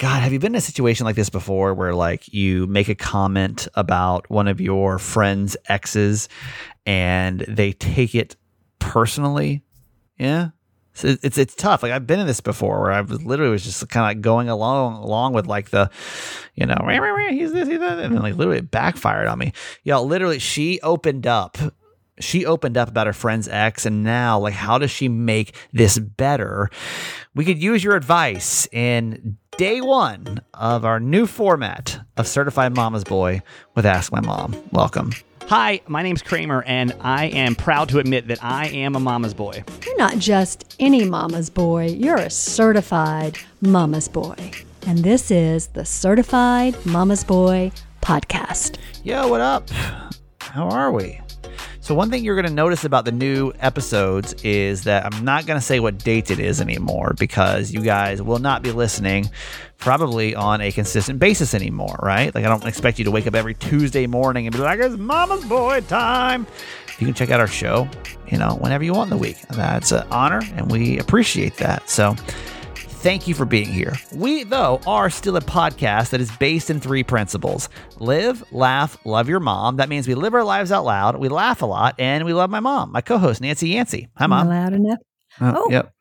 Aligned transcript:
God, 0.00 0.22
have 0.22 0.32
you 0.32 0.38
been 0.38 0.52
in 0.52 0.58
a 0.58 0.62
situation 0.62 1.04
like 1.04 1.14
this 1.14 1.28
before 1.28 1.74
where 1.74 1.94
like 1.94 2.32
you 2.32 2.66
make 2.68 2.88
a 2.88 2.94
comment 2.94 3.68
about 3.74 4.30
one 4.30 4.48
of 4.48 4.58
your 4.58 4.98
friends' 4.98 5.58
exes 5.68 6.30
and 6.86 7.40
they 7.40 7.72
take 7.72 8.14
it 8.14 8.34
personally? 8.78 9.62
Yeah. 10.18 10.52
So 10.94 11.08
it's, 11.08 11.22
it's 11.22 11.36
it's 11.36 11.54
tough. 11.54 11.82
Like 11.82 11.92
I've 11.92 12.06
been 12.06 12.18
in 12.18 12.26
this 12.26 12.40
before 12.40 12.80
where 12.80 12.92
I 12.92 13.02
was 13.02 13.22
literally 13.22 13.52
was 13.52 13.62
just 13.62 13.86
kind 13.90 14.04
of 14.04 14.08
like 14.08 14.22
going 14.22 14.48
along 14.48 15.02
along 15.02 15.34
with 15.34 15.46
like 15.46 15.68
the, 15.68 15.90
you 16.54 16.64
know, 16.64 16.76
he's 17.28 17.52
this, 17.52 17.68
he's 17.68 17.80
that, 17.80 17.98
and 17.98 18.14
then 18.14 18.22
like 18.22 18.36
literally 18.36 18.60
it 18.60 18.70
backfired 18.70 19.28
on 19.28 19.38
me. 19.38 19.52
Y'all, 19.84 20.06
literally, 20.06 20.38
she 20.38 20.80
opened 20.80 21.26
up 21.26 21.58
she 22.20 22.44
opened 22.44 22.76
up 22.76 22.88
about 22.88 23.06
her 23.06 23.12
friend's 23.12 23.48
ex 23.48 23.86
and 23.86 24.04
now 24.04 24.38
like 24.38 24.54
how 24.54 24.78
does 24.78 24.90
she 24.90 25.08
make 25.08 25.56
this 25.72 25.98
better 25.98 26.70
we 27.34 27.44
could 27.44 27.60
use 27.60 27.82
your 27.82 27.96
advice 27.96 28.68
in 28.72 29.38
day 29.60 29.82
one 29.82 30.40
of 30.54 30.86
our 30.86 30.98
new 30.98 31.26
format 31.26 32.00
of 32.16 32.26
certified 32.26 32.74
mama's 32.74 33.04
boy 33.04 33.42
with 33.74 33.84
ask 33.84 34.10
my 34.10 34.20
mom 34.22 34.56
welcome 34.72 35.12
Hi, 35.48 35.82
my 35.86 36.02
name's 36.02 36.22
Kramer, 36.22 36.62
and 36.62 36.94
I 37.00 37.26
am 37.26 37.54
proud 37.54 37.90
to 37.90 37.98
admit 37.98 38.28
that 38.28 38.42
I 38.42 38.68
am 38.68 38.96
a 38.96 39.00
mama's 39.00 39.34
boy. 39.34 39.62
You're 39.84 39.98
not 39.98 40.16
just 40.16 40.76
any 40.78 41.04
mama's 41.04 41.50
boy, 41.50 41.88
you're 41.88 42.16
a 42.16 42.30
certified 42.30 43.36
mama's 43.60 44.08
boy. 44.08 44.52
And 44.86 45.00
this 45.00 45.30
is 45.30 45.66
the 45.66 45.84
Certified 45.84 46.74
Mama's 46.86 47.24
Boy 47.24 47.70
podcast. 48.00 48.78
Yo, 49.04 49.28
what 49.28 49.42
up? 49.42 49.68
How 50.40 50.70
are 50.70 50.90
we? 50.90 51.20
So, 51.90 51.96
one 51.96 52.08
thing 52.08 52.22
you're 52.22 52.36
going 52.36 52.46
to 52.46 52.52
notice 52.52 52.84
about 52.84 53.04
the 53.04 53.10
new 53.10 53.52
episodes 53.58 54.32
is 54.44 54.84
that 54.84 55.04
I'm 55.04 55.24
not 55.24 55.44
going 55.44 55.58
to 55.58 55.60
say 55.60 55.80
what 55.80 55.98
date 55.98 56.30
it 56.30 56.38
is 56.38 56.60
anymore 56.60 57.16
because 57.18 57.72
you 57.72 57.80
guys 57.80 58.22
will 58.22 58.38
not 58.38 58.62
be 58.62 58.70
listening 58.70 59.28
probably 59.78 60.36
on 60.36 60.60
a 60.60 60.70
consistent 60.70 61.18
basis 61.18 61.52
anymore, 61.52 61.98
right? 62.00 62.32
Like, 62.32 62.44
I 62.44 62.48
don't 62.48 62.64
expect 62.64 63.00
you 63.00 63.04
to 63.06 63.10
wake 63.10 63.26
up 63.26 63.34
every 63.34 63.54
Tuesday 63.54 64.06
morning 64.06 64.46
and 64.46 64.54
be 64.54 64.62
like, 64.62 64.78
it's 64.78 64.96
mama's 64.96 65.44
boy 65.44 65.80
time. 65.80 66.46
You 67.00 67.08
can 67.08 67.14
check 67.14 67.30
out 67.30 67.40
our 67.40 67.48
show, 67.48 67.88
you 68.28 68.38
know, 68.38 68.54
whenever 68.60 68.84
you 68.84 68.94
want 68.94 69.10
in 69.10 69.18
the 69.18 69.20
week. 69.20 69.40
That's 69.48 69.90
an 69.90 70.06
honor 70.12 70.42
and 70.54 70.70
we 70.70 71.00
appreciate 71.00 71.56
that. 71.56 71.90
So, 71.90 72.14
thank 73.00 73.26
you 73.26 73.34
for 73.34 73.44
being 73.44 73.68
here. 73.68 73.94
We, 74.14 74.44
though, 74.44 74.80
are 74.86 75.10
still 75.10 75.36
a 75.36 75.40
podcast 75.40 76.10
that 76.10 76.20
is 76.20 76.30
based 76.36 76.70
in 76.70 76.80
three 76.80 77.02
principles 77.02 77.68
live, 77.98 78.44
laugh, 78.52 78.96
love 79.04 79.28
your 79.28 79.40
mom. 79.40 79.76
That 79.76 79.88
means 79.88 80.06
we 80.06 80.14
live 80.14 80.34
our 80.34 80.44
lives 80.44 80.70
out 80.70 80.84
loud, 80.84 81.16
we 81.16 81.28
laugh 81.28 81.62
a 81.62 81.66
lot, 81.66 81.94
and 81.98 82.24
we 82.24 82.32
love 82.32 82.50
my 82.50 82.60
mom, 82.60 82.92
my 82.92 83.00
co 83.00 83.18
host, 83.18 83.40
Nancy 83.40 83.70
Yancey. 83.70 84.08
Hi, 84.16 84.26
mom. 84.26 84.48
Loud 84.48 84.74
enough? 84.74 84.98
Oh, 85.40 85.54
oh. 85.56 85.70
Yep. 85.70 85.92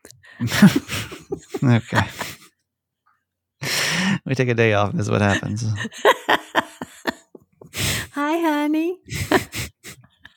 okay. 1.64 2.08
we 4.26 4.36
take 4.36 4.50
a 4.50 4.54
day 4.54 4.74
off, 4.74 4.94
is 4.96 5.10
what 5.10 5.22
happens. 5.22 5.64
Hi, 8.12 8.40
honey. 8.40 8.98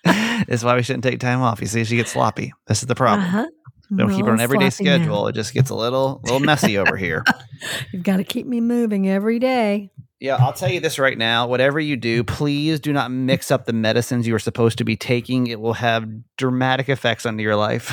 this 0.05 0.47
is 0.49 0.65
why 0.65 0.77
we 0.77 0.83
shouldn't 0.83 1.05
take 1.05 1.19
time 1.19 1.41
off. 1.41 1.61
You 1.61 1.67
see, 1.67 1.85
she 1.85 1.97
gets 1.97 2.13
sloppy. 2.13 2.53
This 2.69 2.83
is 2.83 2.87
the 2.87 2.95
problem. 2.95 3.27
Uh-huh. 3.27 3.47
Don't 3.97 4.11
keep 4.11 4.27
it 4.27 4.31
on 4.31 4.41
everyday 4.41 4.71
schedule. 4.71 5.23
Now. 5.23 5.27
It 5.29 5.35
just 5.35 5.53
gets 5.53 5.71
a 5.71 5.75
little 5.75 6.21
little 6.25 6.41
messy 6.41 6.79
over 6.79 6.97
here. 6.97 7.25
You've 7.93 8.03
got 8.03 8.17
to 8.19 8.25
keep 8.25 8.47
me 8.47 8.61
moving 8.61 9.09
every 9.09 9.39
day. 9.39 9.91
Yeah, 10.23 10.37
I'll 10.37 10.53
tell 10.53 10.71
you 10.71 10.79
this 10.79 11.01
right 11.01 11.19
now. 11.19 11.49
Whatever 11.49 11.81
you 11.81 11.97
do, 11.97 12.23
please 12.23 12.79
do 12.79 12.93
not 12.93 13.11
mix 13.11 13.51
up 13.51 13.67
the 13.67 13.73
medicines 13.73 14.25
you 14.25 14.37
are 14.37 14.39
supposed 14.39 14.79
to 14.79 14.85
be 14.85 14.95
taking. 14.95 15.49
It 15.49 15.61
will 15.61 15.73
have 15.73 16.09
dramatic 16.37 16.89
effects 16.89 17.27
on 17.27 17.41
your 17.41 17.57
life. 17.57 17.91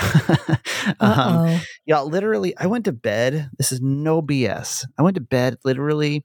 um, 1.00 1.60
yeah, 1.88 2.02
literally, 2.02 2.56
I 2.56 2.68
went 2.68 2.86
to 2.86 2.92
bed. 2.92 3.50
This 3.58 3.72
is 3.72 3.82
no 3.82 4.22
BS. 4.22 4.86
I 4.96 5.02
went 5.02 5.16
to 5.16 5.22
bed 5.22 5.58
literally 5.66 6.24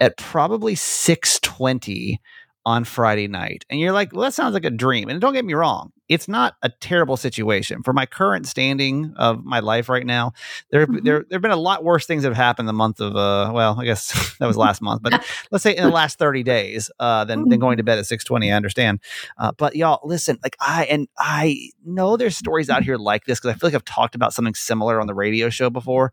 at 0.00 0.16
probably 0.16 0.74
six 0.74 1.38
twenty 1.38 2.20
on 2.66 2.84
Friday 2.84 3.28
night. 3.28 3.64
And 3.68 3.78
you're 3.78 3.92
like, 3.92 4.12
well, 4.12 4.22
that 4.22 4.34
sounds 4.34 4.54
like 4.54 4.64
a 4.64 4.70
dream. 4.70 5.08
And 5.08 5.20
don't 5.20 5.34
get 5.34 5.44
me 5.44 5.54
wrong, 5.54 5.92
it's 6.08 6.28
not 6.28 6.54
a 6.62 6.68
terrible 6.68 7.16
situation. 7.16 7.82
For 7.82 7.92
my 7.92 8.06
current 8.06 8.46
standing 8.46 9.14
of 9.16 9.44
my 9.44 9.60
life 9.60 9.88
right 9.88 10.04
now, 10.04 10.32
there 10.70 10.86
mm-hmm. 10.86 11.04
there 11.04 11.24
there 11.28 11.36
have 11.36 11.42
been 11.42 11.50
a 11.50 11.56
lot 11.56 11.84
worse 11.84 12.06
things 12.06 12.22
that 12.22 12.30
have 12.30 12.36
happened 12.36 12.68
the 12.68 12.72
month 12.72 13.00
of 13.00 13.16
uh 13.16 13.50
well, 13.54 13.80
I 13.80 13.84
guess 13.84 14.36
that 14.40 14.46
was 14.46 14.56
last 14.56 14.82
month, 14.82 15.02
but 15.02 15.12
let's 15.50 15.62
say 15.62 15.76
in 15.76 15.84
the 15.84 15.90
last 15.90 16.18
30 16.18 16.42
days 16.42 16.90
uh 16.98 17.24
than, 17.24 17.48
than 17.48 17.58
going 17.58 17.76
to 17.78 17.82
bed 17.82 17.98
at 17.98 18.06
620, 18.06 18.52
I 18.52 18.56
understand. 18.56 19.00
Uh, 19.38 19.52
but 19.56 19.76
y'all 19.76 20.00
listen, 20.04 20.38
like 20.42 20.56
I 20.60 20.84
and 20.86 21.08
I 21.18 21.70
know 21.84 22.16
there's 22.16 22.36
stories 22.36 22.70
out 22.70 22.82
here 22.82 22.96
like 22.96 23.24
this 23.24 23.40
because 23.40 23.54
I 23.54 23.58
feel 23.58 23.68
like 23.68 23.74
I've 23.74 23.84
talked 23.84 24.14
about 24.14 24.32
something 24.32 24.54
similar 24.54 25.00
on 25.00 25.06
the 25.06 25.14
radio 25.14 25.50
show 25.50 25.70
before. 25.70 26.12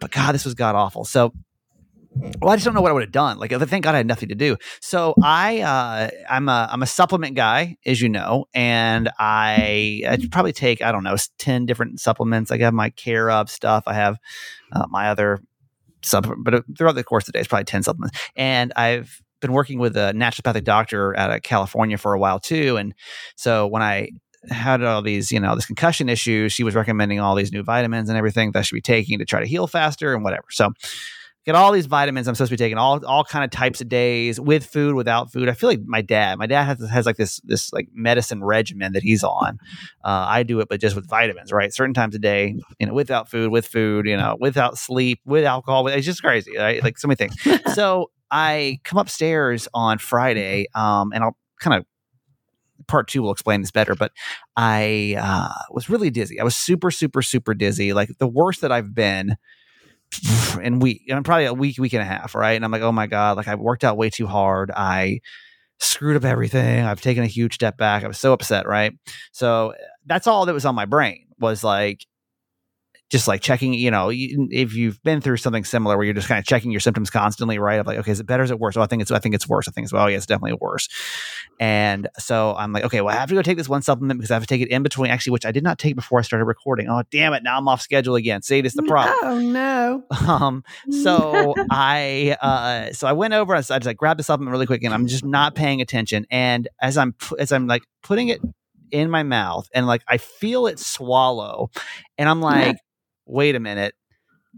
But 0.00 0.10
God, 0.12 0.32
this 0.32 0.44
was 0.44 0.54
god 0.54 0.74
awful. 0.74 1.04
So 1.04 1.32
well, 2.40 2.50
I 2.50 2.56
just 2.56 2.64
don't 2.64 2.74
know 2.74 2.80
what 2.80 2.90
I 2.90 2.94
would 2.94 3.02
have 3.02 3.12
done. 3.12 3.38
Like, 3.38 3.50
thank 3.50 3.84
God 3.84 3.94
I 3.94 3.98
had 3.98 4.06
nothing 4.06 4.28
to 4.28 4.34
do. 4.34 4.56
So 4.80 5.14
I, 5.22 5.60
uh, 5.60 6.10
I'm 6.28 6.48
a, 6.48 6.68
I'm 6.70 6.82
a 6.82 6.86
supplement 6.86 7.34
guy, 7.34 7.76
as 7.86 8.00
you 8.00 8.08
know, 8.08 8.46
and 8.54 9.10
I, 9.18 10.02
I 10.08 10.18
probably 10.30 10.52
take, 10.52 10.82
I 10.82 10.92
don't 10.92 11.04
know, 11.04 11.16
ten 11.38 11.66
different 11.66 12.00
supplements. 12.00 12.50
I 12.50 12.58
have 12.58 12.74
my 12.74 12.90
care 12.90 13.30
of 13.30 13.50
stuff. 13.50 13.84
I 13.86 13.94
have 13.94 14.16
uh, 14.72 14.86
my 14.90 15.08
other 15.08 15.40
supplement, 16.02 16.44
but 16.44 16.54
uh, 16.54 16.62
throughout 16.76 16.94
the 16.94 17.04
course 17.04 17.24
of 17.24 17.26
the 17.26 17.32
day, 17.32 17.40
it's 17.40 17.48
probably 17.48 17.64
ten 17.64 17.82
supplements. 17.82 18.18
And 18.36 18.72
I've 18.76 19.20
been 19.40 19.52
working 19.52 19.78
with 19.78 19.96
a 19.96 20.12
naturopathic 20.14 20.64
doctor 20.64 21.16
out 21.16 21.30
of 21.30 21.42
California 21.42 21.96
for 21.96 22.12
a 22.12 22.18
while 22.18 22.40
too. 22.40 22.76
And 22.76 22.94
so 23.36 23.66
when 23.66 23.82
I 23.82 24.10
had 24.50 24.82
all 24.82 25.02
these, 25.02 25.30
you 25.32 25.40
know, 25.40 25.54
this 25.54 25.66
concussion 25.66 26.08
issue, 26.08 26.48
she 26.48 26.64
was 26.64 26.74
recommending 26.74 27.20
all 27.20 27.34
these 27.34 27.52
new 27.52 27.62
vitamins 27.62 28.08
and 28.08 28.16
everything 28.16 28.52
that 28.52 28.60
I 28.60 28.62
should 28.62 28.76
be 28.76 28.80
taking 28.80 29.18
to 29.18 29.24
try 29.24 29.40
to 29.40 29.46
heal 29.46 29.66
faster 29.66 30.14
and 30.14 30.24
whatever. 30.24 30.46
So 30.50 30.70
get 31.48 31.54
all 31.54 31.72
these 31.72 31.86
vitamins 31.86 32.28
I'm 32.28 32.34
supposed 32.34 32.50
to 32.50 32.52
be 32.52 32.58
taking 32.58 32.76
all 32.76 33.04
all 33.06 33.24
kind 33.24 33.42
of 33.42 33.50
types 33.50 33.80
of 33.80 33.88
days 33.88 34.38
with 34.38 34.66
food 34.66 34.94
without 34.94 35.32
food. 35.32 35.48
I 35.48 35.52
feel 35.52 35.70
like 35.70 35.80
my 35.86 36.02
dad. 36.02 36.38
My 36.38 36.46
dad 36.46 36.64
has 36.64 36.90
has 36.90 37.06
like 37.06 37.16
this 37.16 37.40
this 37.42 37.72
like 37.72 37.88
medicine 37.94 38.44
regimen 38.44 38.92
that 38.92 39.02
he's 39.02 39.24
on. 39.24 39.58
Uh, 40.04 40.26
I 40.28 40.42
do 40.42 40.60
it, 40.60 40.68
but 40.68 40.78
just 40.78 40.94
with 40.94 41.08
vitamins, 41.08 41.50
right? 41.50 41.72
Certain 41.72 41.94
times 41.94 42.14
a 42.14 42.18
day, 42.18 42.54
you 42.78 42.86
know, 42.86 42.92
without 42.92 43.30
food, 43.30 43.50
with 43.50 43.66
food, 43.66 44.04
you 44.04 44.16
know, 44.16 44.36
without 44.38 44.76
sleep, 44.76 45.20
with 45.24 45.44
alcohol. 45.44 45.86
It's 45.88 46.04
just 46.04 46.22
crazy, 46.22 46.54
right? 46.58 46.82
Like 46.82 46.98
so 46.98 47.08
many 47.08 47.16
things. 47.16 47.34
so 47.74 48.10
I 48.30 48.78
come 48.84 48.98
upstairs 48.98 49.68
on 49.72 49.96
Friday, 49.96 50.66
um, 50.74 51.12
and 51.14 51.24
I'll 51.24 51.36
kind 51.60 51.80
of 51.80 51.86
part 52.88 53.08
two 53.08 53.22
will 53.22 53.32
explain 53.32 53.62
this 53.62 53.70
better, 53.70 53.94
but 53.94 54.12
I 54.54 55.16
uh, 55.18 55.64
was 55.70 55.88
really 55.88 56.10
dizzy. 56.10 56.40
I 56.40 56.44
was 56.44 56.56
super, 56.56 56.90
super, 56.90 57.22
super 57.22 57.54
dizzy, 57.54 57.94
like 57.94 58.10
the 58.18 58.28
worst 58.28 58.60
that 58.60 58.70
I've 58.70 58.94
been 58.94 59.36
and 60.62 60.82
week, 60.82 61.02
I'm 61.10 61.22
probably 61.22 61.46
a 61.46 61.54
week, 61.54 61.78
week 61.78 61.92
and 61.92 62.02
a 62.02 62.06
half, 62.06 62.34
right? 62.34 62.52
And 62.52 62.64
I'm 62.64 62.70
like, 62.70 62.82
oh 62.82 62.92
my 62.92 63.06
god, 63.06 63.36
like 63.36 63.48
I 63.48 63.54
worked 63.54 63.84
out 63.84 63.96
way 63.96 64.10
too 64.10 64.26
hard. 64.26 64.70
I 64.70 65.20
screwed 65.80 66.16
up 66.16 66.24
everything. 66.24 66.84
I've 66.84 67.00
taken 67.00 67.22
a 67.22 67.28
huge 67.28 67.54
step 67.54 67.76
back. 67.76 68.04
I 68.04 68.08
was 68.08 68.18
so 68.18 68.32
upset, 68.32 68.66
right? 68.66 68.92
So 69.32 69.74
that's 70.06 70.26
all 70.26 70.46
that 70.46 70.54
was 70.54 70.64
on 70.64 70.74
my 70.74 70.86
brain 70.86 71.26
was 71.38 71.62
like, 71.62 72.04
just 73.10 73.26
like 73.26 73.40
checking, 73.40 73.72
you 73.72 73.90
know, 73.90 74.10
if 74.12 74.74
you've 74.74 75.02
been 75.02 75.20
through 75.22 75.38
something 75.38 75.64
similar 75.64 75.96
where 75.96 76.04
you're 76.04 76.14
just 76.14 76.28
kind 76.28 76.38
of 76.38 76.44
checking 76.44 76.70
your 76.70 76.80
symptoms 76.80 77.08
constantly, 77.08 77.58
right? 77.58 77.80
Of 77.80 77.86
like, 77.86 77.98
okay, 77.98 78.12
is 78.12 78.20
it 78.20 78.26
better? 78.26 78.42
Is 78.42 78.50
it 78.50 78.60
worse? 78.60 78.76
Oh, 78.76 78.82
I 78.82 78.86
think 78.86 79.00
it's, 79.00 79.10
I 79.10 79.18
think 79.18 79.34
it's 79.34 79.48
worse. 79.48 79.66
I 79.66 79.70
think 79.70 79.86
it's, 79.86 79.92
well, 79.92 80.04
oh, 80.04 80.06
yeah, 80.08 80.18
it's 80.18 80.26
definitely 80.26 80.58
worse. 80.60 80.88
And 81.58 82.08
so 82.18 82.54
I'm 82.56 82.72
like, 82.72 82.84
okay, 82.84 83.00
well, 83.00 83.14
I 83.14 83.18
have 83.18 83.30
to 83.30 83.34
go 83.34 83.40
take 83.40 83.56
this 83.56 83.68
one 83.68 83.80
supplement 83.80 84.18
because 84.18 84.30
I 84.30 84.34
have 84.34 84.42
to 84.42 84.46
take 84.46 84.60
it 84.60 84.68
in 84.68 84.82
between, 84.82 85.10
actually, 85.10 85.32
which 85.32 85.46
I 85.46 85.52
did 85.52 85.64
not 85.64 85.78
take 85.78 85.96
before 85.96 86.18
I 86.18 86.22
started 86.22 86.44
recording. 86.44 86.88
Oh, 86.88 87.02
damn 87.10 87.32
it. 87.32 87.42
Now 87.42 87.56
I'm 87.56 87.66
off 87.66 87.80
schedule 87.80 88.14
again. 88.14 88.42
See, 88.42 88.60
this 88.60 88.72
is 88.72 88.76
the 88.76 88.82
problem. 88.82 89.16
Oh, 89.22 89.38
no. 89.40 90.04
Um, 90.28 90.62
so 90.90 91.54
I, 91.70 92.36
uh, 92.42 92.92
so 92.92 93.06
I 93.06 93.12
went 93.12 93.32
over 93.32 93.54
and 93.54 93.64
I 93.70 93.78
just 93.78 93.86
like 93.86 93.96
grabbed 93.96 94.18
the 94.20 94.24
supplement 94.24 94.52
really 94.52 94.66
quick 94.66 94.84
and 94.84 94.92
I'm 94.92 95.06
just 95.06 95.24
not 95.24 95.54
paying 95.54 95.80
attention. 95.80 96.26
And 96.30 96.68
as 96.82 96.98
I'm, 96.98 97.14
as 97.38 97.50
I'm 97.50 97.66
like 97.66 97.82
putting 98.02 98.28
it 98.28 98.40
in 98.90 99.10
my 99.10 99.22
mouth 99.22 99.68
and 99.74 99.86
like 99.86 100.02
I 100.06 100.18
feel 100.18 100.66
it 100.66 100.78
swallow 100.78 101.70
and 102.18 102.28
I'm 102.28 102.42
like, 102.42 102.76
wait 103.28 103.54
a 103.54 103.60
minute, 103.60 103.94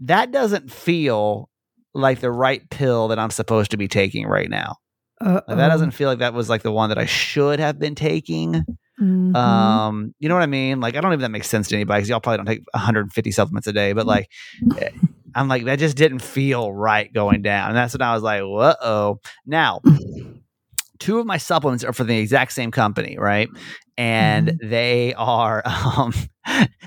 that 0.03 0.31
doesn't 0.31 0.71
feel 0.71 1.49
like 1.93 2.19
the 2.19 2.31
right 2.31 2.67
pill 2.69 3.09
that 3.09 3.19
I'm 3.19 3.31
supposed 3.31 3.71
to 3.71 3.77
be 3.77 3.87
taking 3.87 4.25
right 4.25 4.49
now. 4.49 4.77
Like, 5.23 5.45
that 5.47 5.67
doesn't 5.67 5.91
feel 5.91 6.09
like 6.09 6.19
that 6.19 6.33
was 6.33 6.49
like 6.49 6.63
the 6.63 6.71
one 6.71 6.89
that 6.89 6.97
I 6.97 7.05
should 7.05 7.59
have 7.59 7.77
been 7.77 7.95
taking. 7.95 8.65
Mm-hmm. 8.99 9.35
Um, 9.35 10.15
you 10.19 10.29
know 10.29 10.35
what 10.35 10.43
I 10.43 10.47
mean? 10.47 10.79
Like, 10.79 10.95
I 10.95 11.01
don't 11.01 11.11
even 11.11 11.21
that 11.21 11.29
makes 11.29 11.47
sense 11.47 11.67
to 11.69 11.75
anybody 11.75 11.99
because 11.99 12.09
y'all 12.09 12.19
probably 12.19 12.37
don't 12.37 12.45
take 12.47 12.63
150 12.71 13.31
supplements 13.31 13.67
a 13.67 13.73
day, 13.73 13.93
but 13.93 14.07
like, 14.07 14.29
eh, 14.79 14.89
I'm 15.35 15.47
like, 15.47 15.65
that 15.65 15.79
just 15.79 15.95
didn't 15.95 16.19
feel 16.19 16.71
right 16.71 17.11
going 17.13 17.41
down. 17.41 17.69
And 17.69 17.77
that's 17.77 17.93
when 17.93 18.01
I 18.01 18.13
was 18.13 18.23
like, 18.23 18.41
whoa. 18.41 18.73
oh. 18.81 19.19
Now, 19.45 19.81
two 21.01 21.19
of 21.19 21.25
my 21.25 21.37
supplements 21.37 21.83
are 21.83 21.91
for 21.91 22.03
the 22.03 22.17
exact 22.17 22.53
same 22.53 22.71
company, 22.71 23.17
right? 23.17 23.49
And 23.97 24.47
mm-hmm. 24.47 24.69
they 24.69 25.13
are 25.15 25.63
um, 25.97 26.13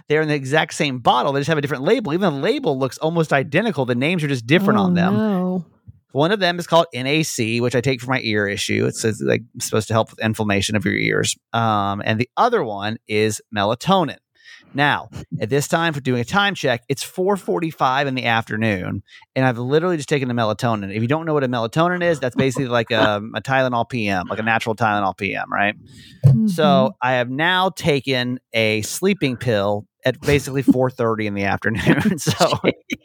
they're 0.08 0.22
in 0.22 0.28
the 0.28 0.34
exact 0.34 0.72
same 0.74 1.00
bottle. 1.00 1.32
They 1.32 1.40
just 1.40 1.48
have 1.48 1.58
a 1.58 1.60
different 1.60 1.82
label. 1.82 2.14
Even 2.14 2.32
the 2.32 2.40
label 2.40 2.78
looks 2.78 2.96
almost 2.98 3.32
identical. 3.32 3.84
The 3.84 3.94
names 3.94 4.24
are 4.24 4.28
just 4.28 4.46
different 4.46 4.78
oh, 4.78 4.84
on 4.84 4.94
them. 4.94 5.16
No. 5.16 5.66
One 6.12 6.30
of 6.30 6.38
them 6.38 6.60
is 6.60 6.68
called 6.68 6.86
NAC, 6.94 7.60
which 7.60 7.74
I 7.74 7.80
take 7.80 8.00
for 8.00 8.08
my 8.08 8.20
ear 8.22 8.46
issue. 8.46 8.86
It's, 8.86 9.04
it's 9.04 9.20
like 9.20 9.42
supposed 9.58 9.88
to 9.88 9.94
help 9.94 10.10
with 10.10 10.20
inflammation 10.20 10.76
of 10.76 10.84
your 10.84 10.94
ears. 10.94 11.36
Um, 11.52 12.02
and 12.04 12.20
the 12.20 12.30
other 12.36 12.62
one 12.62 12.98
is 13.08 13.42
melatonin. 13.54 14.18
Now, 14.74 15.08
at 15.40 15.50
this 15.50 15.68
time 15.68 15.94
for 15.94 16.00
doing 16.00 16.20
a 16.20 16.24
time 16.24 16.54
check, 16.54 16.82
it's 16.88 17.02
4:45 17.04 18.06
in 18.06 18.14
the 18.14 18.24
afternoon, 18.24 19.02
and 19.36 19.46
I've 19.46 19.58
literally 19.58 19.96
just 19.96 20.08
taken 20.08 20.28
the 20.28 20.34
melatonin. 20.34 20.94
If 20.94 21.00
you 21.00 21.08
don't 21.08 21.26
know 21.26 21.34
what 21.34 21.44
a 21.44 21.48
melatonin 21.48 22.02
is, 22.02 22.20
that's 22.20 22.36
basically 22.36 22.66
like 22.66 22.90
a, 22.90 23.22
a 23.34 23.40
Tylenol 23.40 23.88
PM, 23.88 24.26
like 24.28 24.38
a 24.38 24.42
natural 24.42 24.74
Tylenol 24.74 25.16
PM, 25.16 25.50
right? 25.52 25.76
Mm-hmm. 26.26 26.48
So 26.48 26.96
I 27.00 27.12
have 27.14 27.30
now 27.30 27.70
taken 27.70 28.40
a 28.52 28.82
sleeping 28.82 29.36
pill 29.36 29.86
at 30.04 30.20
basically 30.20 30.62
4:30 30.62 31.26
in 31.26 31.34
the 31.34 31.44
afternoon. 31.44 32.18
so 32.18 32.58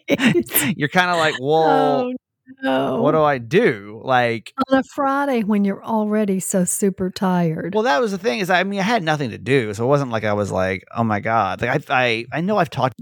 you're 0.75 0.89
kind 0.89 1.12
of 1.12 1.18
like, 1.18 1.36
whoa. 1.39 2.10
Oh, 2.10 2.13
no. 2.61 3.01
What 3.01 3.11
do 3.11 3.21
I 3.21 3.37
do? 3.37 4.01
Like 4.03 4.53
on 4.69 4.79
a 4.79 4.83
Friday 4.83 5.43
when 5.43 5.65
you're 5.65 5.83
already 5.83 6.39
so 6.39 6.65
super 6.65 7.09
tired. 7.09 7.73
Well, 7.73 7.83
that 7.83 8.01
was 8.01 8.11
the 8.11 8.17
thing 8.17 8.39
is, 8.39 8.49
I 8.49 8.63
mean, 8.63 8.79
I 8.79 8.83
had 8.83 9.03
nothing 9.03 9.29
to 9.31 9.37
do, 9.37 9.73
so 9.73 9.83
it 9.83 9.87
wasn't 9.87 10.11
like 10.11 10.23
I 10.23 10.33
was 10.33 10.51
like, 10.51 10.83
oh 10.95 11.03
my 11.03 11.19
god. 11.19 11.61
Like 11.61 11.89
I, 11.89 12.05
I, 12.05 12.25
I 12.33 12.41
know 12.41 12.57
I've 12.57 12.69
talked. 12.69 12.99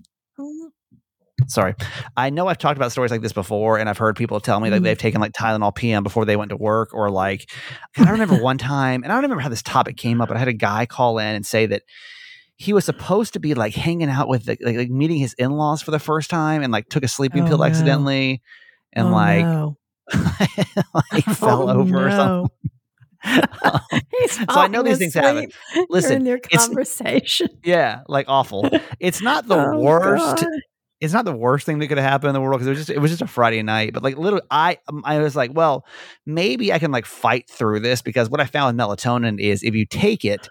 Sorry, 1.48 1.76
I 2.18 2.32
know 2.32 2.48
I've 2.48 2.58
talked 2.58 2.78
about 2.78 2.92
stories 2.92 3.12
like 3.12 3.22
this 3.22 3.32
before, 3.32 3.78
and 3.78 3.88
I've 3.88 3.98
heard 3.98 4.16
people 4.16 4.40
tell 4.40 4.60
me 4.60 4.70
that 4.72 4.82
mm. 4.82 4.84
they've 4.84 4.98
taken 4.98 5.22
like 5.22 5.34
Tylenol 5.34 5.74
PM 5.74 6.04
before 6.04 6.26
they 6.26 6.36
went 6.36 6.50
to 6.50 6.58
work, 6.58 6.94
or 6.94 7.12
like 7.12 7.50
I 7.98 8.10
remember 8.10 8.42
one 8.42 8.58
time, 8.58 9.04
and 9.04 9.12
I 9.12 9.16
don't 9.16 9.24
remember 9.24 9.44
how 9.44 9.50
this 9.50 9.62
topic 9.62 9.98
came 9.98 10.20
up, 10.20 10.30
but 10.30 10.36
I 10.36 10.40
had 10.40 10.48
a 10.48 10.54
guy 10.54 10.88
call 10.88 11.20
in 11.20 11.36
and 11.36 11.46
say 11.46 11.68
that 11.68 11.84
he 12.58 12.74
was 12.74 12.86
supposed 12.86 13.34
to 13.34 13.40
be 13.40 13.54
like 13.54 13.76
hanging 13.76 14.10
out 14.10 14.28
with 14.28 14.46
the, 14.46 14.58
like, 14.62 14.76
like 14.76 14.90
meeting 14.90 15.18
his 15.18 15.34
in-laws 15.36 15.84
for 15.84 15.92
the 15.92 16.00
first 16.00 16.30
time 16.30 16.64
and 16.64 16.74
like 16.74 16.90
took 16.90 17.04
a 17.04 17.08
sleeping 17.08 17.44
oh, 17.44 17.48
pill 17.48 17.58
no. 17.60 17.64
accidentally 17.64 18.42
and 18.98 19.08
oh, 19.08 19.12
like, 19.12 19.46
no. 19.46 19.78
like 21.14 21.26
fell 21.36 21.70
oh, 21.70 21.80
over 21.80 21.92
no. 21.92 22.00
or 22.00 22.12
something. 22.12 22.52
um, 23.64 23.80
so 24.30 24.46
I 24.50 24.68
know 24.68 24.84
these 24.84 24.98
things 24.98 25.14
happen. 25.14 25.50
Listen, 25.90 26.24
their 26.24 26.40
conversation. 26.40 27.50
yeah, 27.64 28.02
like 28.08 28.26
awful. 28.28 28.70
It's 29.00 29.22
not 29.22 29.48
the 29.48 29.58
oh, 29.58 29.80
worst. 29.80 30.44
God. 30.44 30.46
It's 31.00 31.14
not 31.14 31.26
the 31.26 31.36
worst 31.36 31.66
thing 31.66 31.78
that 31.80 31.88
could 31.88 31.98
have 31.98 32.10
happened 32.10 32.30
in 32.30 32.34
the 32.34 32.42
world 32.42 32.60
because 32.60 32.68
it 32.68 32.72
was 32.72 32.80
just 32.80 32.90
it 32.90 33.00
was 33.00 33.12
just 33.12 33.22
a 33.22 33.28
Friday 33.28 33.62
night. 33.62 33.94
But 33.94 34.02
like 34.02 34.18
literally, 34.18 34.46
I 34.50 34.78
um, 34.88 35.02
I 35.06 35.20
was 35.20 35.36
like, 35.36 35.52
well, 35.54 35.86
maybe 36.26 36.72
I 36.72 36.80
can 36.80 36.92
like 36.92 37.06
fight 37.06 37.50
through 37.50 37.82
this 37.82 38.02
because 38.02 38.30
what 38.30 38.40
I 38.40 38.46
found 38.46 38.76
with 38.76 38.84
melatonin 38.84 39.40
is 39.40 39.62
if 39.62 39.76
you 39.76 39.86
take 39.86 40.26
it 40.26 40.48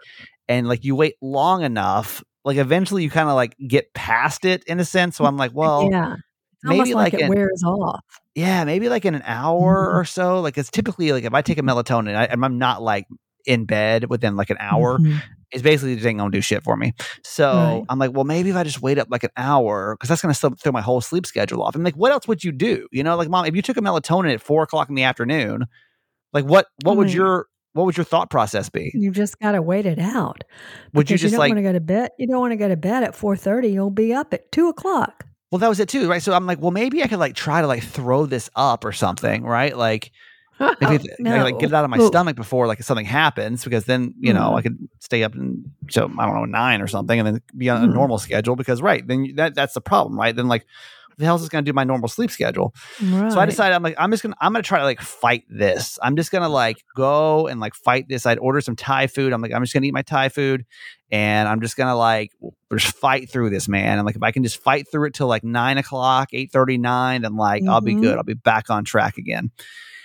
and 0.48 0.68
like 0.68 0.84
you 0.84 0.94
wait 0.94 1.14
long 1.20 1.62
enough, 1.62 2.22
like 2.44 2.58
eventually 2.58 3.02
you 3.02 3.10
kind 3.10 3.28
of 3.28 3.34
like 3.34 3.56
get 3.66 3.92
past 3.94 4.44
it 4.44 4.62
in 4.64 4.78
a 4.80 4.84
sense. 4.84 5.16
So 5.16 5.24
I'm 5.24 5.36
like, 5.36 5.52
well, 5.54 5.88
yeah, 5.90 6.16
maybe 6.62 6.94
like, 6.94 7.12
like 7.12 7.22
it 7.22 7.22
an, 7.22 7.28
wears 7.28 7.62
off. 7.64 8.04
Yeah, 8.34 8.64
maybe 8.64 8.88
like 8.88 9.04
in 9.04 9.14
an 9.14 9.22
hour 9.24 9.88
mm-hmm. 9.88 9.98
or 9.98 10.04
so. 10.04 10.40
Like 10.40 10.58
it's 10.58 10.70
typically 10.70 11.12
like 11.12 11.24
if 11.24 11.34
I 11.34 11.42
take 11.42 11.58
a 11.58 11.62
melatonin, 11.62 12.14
I, 12.14 12.28
I'm 12.30 12.58
not 12.58 12.82
like 12.82 13.06
in 13.44 13.64
bed 13.64 14.08
within 14.10 14.36
like 14.36 14.50
an 14.50 14.58
hour. 14.60 14.98
Mm-hmm. 14.98 15.18
It's 15.52 15.62
basically 15.62 15.94
just 15.94 16.06
ain't 16.06 16.18
gonna 16.18 16.30
do 16.30 16.40
shit 16.40 16.64
for 16.64 16.76
me. 16.76 16.92
So 17.22 17.52
right. 17.52 17.84
I'm 17.88 17.98
like, 17.98 18.12
well, 18.12 18.24
maybe 18.24 18.50
if 18.50 18.56
I 18.56 18.64
just 18.64 18.82
wait 18.82 18.98
up 18.98 19.08
like 19.10 19.22
an 19.22 19.30
hour, 19.36 19.94
because 19.94 20.08
that's 20.08 20.20
gonna 20.20 20.34
throw 20.34 20.72
my 20.72 20.80
whole 20.80 21.00
sleep 21.00 21.24
schedule 21.24 21.62
off. 21.62 21.74
I'm 21.74 21.84
like, 21.84 21.94
what 21.94 22.12
else 22.12 22.26
would 22.26 22.42
you 22.42 22.52
do? 22.52 22.88
You 22.90 23.04
know, 23.04 23.16
like 23.16 23.28
mom, 23.28 23.46
if 23.46 23.54
you 23.54 23.62
took 23.62 23.76
a 23.76 23.80
melatonin 23.80 24.34
at 24.34 24.40
four 24.40 24.64
o'clock 24.64 24.88
in 24.88 24.96
the 24.96 25.04
afternoon, 25.04 25.66
like 26.32 26.44
what 26.44 26.66
what 26.82 26.96
would 26.96 27.12
your 27.12 27.46
what 27.76 27.84
would 27.84 27.96
your 27.96 28.04
thought 28.04 28.30
process 28.30 28.70
be? 28.70 28.90
You 28.94 29.10
just 29.10 29.38
got 29.38 29.52
to 29.52 29.60
wait 29.60 29.84
it 29.84 29.98
out. 29.98 30.44
Would 30.94 31.10
you 31.10 31.18
just 31.18 31.24
you 31.24 31.30
don't 31.32 31.40
like 31.40 31.50
want 31.50 31.58
to 31.58 31.62
go 31.62 31.72
to 31.72 31.80
bed? 31.80 32.10
You 32.18 32.26
don't 32.26 32.40
want 32.40 32.52
to 32.52 32.56
go 32.56 32.68
to 32.68 32.76
bed 32.76 33.04
at 33.04 33.14
four 33.14 33.36
thirty. 33.36 33.68
You'll 33.68 33.90
be 33.90 34.14
up 34.14 34.32
at 34.32 34.50
two 34.50 34.68
o'clock. 34.68 35.25
Well, 35.50 35.60
that 35.60 35.68
was 35.68 35.80
it 35.80 35.88
too, 35.88 36.08
right? 36.08 36.22
So 36.22 36.32
I'm 36.32 36.46
like, 36.46 36.60
well, 36.60 36.72
maybe 36.72 37.02
I 37.02 37.06
could 37.06 37.18
like 37.18 37.34
try 37.34 37.60
to 37.60 37.66
like 37.66 37.82
throw 37.82 38.26
this 38.26 38.50
up 38.56 38.84
or 38.84 38.92
something, 38.92 39.44
right? 39.44 39.76
Like, 39.76 40.10
maybe 40.80 41.08
no. 41.18 41.36
I 41.36 41.42
like 41.42 41.58
get 41.58 41.70
it 41.70 41.74
out 41.74 41.84
of 41.84 41.90
my 41.90 41.98
Ooh. 41.98 42.06
stomach 42.06 42.34
before 42.34 42.66
like 42.66 42.82
something 42.82 43.06
happens, 43.06 43.62
because 43.62 43.84
then 43.84 44.14
you 44.18 44.32
know 44.32 44.50
mm. 44.50 44.56
I 44.56 44.62
could 44.62 44.76
stay 45.00 45.22
up 45.22 45.34
and 45.34 45.70
so 45.90 46.10
I 46.18 46.26
don't 46.26 46.34
know 46.34 46.44
nine 46.46 46.80
or 46.80 46.86
something, 46.86 47.18
and 47.18 47.26
then 47.26 47.42
be 47.56 47.68
on 47.68 47.82
mm. 47.82 47.90
a 47.90 47.94
normal 47.94 48.18
schedule. 48.18 48.56
Because 48.56 48.80
right 48.80 49.06
then 49.06 49.32
that 49.36 49.54
that's 49.54 49.74
the 49.74 49.80
problem, 49.80 50.18
right? 50.18 50.34
Then 50.34 50.48
like 50.48 50.66
the 51.18 51.24
hell 51.24 51.36
is 51.36 51.42
this 51.42 51.48
going 51.48 51.64
to 51.64 51.70
do 51.70 51.74
my 51.74 51.84
normal 51.84 52.08
sleep 52.08 52.30
schedule? 52.30 52.74
Right. 53.02 53.32
So 53.32 53.40
I 53.40 53.46
decided 53.46 53.74
I'm 53.74 53.82
like 53.82 53.94
I'm 53.98 54.10
just 54.10 54.22
gonna 54.22 54.36
I'm 54.40 54.52
gonna 54.52 54.62
try 54.62 54.78
to 54.78 54.84
like 54.84 55.00
fight 55.00 55.44
this. 55.48 55.98
I'm 56.02 56.16
just 56.16 56.30
gonna 56.30 56.48
like 56.48 56.78
go 56.94 57.46
and 57.46 57.58
like 57.60 57.74
fight 57.74 58.06
this. 58.08 58.26
I'd 58.26 58.38
order 58.38 58.60
some 58.60 58.76
Thai 58.76 59.06
food. 59.06 59.32
I'm 59.32 59.40
like 59.40 59.52
I'm 59.52 59.62
just 59.62 59.72
gonna 59.72 59.86
eat 59.86 59.94
my 59.94 60.02
Thai 60.02 60.28
food, 60.28 60.64
and 61.10 61.48
I'm 61.48 61.60
just 61.60 61.76
gonna 61.76 61.96
like 61.96 62.32
just 62.72 62.94
fight 62.96 63.30
through 63.30 63.50
this, 63.50 63.68
man. 63.68 63.98
And 63.98 64.06
like 64.06 64.16
if 64.16 64.22
I 64.22 64.30
can 64.30 64.42
just 64.42 64.62
fight 64.62 64.86
through 64.90 65.08
it 65.08 65.14
till 65.14 65.26
like 65.26 65.44
nine 65.44 65.78
o'clock, 65.78 66.28
eight 66.32 66.52
thirty 66.52 66.76
nine, 66.76 67.22
then 67.22 67.36
like 67.36 67.62
mm-hmm. 67.62 67.70
I'll 67.70 67.80
be 67.80 67.94
good. 67.94 68.04
Mm-hmm. 68.04 68.18
I'll 68.18 68.24
be 68.24 68.34
back 68.34 68.68
on 68.68 68.84
track 68.84 69.16
again. 69.16 69.50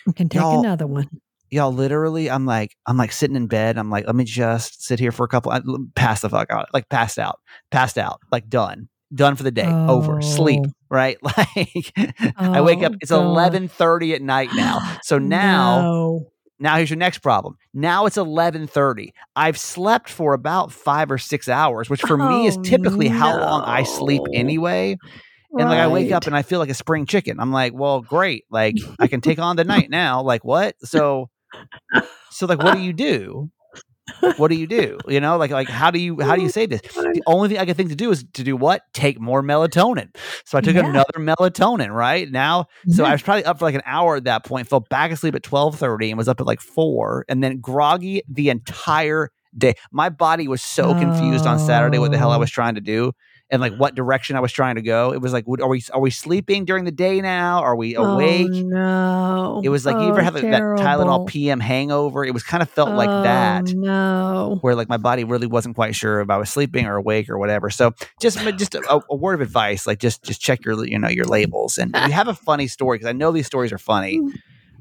You 0.08 0.14
can 0.14 0.30
take 0.30 0.42
y'all, 0.42 0.60
another 0.60 0.88
one. 0.88 1.10
Y'all, 1.50 1.74
literally, 1.74 2.32
I'm 2.32 2.46
like, 2.46 2.78
I'm 2.88 2.96
like 2.96 3.12
sitting 3.12 3.36
in 3.36 3.48
bed. 3.48 3.78
I'm 3.78 3.90
like, 3.90 4.08
let 4.08 4.16
me 4.16 4.24
just 4.24 4.84
sit 4.84 5.00
here 5.00 5.12
for 5.12 5.26
a 5.26 5.28
couple. 5.28 5.52
I, 5.52 5.60
pass 5.96 6.22
the 6.22 6.30
fuck 6.30 6.50
out, 6.50 6.70
like 6.74 6.88
passed 6.88 7.20
out, 7.20 7.40
passed 7.70 7.98
out, 7.98 8.22
like 8.32 8.48
done 8.48 8.88
done 9.14 9.36
for 9.36 9.44
the 9.44 9.52
day, 9.52 9.68
oh. 9.68 9.90
over, 9.90 10.22
sleep, 10.22 10.64
oh. 10.66 10.72
right? 10.90 11.18
Like 11.38 11.94
oh, 11.98 12.32
I 12.38 12.62
wake 12.62 12.84
up, 12.84 12.94
oh, 12.94 12.98
it's 13.02 13.12
eleven 13.12 13.68
thirty 13.68 14.14
at 14.14 14.22
night 14.22 14.50
now. 14.56 14.98
So 15.04 15.18
now 15.18 15.82
no. 15.82 16.32
now 16.60 16.76
here's 16.78 16.90
your 16.90 16.98
next 16.98 17.20
problem. 17.20 17.58
Now 17.74 18.06
it's 18.06 18.18
eleven 18.18 18.68
thirty. 18.68 19.14
I've 19.36 19.58
slept 19.58 20.10
for 20.10 20.34
about 20.34 20.72
five 20.72 21.12
or 21.12 21.18
six 21.18 21.50
hours, 21.50 21.90
which 21.90 22.02
for 22.02 22.22
oh, 22.22 22.30
me 22.30 22.48
is 22.48 22.58
oh, 22.58 22.62
typically 22.62 23.10
no. 23.10 23.18
how 23.18 23.40
long 23.40 23.64
I 23.64 23.84
sleep 23.84 24.22
anyway. 24.34 24.98
And 25.52 25.66
right. 25.66 25.70
like 25.70 25.80
I 25.80 25.88
wake 25.88 26.12
up 26.12 26.28
and 26.28 26.36
I 26.36 26.44
feel 26.44 26.60
like 26.60 26.70
a 26.70 26.74
spring 26.74 27.06
chicken. 27.06 27.40
I'm 27.40 27.52
like, 27.52 27.74
well, 27.74 28.02
great. 28.02 28.46
Like 28.50 28.76
I 29.00 29.08
can 29.08 29.20
take 29.20 29.40
on 29.40 29.58
the 29.58 29.66
night 29.66 29.90
now. 29.90 30.22
Like 30.22 30.46
what? 30.46 30.76
So 30.84 31.30
so 32.30 32.46
like 32.46 32.60
what 32.60 32.76
do 32.76 32.82
you 32.82 32.94
do? 32.94 33.50
What 34.38 34.50
do 34.50 34.56
you 34.56 34.68
do? 34.68 34.98
You 35.08 35.20
know, 35.20 35.38
like 35.38 35.52
like 35.52 35.70
how 35.70 35.92
do 35.92 36.00
you 36.00 36.20
how 36.22 36.36
do 36.36 36.42
you 36.42 36.50
say 36.50 36.66
this? 36.66 36.82
The 36.82 37.24
only 37.28 37.50
thing 37.50 37.58
I 37.58 37.66
can 37.66 37.76
think 37.76 37.90
to 37.90 37.96
do 37.96 38.12
is 38.12 38.26
to 38.34 38.44
do 38.44 38.56
what? 38.56 38.84
Take 38.94 39.20
more 39.20 39.42
melatonin. 39.42 40.16
So 40.46 40.58
I 40.58 40.62
took 40.62 40.76
yeah. 40.76 40.88
another 40.88 41.14
melatonin. 41.18 41.92
Right 41.92 42.30
now, 42.30 42.68
so 42.88 43.04
I 43.04 43.08
mm-hmm. 43.08 43.12
was 43.14 43.22
probably 43.22 43.46
up 43.46 43.60
for 43.60 43.66
like 43.66 43.76
an 43.76 43.84
hour 43.86 44.16
at 44.16 44.26
that 44.26 44.46
point. 44.46 44.68
Fell 44.68 44.82
back 44.82 45.12
asleep 45.12 45.36
at 45.36 45.44
twelve 45.44 45.78
thirty 45.78 46.10
and 46.10 46.18
was 46.18 46.28
up 46.28 46.40
at 46.40 46.48
like 46.48 46.62
four, 46.62 47.26
and 47.28 47.44
then 47.44 47.60
groggy 47.60 48.22
the 48.28 48.50
entire 48.50 49.32
day. 49.58 49.74
My 49.92 50.10
body 50.10 50.48
was 50.48 50.62
so 50.62 50.94
confused 50.94 51.46
on 51.46 51.60
Saturday 51.60 52.00
what 52.00 52.12
the 52.12 52.18
hell 52.18 52.32
I 52.32 52.38
oh. 52.38 52.40
was 52.40 52.50
oh. 52.50 52.56
trying 52.56 52.76
to 52.76 52.82
do 52.82 53.14
and 53.52 53.60
like 53.60 53.76
what 53.76 53.96
direction 53.96 54.38
I 54.38 54.40
was 54.40 54.54
trying 54.54 54.76
to 54.76 54.82
go. 54.82 55.12
It 55.12 55.22
was 55.22 55.34
like, 55.34 55.46
are 55.48 55.68
we 55.68 55.84
are 55.94 56.00
we 56.00 56.10
sleeping 56.10 56.64
during 56.64 56.86
the 56.86 56.92
day 56.92 57.20
now? 57.20 57.62
Are 57.62 57.76
we 57.76 57.96
awake? 57.96 58.48
Oh, 58.50 58.62
no. 58.62 59.62
It 59.64 59.68
was 59.68 59.86
like 59.86 59.98
oh, 59.98 60.04
you 60.04 60.10
ever 60.10 60.22
oh, 60.22 60.24
have 60.24 60.40
terrible. 60.40 60.82
that 60.82 60.88
Tylenol 60.88 61.28
PM 61.28 61.60
hangover? 61.60 62.24
It 62.24 62.34
was 62.34 62.44
kind 62.44 62.64
of 62.64 62.70
felt 62.70 62.90
oh, 62.90 62.96
like 62.96 63.10
that. 63.10 63.74
No. 63.74 64.58
Where 64.62 64.74
like 64.74 64.88
my 64.88 64.98
body 64.98 65.26
really 65.26 65.48
wasn't 65.48 65.76
quite 65.76 65.96
sure 65.96 66.22
if 66.22 66.30
I 66.30 66.38
was 66.38 66.50
sleeping 66.50 66.86
or 66.86 66.96
awake 66.96 67.30
or 67.30 67.38
whatever. 67.38 67.70
So 67.70 67.92
just 68.22 68.40
just 68.58 68.74
a, 68.74 69.02
a 69.10 69.16
word 69.16 69.36
of 69.36 69.42
advice, 69.42 69.86
like 69.86 70.00
just 70.00 70.24
just 70.24 70.40
check 70.40 70.64
your 70.64 70.84
you 70.86 70.98
know 70.98 71.10
your 71.10 71.26
labels 71.26 71.78
and 71.78 71.94
you 71.94 72.14
have 72.14 72.30
a 72.30 72.34
funny 72.34 72.68
story 72.68 72.98
because 72.98 73.10
I 73.10 73.14
know 73.14 73.34
these 73.34 73.48
stories 73.48 73.74
are 73.74 73.78
funny. 73.78 74.22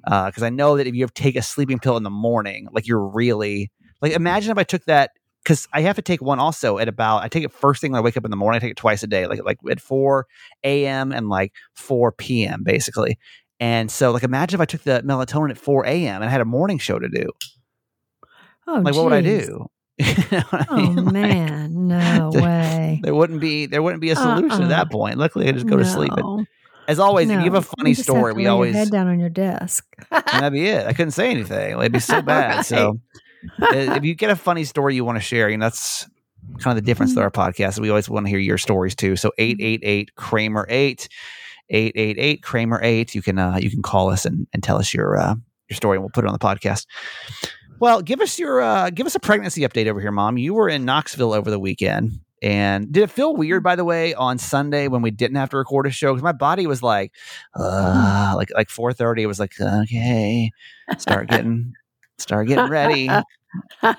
Because 0.04 0.42
uh, 0.42 0.46
I 0.46 0.50
know 0.50 0.76
that 0.76 0.86
if 0.86 0.94
you 0.94 1.08
take 1.08 1.34
a 1.34 1.42
sleeping 1.42 1.80
pill 1.80 1.96
in 1.96 2.04
the 2.04 2.10
morning, 2.10 2.68
like 2.72 2.86
you're 2.86 3.04
really 3.04 3.72
like 4.00 4.12
imagine 4.12 4.52
if 4.52 4.58
I 4.58 4.64
took 4.64 4.84
that 4.84 5.10
because 5.50 5.66
I 5.72 5.80
have 5.80 5.96
to 5.96 6.02
take 6.02 6.22
one 6.22 6.38
also 6.38 6.78
at 6.78 6.86
about 6.86 7.24
I 7.24 7.28
take 7.28 7.42
it 7.42 7.50
first 7.50 7.80
thing 7.80 7.90
when 7.90 7.98
I 7.98 8.04
wake 8.04 8.16
up 8.16 8.24
in 8.24 8.30
the 8.30 8.36
morning. 8.36 8.58
I 8.58 8.60
take 8.60 8.70
it 8.70 8.76
twice 8.76 9.02
a 9.02 9.08
day, 9.08 9.26
like 9.26 9.42
like 9.42 9.58
at 9.68 9.80
four 9.80 10.28
a.m. 10.62 11.10
and 11.10 11.28
like 11.28 11.52
four 11.74 12.12
p.m. 12.12 12.62
basically. 12.62 13.18
And 13.58 13.90
so, 13.90 14.12
like, 14.12 14.22
imagine 14.22 14.58
if 14.58 14.60
I 14.62 14.64
took 14.64 14.82
the 14.82 15.02
melatonin 15.04 15.50
at 15.50 15.58
four 15.58 15.84
a.m. 15.84 16.22
and 16.22 16.24
I 16.24 16.28
had 16.28 16.40
a 16.40 16.44
morning 16.44 16.78
show 16.78 17.00
to 17.00 17.08
do. 17.08 17.30
Oh, 18.68 18.74
like, 18.74 18.94
geez. 18.94 18.96
what 18.96 19.04
would 19.06 19.12
I 19.12 19.22
do? 19.22 19.66
oh 20.00 20.66
I 20.70 20.76
mean? 20.76 21.04
man, 21.12 21.88
no 21.88 22.30
there, 22.32 22.42
way. 22.42 23.00
There 23.02 23.14
wouldn't 23.14 23.40
be 23.40 23.66
there 23.66 23.82
wouldn't 23.82 24.00
be 24.00 24.10
a 24.10 24.16
solution 24.16 24.52
uh-uh. 24.52 24.62
at 24.62 24.68
that 24.68 24.92
point. 24.92 25.18
Luckily, 25.18 25.48
I 25.48 25.52
just 25.52 25.66
go 25.66 25.74
no. 25.74 25.82
to 25.82 25.88
sleep. 25.88 26.12
And, 26.16 26.46
as 26.86 27.00
always, 27.00 27.26
no. 27.26 27.38
if 27.38 27.44
you 27.44 27.52
have 27.52 27.64
a 27.64 27.74
funny 27.76 27.94
story, 27.94 28.34
we 28.34 28.46
always 28.46 28.76
head 28.76 28.90
down 28.90 29.08
on 29.08 29.18
your 29.18 29.28
desk. 29.30 29.84
that'd 30.10 30.52
be 30.52 30.66
it. 30.68 30.86
I 30.86 30.92
couldn't 30.92 31.12
say 31.12 31.28
anything. 31.28 31.76
It'd 31.76 31.92
be 31.92 31.98
so 31.98 32.22
bad. 32.22 32.56
right. 32.56 32.66
So 32.66 33.00
if 33.58 34.04
you 34.04 34.14
get 34.14 34.30
a 34.30 34.36
funny 34.36 34.64
story 34.64 34.94
you 34.94 35.04
want 35.04 35.16
to 35.16 35.22
share, 35.22 35.48
you 35.48 35.56
know, 35.56 35.66
that's 35.66 36.08
kind 36.58 36.76
of 36.76 36.82
the 36.82 36.86
difference 36.86 37.12
with 37.12 37.18
our 37.22 37.30
podcast. 37.30 37.78
We 37.78 37.90
always 37.90 38.08
want 38.08 38.26
to 38.26 38.30
hear 38.30 38.38
your 38.38 38.58
stories 38.58 38.94
too. 38.94 39.16
So 39.16 39.32
888 39.38 40.14
Kramer 40.14 40.66
8 40.68 41.08
888 41.70 42.42
Kramer 42.42 42.80
8. 42.82 43.14
You 43.14 43.22
can 43.22 43.38
uh, 43.38 43.58
you 43.60 43.70
can 43.70 43.82
call 43.82 44.10
us 44.10 44.24
and, 44.24 44.46
and 44.52 44.62
tell 44.62 44.78
us 44.78 44.92
your 44.92 45.16
uh, 45.18 45.34
your 45.68 45.76
story 45.76 45.96
and 45.96 46.02
we'll 46.02 46.10
put 46.10 46.24
it 46.24 46.28
on 46.28 46.32
the 46.32 46.38
podcast. 46.38 46.86
Well, 47.78 48.02
give 48.02 48.20
us 48.20 48.38
your 48.38 48.60
uh, 48.60 48.90
give 48.90 49.06
us 49.06 49.14
a 49.14 49.20
pregnancy 49.20 49.62
update 49.62 49.86
over 49.86 50.00
here, 50.00 50.12
mom. 50.12 50.36
You 50.36 50.54
were 50.54 50.68
in 50.68 50.84
Knoxville 50.84 51.32
over 51.32 51.50
the 51.50 51.58
weekend. 51.58 52.20
And 52.42 52.90
did 52.90 53.02
it 53.02 53.10
feel 53.10 53.36
weird, 53.36 53.62
by 53.62 53.76
the 53.76 53.84
way, 53.84 54.14
on 54.14 54.38
Sunday 54.38 54.88
when 54.88 55.02
we 55.02 55.10
didn't 55.10 55.36
have 55.36 55.50
to 55.50 55.58
record 55.58 55.86
a 55.86 55.90
show? 55.90 56.14
Because 56.14 56.22
my 56.22 56.32
body 56.32 56.66
was 56.66 56.82
like, 56.82 57.12
uh, 57.54 58.32
like 58.34 58.50
like 58.54 58.70
four 58.70 58.94
thirty. 58.94 59.22
It 59.22 59.26
was 59.26 59.38
like, 59.38 59.52
okay, 59.60 60.50
start 60.96 61.28
getting 61.28 61.74
Start 62.20 62.48
getting 62.48 62.70
ready. 62.70 63.08
Get 63.82 63.96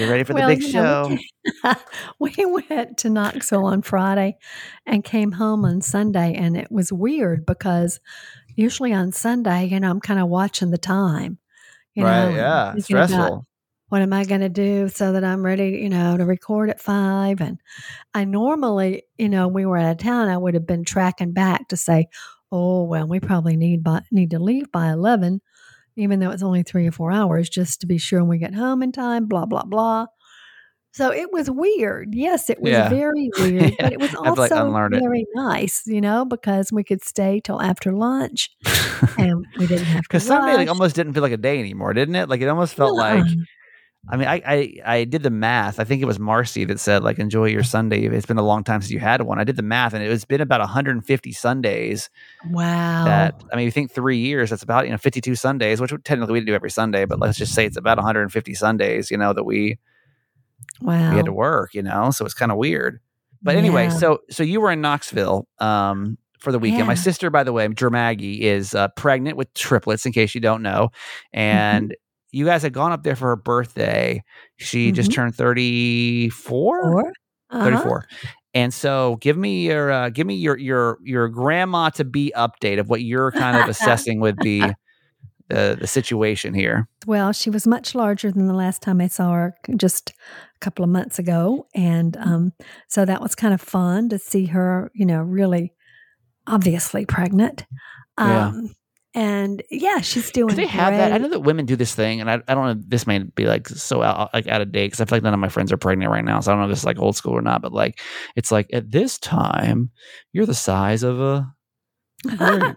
ready 0.00 0.24
for 0.24 0.34
the 0.34 0.44
big 0.46 0.62
show. 0.62 1.16
we 2.18 2.34
went 2.68 2.98
to 2.98 3.10
Knoxville 3.10 3.64
on 3.64 3.82
Friday 3.82 4.36
and 4.84 5.04
came 5.04 5.32
home 5.32 5.64
on 5.64 5.80
Sunday, 5.80 6.34
and 6.34 6.56
it 6.56 6.70
was 6.70 6.92
weird 6.92 7.46
because 7.46 8.00
usually 8.54 8.92
on 8.92 9.12
Sunday, 9.12 9.66
you 9.66 9.80
know, 9.80 9.90
I'm 9.90 10.00
kind 10.00 10.20
of 10.20 10.28
watching 10.28 10.70
the 10.70 10.78
time. 10.78 11.38
You 11.94 12.04
right? 12.04 12.30
Know, 12.30 12.36
yeah, 12.36 12.74
stressful. 12.76 13.46
what 13.88 14.02
am 14.02 14.12
I 14.12 14.24
going 14.24 14.40
to 14.40 14.48
do 14.48 14.88
so 14.88 15.12
that 15.12 15.24
I'm 15.24 15.44
ready, 15.44 15.80
you 15.82 15.88
know, 15.88 16.16
to 16.16 16.24
record 16.24 16.70
at 16.70 16.80
five? 16.80 17.40
And 17.40 17.58
I 18.14 18.24
normally, 18.24 19.04
you 19.18 19.28
know, 19.28 19.48
we 19.48 19.66
were 19.66 19.76
out 19.76 19.92
of 19.92 19.98
town, 19.98 20.28
I 20.28 20.38
would 20.38 20.54
have 20.54 20.66
been 20.66 20.84
tracking 20.84 21.32
back 21.32 21.68
to 21.68 21.76
say, 21.76 22.06
oh, 22.50 22.84
well, 22.84 23.06
we 23.06 23.20
probably 23.20 23.56
need 23.56 23.82
by, 23.82 24.02
need 24.10 24.30
to 24.30 24.38
leave 24.38 24.70
by 24.72 24.90
11, 24.90 25.40
even 25.96 26.20
though 26.20 26.30
it's 26.30 26.42
only 26.42 26.62
three 26.62 26.86
or 26.86 26.92
four 26.92 27.12
hours, 27.12 27.48
just 27.48 27.80
to 27.80 27.86
be 27.86 27.98
sure 27.98 28.20
when 28.20 28.28
we 28.28 28.38
get 28.38 28.54
home 28.54 28.82
in 28.82 28.92
time, 28.92 29.26
blah, 29.26 29.46
blah, 29.46 29.64
blah. 29.64 30.06
So 30.94 31.10
it 31.10 31.32
was 31.32 31.50
weird. 31.50 32.14
Yes, 32.14 32.50
it 32.50 32.60
was 32.60 32.72
yeah. 32.72 32.90
very 32.90 33.30
weird, 33.38 33.74
but 33.80 33.92
it 33.94 34.00
was 34.00 34.14
also 34.14 34.68
like 34.68 34.90
very 34.90 35.22
it. 35.22 35.28
nice, 35.34 35.86
you 35.86 36.02
know, 36.02 36.26
because 36.26 36.70
we 36.70 36.84
could 36.84 37.02
stay 37.02 37.40
till 37.42 37.62
after 37.62 37.92
lunch 37.92 38.50
and 39.18 39.46
we 39.58 39.66
didn't 39.66 39.86
have 39.86 40.02
to. 40.02 40.08
Because 40.08 40.26
Sunday 40.26 40.54
like, 40.54 40.68
almost 40.68 40.94
didn't 40.94 41.14
feel 41.14 41.22
like 41.22 41.32
a 41.32 41.38
day 41.38 41.58
anymore, 41.58 41.94
didn't 41.94 42.14
it? 42.16 42.28
Like 42.28 42.40
it 42.42 42.48
almost 42.48 42.74
felt 42.74 42.94
like. 42.94 43.24
I 44.08 44.16
mean, 44.16 44.26
I, 44.26 44.42
I 44.44 44.74
I 44.84 45.04
did 45.04 45.22
the 45.22 45.30
math. 45.30 45.78
I 45.78 45.84
think 45.84 46.02
it 46.02 46.06
was 46.06 46.18
Marcy 46.18 46.64
that 46.64 46.80
said 46.80 47.04
like 47.04 47.18
enjoy 47.20 47.46
your 47.46 47.62
Sunday. 47.62 48.04
It's 48.06 48.26
been 48.26 48.38
a 48.38 48.42
long 48.42 48.64
time 48.64 48.82
since 48.82 48.90
you 48.90 48.98
had 48.98 49.22
one. 49.22 49.38
I 49.38 49.44
did 49.44 49.56
the 49.56 49.62
math, 49.62 49.94
and 49.94 50.02
it 50.02 50.08
was 50.08 50.24
been 50.24 50.40
about 50.40 50.60
150 50.60 51.32
Sundays. 51.32 52.10
Wow. 52.50 53.04
That 53.04 53.40
I 53.52 53.56
mean, 53.56 53.64
you 53.64 53.70
think 53.70 53.92
three 53.92 54.18
years. 54.18 54.50
That's 54.50 54.64
about 54.64 54.86
you 54.86 54.90
know 54.90 54.98
52 54.98 55.36
Sundays, 55.36 55.80
which 55.80 55.92
technically 56.02 56.40
we 56.40 56.44
do 56.44 56.54
every 56.54 56.70
Sunday, 56.70 57.04
but 57.04 57.20
let's 57.20 57.38
just 57.38 57.54
say 57.54 57.64
it's 57.64 57.76
about 57.76 57.96
150 57.96 58.54
Sundays. 58.54 59.10
You 59.10 59.18
know 59.18 59.32
that 59.32 59.44
we 59.44 59.78
Wow. 60.80 61.10
We 61.10 61.16
had 61.16 61.26
to 61.26 61.32
work, 61.32 61.74
you 61.74 61.82
know, 61.82 62.10
so 62.10 62.24
it's 62.24 62.34
kind 62.34 62.50
of 62.50 62.58
weird. 62.58 63.00
But 63.42 63.56
anyway, 63.56 63.84
yeah. 63.84 63.90
so 63.90 64.20
so 64.30 64.42
you 64.42 64.60
were 64.60 64.70
in 64.70 64.80
Knoxville 64.80 65.48
um, 65.58 66.16
for 66.38 66.52
the 66.52 66.58
weekend. 66.58 66.80
Yeah. 66.80 66.86
My 66.86 66.94
sister, 66.94 67.28
by 67.30 67.42
the 67.42 67.52
way, 67.52 67.68
Maggie, 67.68 68.42
is 68.42 68.74
uh, 68.74 68.88
pregnant 68.88 69.36
with 69.36 69.52
triplets. 69.54 70.06
In 70.06 70.12
case 70.12 70.34
you 70.34 70.40
don't 70.40 70.62
know, 70.62 70.90
mm-hmm. 71.34 71.38
and. 71.38 71.96
You 72.32 72.46
guys 72.46 72.62
had 72.62 72.72
gone 72.72 72.92
up 72.92 73.02
there 73.04 73.14
for 73.14 73.28
her 73.28 73.36
birthday. 73.36 74.24
She 74.56 74.88
mm-hmm. 74.88 74.94
just 74.94 75.12
turned 75.12 75.34
34? 75.36 77.12
Uh-huh. 77.50 77.64
34. 77.64 78.06
And 78.54 78.74
so, 78.74 79.16
give 79.20 79.36
me 79.36 79.66
your 79.66 79.90
uh, 79.90 80.10
give 80.10 80.26
me 80.26 80.34
your 80.34 80.58
your 80.58 80.98
your 81.02 81.28
grandma 81.28 81.88
to 81.90 82.04
be 82.04 82.32
update 82.36 82.78
of 82.78 82.90
what 82.90 83.00
you're 83.02 83.30
kind 83.32 83.56
of 83.56 83.68
assessing 83.68 84.20
with 84.20 84.36
the 84.40 84.74
the 85.48 85.76
the 85.80 85.86
situation 85.86 86.52
here. 86.52 86.86
Well, 87.06 87.32
she 87.32 87.48
was 87.48 87.66
much 87.66 87.94
larger 87.94 88.30
than 88.30 88.46
the 88.46 88.54
last 88.54 88.82
time 88.82 89.00
I 89.00 89.08
saw 89.08 89.32
her, 89.32 89.54
just 89.76 90.10
a 90.10 90.58
couple 90.60 90.84
of 90.84 90.90
months 90.90 91.18
ago, 91.18 91.66
and 91.74 92.14
um, 92.18 92.52
so 92.88 93.06
that 93.06 93.22
was 93.22 93.34
kind 93.34 93.54
of 93.54 93.60
fun 93.62 94.10
to 94.10 94.18
see 94.18 94.46
her. 94.46 94.90
You 94.94 95.06
know, 95.06 95.22
really, 95.22 95.72
obviously 96.46 97.06
pregnant. 97.06 97.64
Um, 98.18 98.28
yeah. 98.28 98.72
And 99.14 99.62
yeah, 99.70 100.00
she's 100.00 100.30
doing. 100.30 100.54
they 100.56 100.64
have 100.64 100.94
that? 100.94 101.12
I 101.12 101.18
know 101.18 101.28
that 101.28 101.40
women 101.40 101.66
do 101.66 101.76
this 101.76 101.94
thing, 101.94 102.22
and 102.22 102.30
I, 102.30 102.40
I 102.48 102.54
don't 102.54 102.64
know. 102.64 102.82
This 102.86 103.06
may 103.06 103.18
be 103.18 103.44
like 103.44 103.68
so 103.68 104.02
out 104.02 104.32
like 104.32 104.46
out 104.46 104.62
of 104.62 104.72
date 104.72 104.86
because 104.86 105.02
I 105.02 105.04
feel 105.04 105.16
like 105.16 105.22
none 105.22 105.34
of 105.34 105.40
my 105.40 105.50
friends 105.50 105.70
are 105.70 105.76
pregnant 105.76 106.10
right 106.10 106.24
now, 106.24 106.40
so 106.40 106.50
I 106.50 106.54
don't 106.54 106.60
know 106.60 106.66
if 106.66 106.72
this 106.72 106.78
is 106.78 106.86
like 106.86 106.98
old 106.98 107.14
school 107.14 107.34
or 107.34 107.42
not. 107.42 107.60
But 107.60 107.72
like, 107.72 108.00
it's 108.36 108.50
like 108.50 108.70
at 108.72 108.90
this 108.90 109.18
time, 109.18 109.90
you're 110.32 110.46
the 110.46 110.54
size 110.54 111.02
of 111.02 111.20
a 111.20 111.54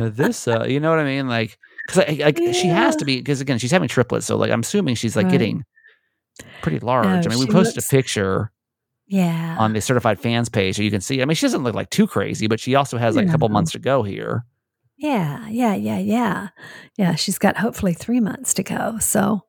this, 0.00 0.48
uh, 0.48 0.64
you 0.66 0.80
know 0.80 0.90
what 0.90 0.98
I 0.98 1.04
mean? 1.04 1.28
Like, 1.28 1.58
because 1.86 2.18
like 2.18 2.38
yeah. 2.38 2.52
she 2.52 2.66
has 2.66 2.96
to 2.96 3.04
be 3.04 3.18
because 3.18 3.40
again 3.40 3.58
she's 3.58 3.70
having 3.70 3.88
triplets, 3.88 4.26
so 4.26 4.36
like 4.36 4.50
I'm 4.50 4.60
assuming 4.60 4.96
she's 4.96 5.14
like 5.14 5.26
right. 5.26 5.32
getting 5.32 5.64
pretty 6.62 6.80
large. 6.80 7.04
No, 7.06 7.12
I 7.12 7.28
mean, 7.28 7.38
we 7.38 7.46
posted 7.46 7.76
looks, 7.76 7.86
a 7.86 7.88
picture. 7.88 8.50
Yeah. 9.08 9.56
On 9.60 9.72
the 9.72 9.80
certified 9.80 10.18
fans 10.18 10.48
page, 10.48 10.74
so 10.74 10.82
you 10.82 10.90
can 10.90 11.00
see. 11.00 11.22
I 11.22 11.24
mean, 11.26 11.36
she 11.36 11.46
doesn't 11.46 11.62
look 11.62 11.76
like 11.76 11.90
too 11.90 12.08
crazy, 12.08 12.48
but 12.48 12.58
she 12.58 12.74
also 12.74 12.98
has 12.98 13.14
like 13.14 13.28
a 13.28 13.30
couple 13.30 13.48
months 13.48 13.70
to 13.70 13.78
go 13.78 14.02
here. 14.02 14.44
Yeah, 14.98 15.46
yeah, 15.48 15.74
yeah, 15.74 15.98
yeah. 15.98 16.48
Yeah, 16.96 17.14
she's 17.14 17.38
got 17.38 17.58
hopefully 17.58 17.92
three 17.92 18.20
months 18.20 18.54
to 18.54 18.62
go. 18.62 18.98
So, 18.98 19.42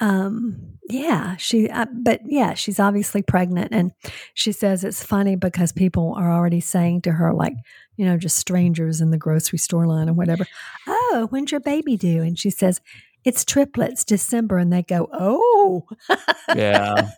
um, 0.00 0.78
yeah, 0.88 1.36
she, 1.36 1.68
uh, 1.68 1.86
but 1.92 2.20
yeah, 2.26 2.54
she's 2.54 2.80
obviously 2.80 3.22
pregnant. 3.22 3.68
And 3.72 3.92
she 4.34 4.50
says 4.50 4.82
it's 4.82 5.04
funny 5.04 5.36
because 5.36 5.70
people 5.70 6.14
are 6.16 6.32
already 6.32 6.60
saying 6.60 7.02
to 7.02 7.12
her, 7.12 7.32
like, 7.32 7.54
you 7.96 8.04
know, 8.04 8.16
just 8.16 8.36
strangers 8.36 9.00
in 9.00 9.10
the 9.10 9.18
grocery 9.18 9.58
store 9.58 9.86
line 9.86 10.08
or 10.08 10.14
whatever. 10.14 10.44
Oh, 10.88 11.28
when's 11.30 11.52
your 11.52 11.60
baby 11.60 11.96
due? 11.96 12.22
And 12.22 12.36
she 12.38 12.50
says, 12.50 12.80
it's 13.24 13.44
triplets 13.44 14.04
December. 14.04 14.58
And 14.58 14.72
they 14.72 14.82
go, 14.82 15.08
oh. 15.12 15.86
yeah. 16.56 17.10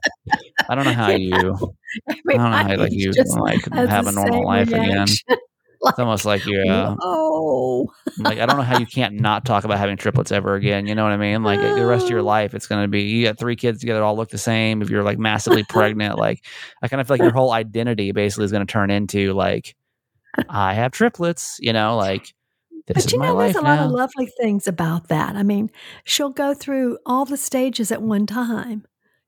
I 0.68 0.74
don't 0.74 0.84
know 0.84 0.92
how 0.92 1.10
you, 1.10 1.32
I 1.34 1.40
don't 1.40 2.36
know 2.36 2.38
how 2.38 2.76
like 2.76 2.92
you 2.92 3.12
like 3.36 3.64
have 3.72 4.06
a 4.08 4.12
normal 4.12 4.44
life 4.44 4.68
reaction. 4.70 5.18
again. 5.28 5.38
Like, 5.82 5.92
it's 5.92 5.98
almost 5.98 6.24
like 6.24 6.46
you 6.46 6.60
uh, 6.70 6.96
oh 7.02 7.86
like 8.18 8.38
i 8.38 8.46
don't 8.46 8.56
know 8.56 8.62
how 8.62 8.78
you 8.78 8.86
can't 8.86 9.14
not 9.14 9.44
talk 9.44 9.64
about 9.64 9.78
having 9.78 9.96
triplets 9.96 10.30
ever 10.30 10.54
again 10.54 10.86
you 10.86 10.94
know 10.94 11.02
what 11.02 11.12
i 11.12 11.16
mean 11.16 11.42
like 11.42 11.60
the 11.60 11.84
rest 11.84 12.04
of 12.04 12.10
your 12.10 12.22
life 12.22 12.54
it's 12.54 12.66
going 12.66 12.82
to 12.82 12.88
be 12.88 13.02
you 13.02 13.26
got 13.26 13.38
three 13.38 13.56
kids 13.56 13.80
together 13.80 14.02
all 14.02 14.14
look 14.16 14.30
the 14.30 14.38
same 14.38 14.80
if 14.80 14.90
you're 14.90 15.02
like 15.02 15.18
massively 15.18 15.64
pregnant 15.68 16.18
like 16.18 16.44
i 16.82 16.88
kind 16.88 17.00
of 17.00 17.06
feel 17.08 17.14
like 17.14 17.22
your 17.22 17.32
whole 17.32 17.52
identity 17.52 18.12
basically 18.12 18.44
is 18.44 18.52
going 18.52 18.64
to 18.64 18.72
turn 18.72 18.90
into 18.90 19.32
like 19.32 19.74
I 20.48 20.74
have 20.74 20.92
triplets, 20.92 21.58
you 21.60 21.72
know, 21.72 21.96
like 21.96 22.34
this 22.86 23.04
but 23.04 23.12
you 23.12 23.18
know, 23.18 23.38
there's 23.38 23.56
a 23.56 23.62
now. 23.62 23.76
lot 23.76 23.86
of 23.86 23.90
lovely 23.92 24.26
things 24.40 24.66
about 24.66 25.08
that. 25.08 25.36
I 25.36 25.42
mean, 25.42 25.70
she'll 26.04 26.30
go 26.30 26.54
through 26.54 26.98
all 27.06 27.24
the 27.24 27.36
stages 27.36 27.92
at 27.92 28.02
one 28.02 28.26
time. 28.26 28.84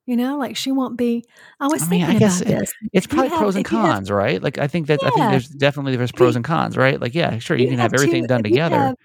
You 0.06 0.16
know, 0.16 0.36
like 0.36 0.56
she 0.56 0.70
won't 0.70 0.98
be. 0.98 1.24
I 1.60 1.66
was 1.66 1.82
I 1.82 1.86
mean, 1.86 2.00
thinking 2.00 2.16
I 2.16 2.18
guess 2.18 2.40
about 2.42 2.52
it, 2.52 2.58
this. 2.60 2.72
It's 2.92 3.06
probably 3.06 3.30
have, 3.30 3.38
pros 3.38 3.56
and 3.56 3.64
cons, 3.64 4.08
have, 4.08 4.16
right? 4.16 4.42
Like 4.42 4.58
I 4.58 4.66
think 4.66 4.88
that 4.88 5.00
yeah. 5.02 5.08
I 5.08 5.10
think 5.10 5.30
there's 5.30 5.48
definitely 5.48 5.96
there's 5.96 6.12
pros 6.12 6.36
and 6.36 6.44
cons, 6.44 6.76
right? 6.76 7.00
Like 7.00 7.14
yeah, 7.14 7.38
sure, 7.38 7.56
you, 7.56 7.64
you 7.64 7.70
can 7.70 7.78
have, 7.78 7.92
have 7.92 8.00
everything 8.00 8.24
two, 8.24 8.28
done 8.28 8.42
together. 8.42 8.76
Have, 8.76 8.96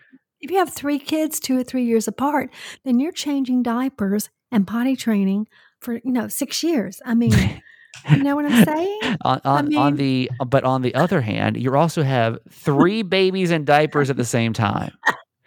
if 0.42 0.52
you 0.52 0.58
have 0.58 0.74
three 0.74 1.00
kids, 1.00 1.40
two 1.40 1.58
or 1.58 1.64
three 1.64 1.86
years 1.86 2.08
apart, 2.08 2.50
then 2.84 3.00
you're 3.00 3.14
changing 3.14 3.64
diapers 3.64 4.30
and 4.52 4.68
potty 4.68 4.98
training 4.98 5.48
for 5.80 5.94
you 5.96 6.12
know 6.12 6.28
six 6.28 6.64
years. 6.64 7.02
I 7.06 7.14
mean. 7.14 7.62
You 8.10 8.24
know 8.24 8.36
what 8.36 8.46
I'm 8.46 8.64
saying? 8.66 9.00
on, 9.24 9.42
on, 9.44 9.58
I 9.58 9.62
mean, 9.64 9.78
on, 9.78 9.96
the 9.96 10.32
but 10.48 10.64
on 10.64 10.84
the 10.84 10.94
other 10.96 11.22
hand, 11.22 11.58
you 11.58 11.76
also 11.76 12.04
have 12.04 12.38
three 12.50 13.02
babies 13.02 13.52
in 13.52 13.66
diapers 13.66 14.10
at 14.10 14.16
the 14.16 14.24
same 14.24 14.54
time. 14.54 14.92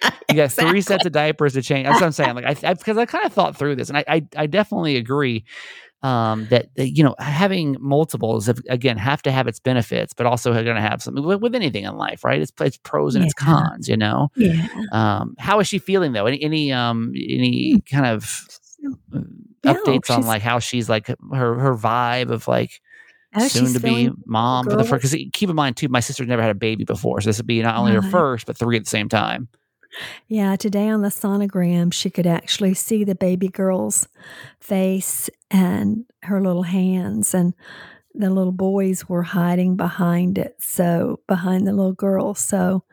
You 0.29 0.37
got 0.37 0.45
exactly. 0.45 0.71
three 0.71 0.81
sets 0.81 1.05
of 1.05 1.13
diapers 1.13 1.53
to 1.55 1.63
change. 1.63 1.87
That's 1.87 2.01
what 2.01 2.07
I'm 2.07 2.13
saying. 2.13 2.35
Like 2.35 2.65
I, 2.65 2.73
because 2.73 2.97
I, 2.97 3.03
I 3.03 3.07
kind 3.07 3.27
of 3.27 3.35
thought 3.35 3.55
through 3.55 3.77
this, 3.77 3.91
and 3.91 3.99
I, 3.99 4.05
I, 4.09 4.27
I 4.35 4.47
definitely 4.47 4.97
agree 4.97 5.45
um, 6.03 6.47
that, 6.49 6.69
you 6.77 7.05
know 7.05 7.15
having 7.19 7.77
multiples 7.81 8.49
again 8.49 8.97
have 8.97 9.23
to 9.23 9.33
have 9.33 9.47
its 9.47 9.61
benefits, 9.61 10.13
but 10.13 10.27
also 10.27 10.53
are 10.53 10.65
going 10.65 10.77
to 10.77 10.83
have 10.83 11.03
something 11.03 11.25
with, 11.25 11.41
with, 11.41 11.55
anything 11.55 11.85
in 11.85 11.97
life, 11.97 12.25
right? 12.25 12.41
It's 12.41 12.53
it's 12.61 12.79
pros 12.79 13.15
and 13.15 13.23
yeah. 13.23 13.27
it's 13.27 13.35
cons. 13.35 13.89
You 13.89 13.97
know. 13.97 14.31
Yeah. 14.37 14.67
Um, 14.91 15.35
how 15.39 15.61
is 15.61 15.69
she 15.69 15.79
feeling 15.79 16.13
though? 16.13 16.27
Any 16.27 16.43
any 16.43 16.73
um 16.73 17.13
any 17.15 17.75
hmm. 17.75 17.79
kind 17.95 18.07
of 18.07 18.49
no, 18.81 18.97
updates 19.65 20.11
on 20.11 20.27
like 20.27 20.43
how 20.43 20.59
she's 20.59 20.89
like 20.89 21.07
her 21.07 21.55
her 21.55 21.75
vibe 21.75 22.31
of 22.31 22.49
like 22.49 22.81
oh, 23.37 23.47
soon 23.47 23.73
to 23.73 23.81
be 23.81 24.11
mom 24.27 24.65
for 24.65 24.77
the 24.77 24.85
first. 24.85 25.03
Because 25.03 25.31
keep 25.33 25.51
in 25.51 25.57
mind 25.57 25.77
too, 25.77 25.89
my 25.89 26.01
sister 26.01 26.25
never 26.25 26.43
had 26.43 26.51
a 26.51 26.55
baby 26.55 26.85
before, 26.85 27.21
so 27.21 27.29
this 27.29 27.39
would 27.39 27.47
be 27.47 27.63
not 27.63 27.77
only 27.77 27.93
her 27.93 28.03
first 28.03 28.47
but 28.47 28.57
three 28.57 28.77
at 28.77 28.85
the 28.85 28.91
same 28.91 29.09
time. 29.09 29.49
Yeah, 30.29 30.57
today 30.57 30.89
on 30.89 31.03
the 31.03 31.09
sonogram, 31.09 31.93
she 31.93 32.11
could 32.11 32.27
actually 32.27 32.75
see 32.75 33.05
the 33.05 33.15
baby 33.15 33.49
girl's 33.49 34.09
face 34.61 35.29
and 35.51 36.05
her 36.23 36.41
little 36.41 36.63
hands, 36.63 37.35
and 37.35 37.55
the 38.15 38.31
little 38.31 38.53
boys 38.53 39.09
were 39.09 39.23
hiding 39.23 39.77
behind 39.77 40.39
it. 40.39 40.57
So, 40.61 41.21
behind 41.27 41.67
the 41.67 41.73
little 41.73 41.93
girl. 41.93 42.35
So, 42.35 42.85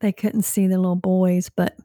they 0.00 0.12
couldn't 0.12 0.42
see 0.42 0.66
the 0.66 0.78
little 0.78 0.96
boys, 0.96 1.50
but 1.54 1.76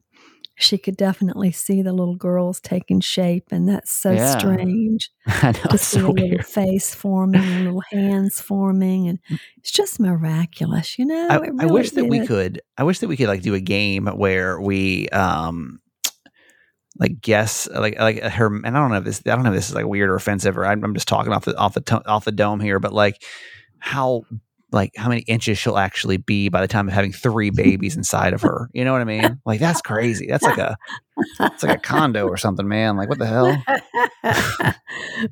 she 0.55 0.77
could 0.77 0.95
definitely 0.95 1.51
see 1.51 1.81
the 1.81 1.91
little 1.91 2.15
girls 2.15 2.59
taking 2.61 3.01
shape, 3.01 3.47
and 3.51 3.67
that's 3.67 3.91
so 3.91 4.11
yeah. 4.11 4.37
strange 4.37 5.11
know, 5.43 5.51
to 5.51 5.77
see 5.77 5.99
so 5.99 6.07
a 6.07 6.11
little 6.11 6.43
face 6.43 6.95
forming, 6.95 7.41
and 7.41 7.65
little 7.65 7.83
hands 7.91 8.39
forming, 8.39 9.07
and 9.07 9.19
mm. 9.29 9.39
it's 9.57 9.71
just 9.71 9.99
miraculous, 9.99 10.97
you 10.97 11.05
know. 11.05 11.27
I, 11.29 11.37
really 11.37 11.63
I 11.63 11.65
wish 11.65 11.91
that 11.91 12.05
we 12.05 12.25
could. 12.25 12.61
I 12.77 12.83
wish 12.83 12.99
that 12.99 13.07
we 13.07 13.17
could 13.17 13.27
like 13.27 13.41
do 13.41 13.53
a 13.53 13.59
game 13.59 14.07
where 14.07 14.59
we 14.59 15.09
um 15.09 15.81
like 16.97 17.19
guess 17.19 17.67
like 17.67 17.99
like 17.99 18.23
her 18.23 18.47
and 18.47 18.67
I 18.67 18.71
don't 18.71 18.91
know 18.91 18.97
if 18.97 19.03
this 19.03 19.21
I 19.25 19.31
don't 19.31 19.43
know 19.43 19.49
if 19.49 19.55
this 19.55 19.69
is 19.69 19.75
like 19.75 19.85
weird 19.85 20.09
or 20.09 20.15
offensive 20.15 20.57
or 20.57 20.65
I'm, 20.65 20.83
I'm 20.83 20.93
just 20.93 21.07
talking 21.07 21.33
off 21.33 21.45
the 21.45 21.57
off 21.57 21.73
the 21.73 21.81
to, 21.81 22.07
off 22.07 22.25
the 22.25 22.31
dome 22.31 22.61
here, 22.61 22.79
but 22.79 22.93
like 22.93 23.21
how 23.79 24.23
like 24.71 24.91
how 24.97 25.09
many 25.09 25.21
inches 25.21 25.57
she'll 25.57 25.77
actually 25.77 26.17
be 26.17 26.49
by 26.49 26.61
the 26.61 26.67
time 26.67 26.87
of 26.87 26.93
having 26.93 27.11
three 27.11 27.49
babies 27.49 27.95
inside 27.95 28.33
of 28.33 28.41
her. 28.41 28.69
You 28.73 28.83
know 28.83 28.91
what 28.91 29.01
I 29.01 29.05
mean? 29.05 29.41
Like 29.45 29.59
that's 29.59 29.81
crazy. 29.81 30.27
That's 30.27 30.43
like 30.43 30.57
a 30.57 30.75
it's 31.39 31.63
like 31.63 31.77
a 31.77 31.81
condo 31.81 32.27
or 32.27 32.37
something, 32.37 32.67
man. 32.67 32.97
Like 32.97 33.09
what 33.09 33.19
the 33.19 33.25
hell? 33.25 33.63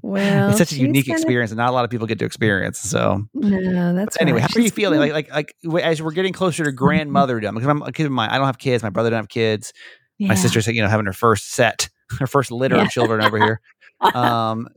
well, 0.02 0.50
it's 0.50 0.60
such 0.60 0.72
a 0.72 0.78
unique 0.78 1.08
gonna... 1.08 1.18
experience, 1.18 1.52
and 1.52 1.58
not 1.58 1.70
a 1.70 1.74
lot 1.74 1.84
of 1.84 1.92
people 1.92 2.08
get 2.08 2.20
to 2.20 2.26
experience. 2.26 2.80
So 2.80 3.24
no, 3.34 3.94
that's 3.94 4.18
but 4.18 4.22
anyway. 4.22 4.42
How 4.42 4.48
are 4.56 4.62
you 4.62 4.72
feeling? 4.72 5.00
Like 5.00 5.12
like 5.12 5.54
like 5.64 5.84
as 5.84 6.02
we're 6.02 6.12
getting 6.12 6.34
closer 6.34 6.64
to 6.64 6.72
grandmotherdom? 6.76 7.54
Because 7.54 7.68
I'm 7.68 7.82
keep 7.92 8.06
in 8.06 8.14
mind 8.14 8.32
I 8.32 8.38
don't 8.38 8.48
have 8.48 8.60
kids. 8.60 8.84
My 8.84 8.90
brother 8.90 9.10
don't 9.10 9.18
have 9.18 9.30
kids. 9.30 9.74
Yeah. 10.20 10.30
My 10.30 10.36
sister's 10.36 10.68
you 10.68 10.82
know 10.82 10.88
having 10.88 11.06
her 11.06 11.14
first 11.14 11.52
set, 11.52 11.90
her 12.20 12.28
first 12.28 12.52
litter 12.52 12.76
yeah. 12.76 12.84
of 12.84 12.90
children 12.90 13.24
over 13.24 13.38
here. 13.38 13.62
Um, 14.02 14.68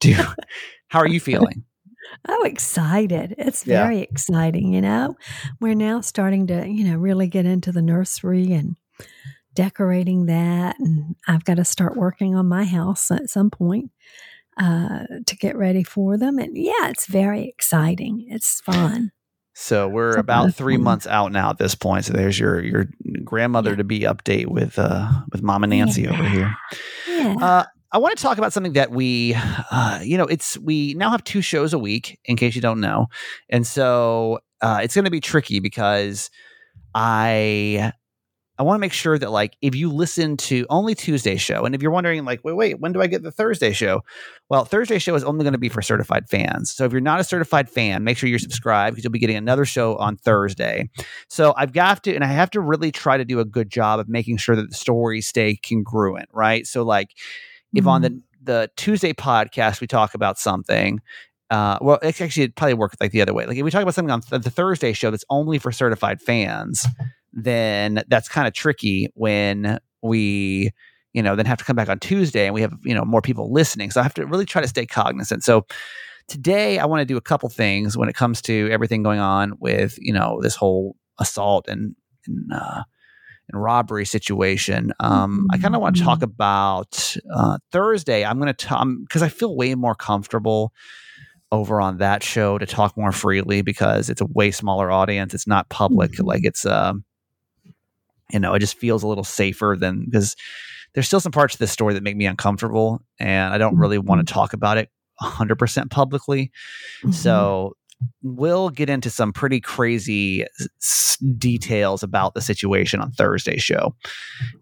do 0.00 0.14
how 0.88 0.98
are 0.98 1.08
you 1.08 1.20
feeling? 1.20 1.64
Oh, 2.28 2.44
excited. 2.44 3.34
It's 3.38 3.64
very 3.64 3.98
yeah. 3.98 4.06
exciting, 4.10 4.72
you 4.72 4.80
know. 4.80 5.16
We're 5.60 5.74
now 5.74 6.00
starting 6.00 6.46
to, 6.48 6.66
you 6.66 6.84
know, 6.84 6.96
really 6.96 7.28
get 7.28 7.46
into 7.46 7.72
the 7.72 7.82
nursery 7.82 8.52
and 8.52 8.76
decorating 9.54 10.26
that, 10.26 10.78
and 10.78 11.16
I've 11.28 11.44
got 11.44 11.56
to 11.56 11.64
start 11.64 11.96
working 11.96 12.34
on 12.34 12.48
my 12.48 12.64
house 12.64 13.10
at 13.10 13.28
some 13.28 13.50
point 13.50 13.90
uh, 14.56 15.04
to 15.26 15.36
get 15.36 15.56
ready 15.56 15.82
for 15.82 16.16
them. 16.16 16.38
And 16.38 16.56
yeah, 16.56 16.88
it's 16.88 17.06
very 17.06 17.48
exciting. 17.48 18.26
It's 18.28 18.60
fun. 18.60 19.12
So 19.54 19.86
we're 19.88 20.16
about 20.16 20.54
three 20.54 20.76
fun. 20.76 20.84
months 20.84 21.06
out 21.06 21.30
now 21.30 21.50
at 21.50 21.58
this 21.58 21.74
point. 21.74 22.06
So 22.06 22.14
there's 22.14 22.38
your 22.38 22.62
your 22.64 22.86
grandmother 23.22 23.76
to 23.76 23.84
be 23.84 24.00
update 24.00 24.46
with 24.46 24.78
uh 24.78 25.10
with 25.30 25.42
Mama 25.42 25.66
Nancy 25.66 26.02
yeah. 26.02 26.12
over 26.12 26.24
here. 26.24 26.54
Yeah. 27.06 27.36
Uh, 27.40 27.64
I 27.92 27.98
want 27.98 28.16
to 28.16 28.22
talk 28.22 28.38
about 28.38 28.52
something 28.52 28.72
that 28.72 28.90
we, 28.90 29.36
uh, 29.70 30.00
you 30.02 30.16
know, 30.16 30.24
it's 30.24 30.56
we 30.58 30.94
now 30.94 31.10
have 31.10 31.22
two 31.24 31.42
shows 31.42 31.72
a 31.72 31.78
week. 31.78 32.18
In 32.24 32.36
case 32.36 32.54
you 32.54 32.62
don't 32.62 32.80
know, 32.80 33.08
and 33.50 33.66
so 33.66 34.40
uh, 34.62 34.80
it's 34.82 34.94
going 34.94 35.04
to 35.04 35.10
be 35.10 35.20
tricky 35.20 35.60
because 35.60 36.30
I 36.94 37.92
I 38.58 38.62
want 38.64 38.76
to 38.76 38.80
make 38.80 38.92
sure 38.92 39.18
that 39.18 39.30
like 39.30 39.56
if 39.60 39.74
you 39.74 39.90
listen 39.90 40.36
to 40.38 40.66
only 40.70 40.94
Tuesday 40.94 41.36
show, 41.36 41.64
and 41.64 41.74
if 41.74 41.82
you're 41.82 41.90
wondering 41.90 42.24
like, 42.24 42.44
wait, 42.44 42.52
wait, 42.52 42.80
when 42.80 42.92
do 42.92 43.02
I 43.02 43.08
get 43.08 43.22
the 43.22 43.32
Thursday 43.32 43.72
show? 43.72 44.02
Well, 44.48 44.64
Thursday 44.64 44.98
show 44.98 45.14
is 45.14 45.24
only 45.24 45.42
going 45.42 45.54
to 45.54 45.58
be 45.58 45.68
for 45.68 45.82
certified 45.82 46.28
fans. 46.28 46.70
So 46.70 46.84
if 46.84 46.92
you're 46.92 47.00
not 47.00 47.20
a 47.20 47.24
certified 47.24 47.68
fan, 47.68 48.04
make 48.04 48.16
sure 48.16 48.28
you're 48.28 48.38
subscribed 48.38 48.94
because 48.94 49.04
you'll 49.04 49.10
be 49.10 49.18
getting 49.18 49.36
another 49.36 49.64
show 49.64 49.96
on 49.96 50.16
Thursday. 50.16 50.88
So 51.28 51.54
I've 51.56 51.72
got 51.72 52.04
to, 52.04 52.14
and 52.14 52.22
I 52.22 52.28
have 52.28 52.50
to 52.50 52.60
really 52.60 52.92
try 52.92 53.16
to 53.16 53.24
do 53.24 53.40
a 53.40 53.44
good 53.44 53.68
job 53.68 54.00
of 54.00 54.08
making 54.08 54.36
sure 54.36 54.54
that 54.54 54.68
the 54.68 54.76
stories 54.76 55.26
stay 55.26 55.56
congruent, 55.56 56.28
right? 56.32 56.66
So 56.66 56.82
like, 56.82 57.10
if 57.74 57.80
mm-hmm. 57.80 57.88
on 57.88 58.02
the 58.02 58.20
the 58.44 58.70
Tuesday 58.76 59.12
podcast 59.12 59.80
we 59.80 59.86
talk 59.86 60.14
about 60.14 60.38
something, 60.38 61.00
uh, 61.50 61.78
well, 61.80 61.98
it's 62.02 62.20
actually, 62.20 62.44
it 62.44 62.56
probably 62.56 62.74
work 62.74 62.94
like 63.00 63.12
the 63.12 63.20
other 63.20 63.34
way. 63.34 63.46
Like 63.46 63.56
if 63.56 63.62
we 63.62 63.70
talk 63.70 63.82
about 63.82 63.94
something 63.94 64.10
on 64.10 64.22
th- 64.22 64.42
the 64.42 64.50
Thursday 64.50 64.92
show 64.92 65.10
that's 65.10 65.24
only 65.30 65.58
for 65.58 65.70
certified 65.70 66.20
fans, 66.20 66.86
then 67.32 68.02
that's 68.08 68.28
kind 68.28 68.48
of 68.48 68.54
tricky 68.54 69.10
when 69.14 69.78
we, 70.02 70.70
you 71.12 71.22
know, 71.22 71.36
then 71.36 71.46
have 71.46 71.58
to 71.58 71.64
come 71.64 71.76
back 71.76 71.88
on 71.90 71.98
Tuesday 71.98 72.46
and 72.46 72.54
we 72.54 72.62
have, 72.62 72.72
you 72.84 72.94
know, 72.94 73.04
more 73.04 73.20
people 73.20 73.52
listening. 73.52 73.90
So 73.90 74.00
I 74.00 74.02
have 74.02 74.14
to 74.14 74.26
really 74.26 74.46
try 74.46 74.62
to 74.62 74.68
stay 74.68 74.86
cognizant. 74.86 75.44
So 75.44 75.66
today 76.26 76.78
I 76.78 76.86
want 76.86 77.00
to 77.00 77.04
do 77.04 77.18
a 77.18 77.22
couple 77.22 77.48
things 77.50 77.96
when 77.96 78.08
it 78.08 78.14
comes 78.14 78.40
to 78.42 78.68
everything 78.72 79.02
going 79.02 79.20
on 79.20 79.52
with, 79.60 79.98
you 80.00 80.12
know, 80.12 80.40
this 80.42 80.56
whole 80.56 80.96
assault 81.20 81.68
and, 81.68 81.94
and, 82.26 82.52
uh, 82.52 82.82
and 83.50 83.62
robbery 83.62 84.04
situation. 84.04 84.92
Um, 85.00 85.46
I 85.50 85.58
kind 85.58 85.74
of 85.74 85.80
want 85.80 85.96
to 85.96 86.02
talk 86.02 86.18
mm-hmm. 86.18 86.24
about 86.24 87.16
uh, 87.32 87.58
Thursday. 87.70 88.24
I'm 88.24 88.38
going 88.38 88.52
to 88.52 88.66
talk 88.66 88.86
because 89.02 89.22
I 89.22 89.28
feel 89.28 89.56
way 89.56 89.74
more 89.74 89.94
comfortable 89.94 90.72
over 91.50 91.80
on 91.80 91.98
that 91.98 92.22
show 92.22 92.56
to 92.56 92.66
talk 92.66 92.96
more 92.96 93.12
freely 93.12 93.60
because 93.60 94.08
it's 94.08 94.22
a 94.22 94.26
way 94.26 94.50
smaller 94.50 94.90
audience. 94.90 95.34
It's 95.34 95.46
not 95.46 95.68
public. 95.68 96.12
Mm-hmm. 96.12 96.26
Like 96.26 96.44
it's, 96.44 96.64
um, 96.64 97.04
you 98.32 98.40
know, 98.40 98.54
it 98.54 98.60
just 98.60 98.78
feels 98.78 99.02
a 99.02 99.06
little 99.06 99.24
safer 99.24 99.76
than 99.78 100.06
because 100.06 100.34
there's 100.94 101.06
still 101.06 101.20
some 101.20 101.32
parts 101.32 101.54
of 101.54 101.58
this 101.58 101.70
story 101.70 101.94
that 101.94 102.02
make 102.02 102.16
me 102.16 102.26
uncomfortable 102.26 103.02
and 103.18 103.52
I 103.52 103.58
don't 103.58 103.76
really 103.76 103.98
want 103.98 104.26
to 104.26 104.30
mm-hmm. 104.30 104.40
talk 104.40 104.54
about 104.54 104.78
it 104.78 104.88
100% 105.20 105.90
publicly. 105.90 106.50
Mm-hmm. 107.02 107.12
So 107.12 107.76
we'll 108.22 108.70
get 108.70 108.88
into 108.88 109.10
some 109.10 109.32
pretty 109.32 109.60
crazy 109.60 110.44
s- 110.80 111.18
details 111.38 112.02
about 112.02 112.34
the 112.34 112.40
situation 112.40 113.00
on 113.00 113.12
Thursday's 113.12 113.62
show. 113.62 113.94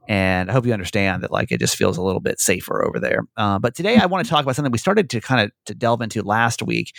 And 0.09 0.51
I 0.51 0.53
hope 0.53 0.67
you 0.67 0.73
understand 0.73 1.23
that 1.23 1.31
like 1.31 1.53
it 1.53 1.61
just 1.61 1.77
feels 1.77 1.97
a 1.97 2.03
little 2.03 2.21
bit 2.21 2.41
safer 2.41 2.85
over 2.85 2.99
there. 2.99 3.23
Uh, 3.37 3.59
but 3.59 3.75
today 3.75 3.97
I 3.97 4.07
want 4.07 4.25
to 4.25 4.31
talk 4.31 4.43
about 4.43 4.57
something 4.57 4.73
we 4.73 4.79
started 4.79 5.11
to 5.11 5.21
kind 5.21 5.41
of 5.41 5.51
to 5.67 5.75
delve 5.75 6.03
into 6.03 6.23
last 6.23 6.63
week. 6.63 6.95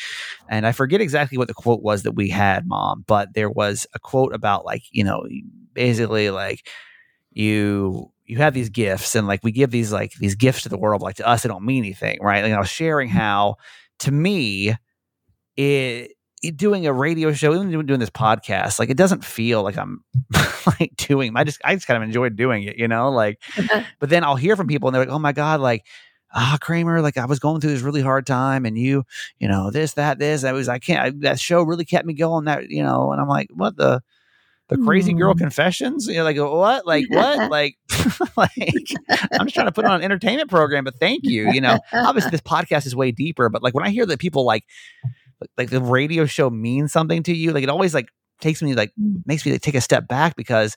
And 0.50 0.66
I 0.66 0.72
forget 0.72 1.02
exactly 1.02 1.38
what 1.38 1.48
the 1.48 1.54
quote 1.54 1.82
was 1.82 2.04
that 2.04 2.14
we 2.14 2.30
had, 2.30 2.68
mom, 2.68 3.04
but 3.08 3.34
there 3.34 3.50
was 3.50 3.88
a 3.94 4.00
quote 4.00 4.34
about 4.34 4.66
like, 4.66 4.84
you 4.92 5.04
know, 5.04 5.24
basically 5.74 6.30
like 6.30 6.68
you 7.32 8.12
you 8.26 8.38
have 8.38 8.54
these 8.54 8.70
gifts 8.70 9.16
and 9.16 9.28
like 9.28 9.44
we 9.44 9.52
give 9.52 9.72
these 9.72 9.92
like 9.92 10.14
these 10.20 10.36
gifts 10.36 10.64
to 10.64 10.70
the 10.70 10.78
world 10.78 11.02
like 11.02 11.16
to 11.16 11.28
us 11.28 11.44
they 11.44 11.50
don't 11.50 11.66
mean 11.66 11.84
anything 11.84 12.18
right 12.22 12.44
like 12.44 12.54
i 12.54 12.60
was 12.60 12.70
sharing 12.70 13.10
how 13.10 13.56
to 14.00 14.12
me 14.12 14.76
it 15.58 16.12
doing 16.50 16.88
a 16.88 16.94
radio 16.94 17.32
show, 17.34 17.54
even 17.54 17.86
doing 17.86 18.00
this 18.00 18.10
podcast, 18.10 18.80
like 18.80 18.90
it 18.90 18.98
doesn't 18.98 19.24
feel 19.24 19.62
like 19.62 19.78
I'm 19.78 20.04
like 20.80 20.96
doing. 20.98 21.34
I 21.36 21.44
just 21.44 21.62
I 21.64 21.76
just 21.76 21.88
kind 21.88 22.02
of 22.02 22.04
enjoyed 22.04 22.36
doing 22.36 22.64
it, 22.64 22.78
you 22.78 22.88
know. 22.88 23.12
Like, 23.12 23.42
but 24.00 24.10
then 24.10 24.24
I'll 24.24 24.36
hear 24.36 24.56
from 24.56 24.68
people 24.68 24.88
and 24.88 24.96
they're 24.96 25.06
like, 25.06 25.14
"Oh 25.14 25.20
my 25.20 25.34
god, 25.34 25.60
like." 25.60 25.86
Ah, 26.34 26.58
Kramer, 26.62 27.02
like 27.02 27.18
I 27.18 27.26
was 27.26 27.40
going 27.40 27.60
through 27.60 27.72
this 27.72 27.82
really 27.82 28.02
hard 28.02 28.26
time, 28.26 28.66
and 28.66 28.78
you, 28.78 29.04
you 29.38 29.50
know, 29.50 29.70
this, 29.70 29.96
that, 29.96 30.18
this. 30.18 30.46
I 30.46 30.54
was, 30.54 30.70
I 30.70 30.80
can't. 30.80 31.02
I, 31.02 31.10
that 31.28 31.42
show 31.42 31.62
really 31.62 31.84
kept 31.84 32.06
me 32.06 32.14
going. 32.14 32.46
That, 32.46 32.70
you 32.70 32.82
know, 32.82 33.12
and 33.12 33.20
I'm 33.20 33.28
like, 33.28 33.50
what 33.52 33.76
the, 33.76 34.02
the 34.72 34.78
crazy 34.78 35.12
girl 35.12 35.34
hmm. 35.34 35.40
confessions 35.40 36.08
you 36.08 36.16
know 36.16 36.24
like 36.24 36.38
what 36.38 36.88
like 36.88 37.06
what 37.10 37.52
like 37.52 37.78
like 38.38 38.88
i'm 39.34 39.46
just 39.46 39.54
trying 39.54 39.68
to 39.68 39.72
put 39.72 39.84
on 39.84 39.96
an 39.96 40.02
entertainment 40.02 40.50
program 40.50 40.86
but 40.86 40.96
thank 40.96 41.26
you 41.26 41.52
you 41.52 41.60
know 41.60 41.78
obviously 41.92 42.32
this 42.32 42.42
podcast 42.42 42.86
is 42.86 42.96
way 42.96 43.12
deeper 43.12 43.50
but 43.50 43.62
like 43.62 43.74
when 43.74 43.86
i 43.86 43.90
hear 43.90 44.06
that 44.06 44.18
people 44.18 44.46
like 44.46 44.64
like 45.58 45.70
the 45.70 45.82
radio 45.82 46.26
show 46.26 46.50
means 46.50 46.92
something 46.92 47.24
to 47.24 47.34
you 47.34 47.52
like 47.52 47.64
it 47.64 47.70
always 47.70 47.94
like 47.94 48.10
takes 48.40 48.62
me 48.62 48.74
like 48.74 48.92
mm. 49.00 49.22
makes 49.26 49.46
me 49.46 49.52
like, 49.52 49.62
take 49.62 49.76
a 49.76 49.82
step 49.82 50.08
back 50.08 50.36
because 50.36 50.76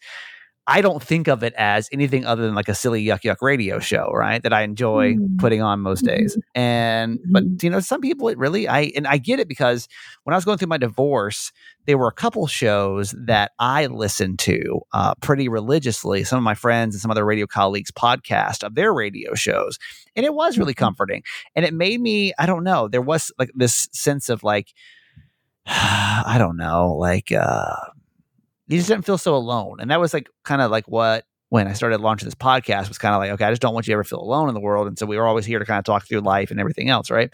I 0.66 0.80
don't 0.80 1.02
think 1.02 1.28
of 1.28 1.42
it 1.42 1.52
as 1.58 1.90
anything 1.92 2.24
other 2.24 2.42
than 2.42 2.54
like 2.54 2.70
a 2.70 2.74
silly 2.74 3.04
yuck 3.04 3.20
yuck 3.20 3.42
radio 3.42 3.78
show, 3.78 4.10
right? 4.14 4.42
That 4.42 4.54
I 4.54 4.62
enjoy 4.62 5.14
mm-hmm. 5.14 5.36
putting 5.36 5.60
on 5.60 5.80
most 5.80 6.04
days. 6.04 6.36
Mm-hmm. 6.36 6.60
And 6.60 7.18
but 7.30 7.44
mm-hmm. 7.44 7.56
you 7.66 7.70
know, 7.70 7.80
some 7.80 8.00
people 8.00 8.28
it 8.28 8.38
really 8.38 8.66
I 8.66 8.92
and 8.96 9.06
I 9.06 9.18
get 9.18 9.40
it 9.40 9.48
because 9.48 9.88
when 10.22 10.32
I 10.32 10.36
was 10.36 10.44
going 10.46 10.56
through 10.56 10.68
my 10.68 10.78
divorce, 10.78 11.52
there 11.84 11.98
were 11.98 12.08
a 12.08 12.12
couple 12.12 12.46
shows 12.46 13.14
that 13.26 13.52
I 13.58 13.86
listened 13.86 14.38
to 14.40 14.80
uh, 14.94 15.14
pretty 15.16 15.50
religiously. 15.50 16.24
Some 16.24 16.38
of 16.38 16.44
my 16.44 16.54
friends 16.54 16.94
and 16.94 17.02
some 17.02 17.10
other 17.10 17.26
radio 17.26 17.46
colleagues 17.46 17.90
podcast 17.90 18.62
of 18.62 18.74
their 18.74 18.94
radio 18.94 19.34
shows, 19.34 19.78
and 20.16 20.24
it 20.24 20.32
was 20.32 20.56
really 20.56 20.72
mm-hmm. 20.72 20.84
comforting. 20.84 21.22
And 21.54 21.66
it 21.66 21.74
made 21.74 22.00
me 22.00 22.32
I 22.38 22.46
don't 22.46 22.64
know 22.64 22.88
there 22.88 23.02
was 23.02 23.30
like 23.38 23.50
this 23.54 23.88
sense 23.92 24.30
of 24.30 24.42
like 24.42 24.72
I 25.66 26.36
don't 26.38 26.56
know 26.56 26.92
like. 26.92 27.32
uh 27.32 27.74
you 28.66 28.78
just 28.78 28.88
didn't 28.88 29.04
feel 29.04 29.18
so 29.18 29.34
alone. 29.34 29.78
And 29.80 29.90
that 29.90 30.00
was 30.00 30.14
like 30.14 30.28
kind 30.44 30.62
of 30.62 30.70
like 30.70 30.86
what 30.86 31.24
when 31.54 31.68
I 31.68 31.72
started 31.72 32.00
launching 32.00 32.26
this 32.26 32.34
podcast 32.34 32.88
was 32.88 32.98
kind 32.98 33.14
of 33.14 33.20
like, 33.20 33.30
okay, 33.30 33.44
I 33.44 33.50
just 33.50 33.62
don't 33.62 33.74
want 33.74 33.86
you 33.86 33.92
to 33.92 33.94
ever 33.94 34.02
feel 34.02 34.20
alone 34.20 34.48
in 34.48 34.54
the 34.54 34.60
world. 34.60 34.88
And 34.88 34.98
so 34.98 35.06
we 35.06 35.16
were 35.16 35.24
always 35.24 35.46
here 35.46 35.60
to 35.60 35.64
kind 35.64 35.78
of 35.78 35.84
talk 35.84 36.04
through 36.04 36.18
life 36.18 36.50
and 36.50 36.58
everything 36.58 36.88
else, 36.88 37.12
right? 37.12 37.32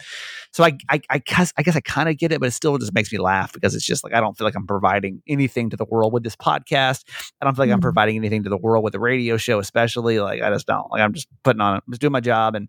So 0.51 0.63
I, 0.63 0.77
I, 0.89 1.01
I 1.09 1.17
guess, 1.19 1.51
I 1.57 1.63
guess 1.63 1.75
I 1.75 1.79
kind 1.79 2.07
of 2.07 2.17
get 2.19 2.31
it, 2.31 2.39
but 2.39 2.45
it 2.45 2.51
still 2.51 2.77
just 2.77 2.93
makes 2.93 3.11
me 3.11 3.17
laugh 3.17 3.51
because 3.51 3.73
it's 3.73 3.83
just 3.83 4.03
like 4.03 4.13
I 4.13 4.19
don't 4.19 4.37
feel 4.37 4.45
like 4.45 4.53
I'm 4.55 4.67
providing 4.67 5.23
anything 5.27 5.71
to 5.71 5.77
the 5.77 5.85
world 5.85 6.13
with 6.13 6.23
this 6.23 6.35
podcast. 6.35 7.03
I 7.41 7.45
don't 7.45 7.55
feel 7.55 7.63
like 7.63 7.69
mm-hmm. 7.69 7.75
I'm 7.75 7.81
providing 7.81 8.15
anything 8.15 8.43
to 8.43 8.49
the 8.49 8.57
world 8.57 8.83
with 8.83 8.93
the 8.93 8.99
radio 8.99 9.37
show, 9.37 9.57
especially. 9.57 10.19
Like 10.19 10.43
I 10.43 10.51
just 10.51 10.67
don't. 10.67 10.91
Like 10.91 11.01
I'm 11.01 11.13
just 11.13 11.27
putting 11.41 11.61
on, 11.61 11.77
I'm 11.77 11.81
just 11.89 12.01
doing 12.01 12.13
my 12.13 12.19
job, 12.19 12.53
and 12.53 12.67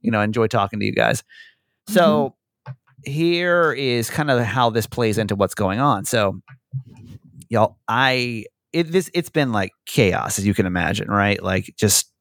you 0.00 0.10
know, 0.10 0.20
enjoy 0.20 0.48
talking 0.48 0.80
to 0.80 0.86
you 0.86 0.92
guys. 0.92 1.22
So 1.86 2.34
mm-hmm. 2.66 3.12
here 3.12 3.72
is 3.72 4.10
kind 4.10 4.32
of 4.32 4.40
how 4.40 4.70
this 4.70 4.88
plays 4.88 5.16
into 5.16 5.36
what's 5.36 5.54
going 5.54 5.78
on. 5.78 6.06
So 6.06 6.40
y'all 7.48 7.78
i 7.88 8.44
it 8.72 8.92
this 8.92 9.10
it's 9.14 9.30
been 9.30 9.52
like 9.52 9.72
chaos 9.86 10.38
as 10.38 10.46
you 10.46 10.54
can 10.54 10.66
imagine 10.66 11.08
right? 11.08 11.42
Like 11.42 11.74
just 11.78 12.12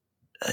uh, 0.47 0.51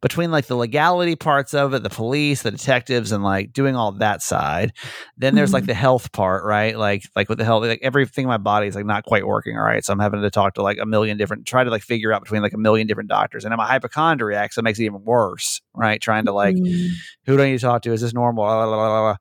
between 0.00 0.30
like 0.30 0.46
the 0.46 0.54
legality 0.54 1.16
parts 1.16 1.54
of 1.54 1.74
it 1.74 1.82
the 1.82 1.90
police 1.90 2.42
the 2.42 2.52
detectives 2.52 3.10
and 3.10 3.24
like 3.24 3.52
doing 3.52 3.74
all 3.74 3.90
that 3.90 4.22
side 4.22 4.72
then 5.16 5.34
there's 5.34 5.48
mm-hmm. 5.48 5.54
like 5.54 5.66
the 5.66 5.74
health 5.74 6.12
part 6.12 6.44
right? 6.44 6.78
Like 6.78 7.02
like 7.16 7.28
with 7.28 7.38
the 7.38 7.44
health 7.44 7.64
like 7.64 7.80
everything 7.82 8.24
in 8.24 8.28
my 8.28 8.38
body 8.38 8.68
is 8.68 8.76
like 8.76 8.86
not 8.86 9.04
quite 9.04 9.26
working 9.26 9.56
all 9.56 9.64
right? 9.64 9.84
So 9.84 9.92
i'm 9.92 9.98
having 9.98 10.22
to 10.22 10.30
talk 10.30 10.54
to 10.54 10.62
like 10.62 10.78
a 10.80 10.86
million 10.86 11.18
different 11.18 11.46
try 11.46 11.64
to 11.64 11.70
like 11.70 11.82
figure 11.82 12.12
out 12.12 12.22
between 12.22 12.42
like 12.42 12.54
a 12.54 12.58
million 12.58 12.86
different 12.86 13.10
doctors 13.10 13.44
and 13.44 13.52
i'm 13.52 13.60
a 13.60 13.66
hypochondriac 13.66 14.52
so 14.52 14.60
it 14.60 14.62
makes 14.62 14.78
it 14.78 14.84
even 14.84 15.04
worse 15.04 15.60
right? 15.74 16.00
Trying 16.00 16.26
to 16.26 16.32
like 16.32 16.56
mm-hmm. 16.56 16.94
who 17.26 17.36
do 17.36 17.42
i 17.42 17.46
need 17.46 17.58
to 17.58 17.66
talk 17.66 17.82
to? 17.82 17.92
Is 17.92 18.00
this 18.00 18.14
normal? 18.14 18.44
Blah, 18.44 18.66
blah, 18.66 18.76
blah, 18.76 19.16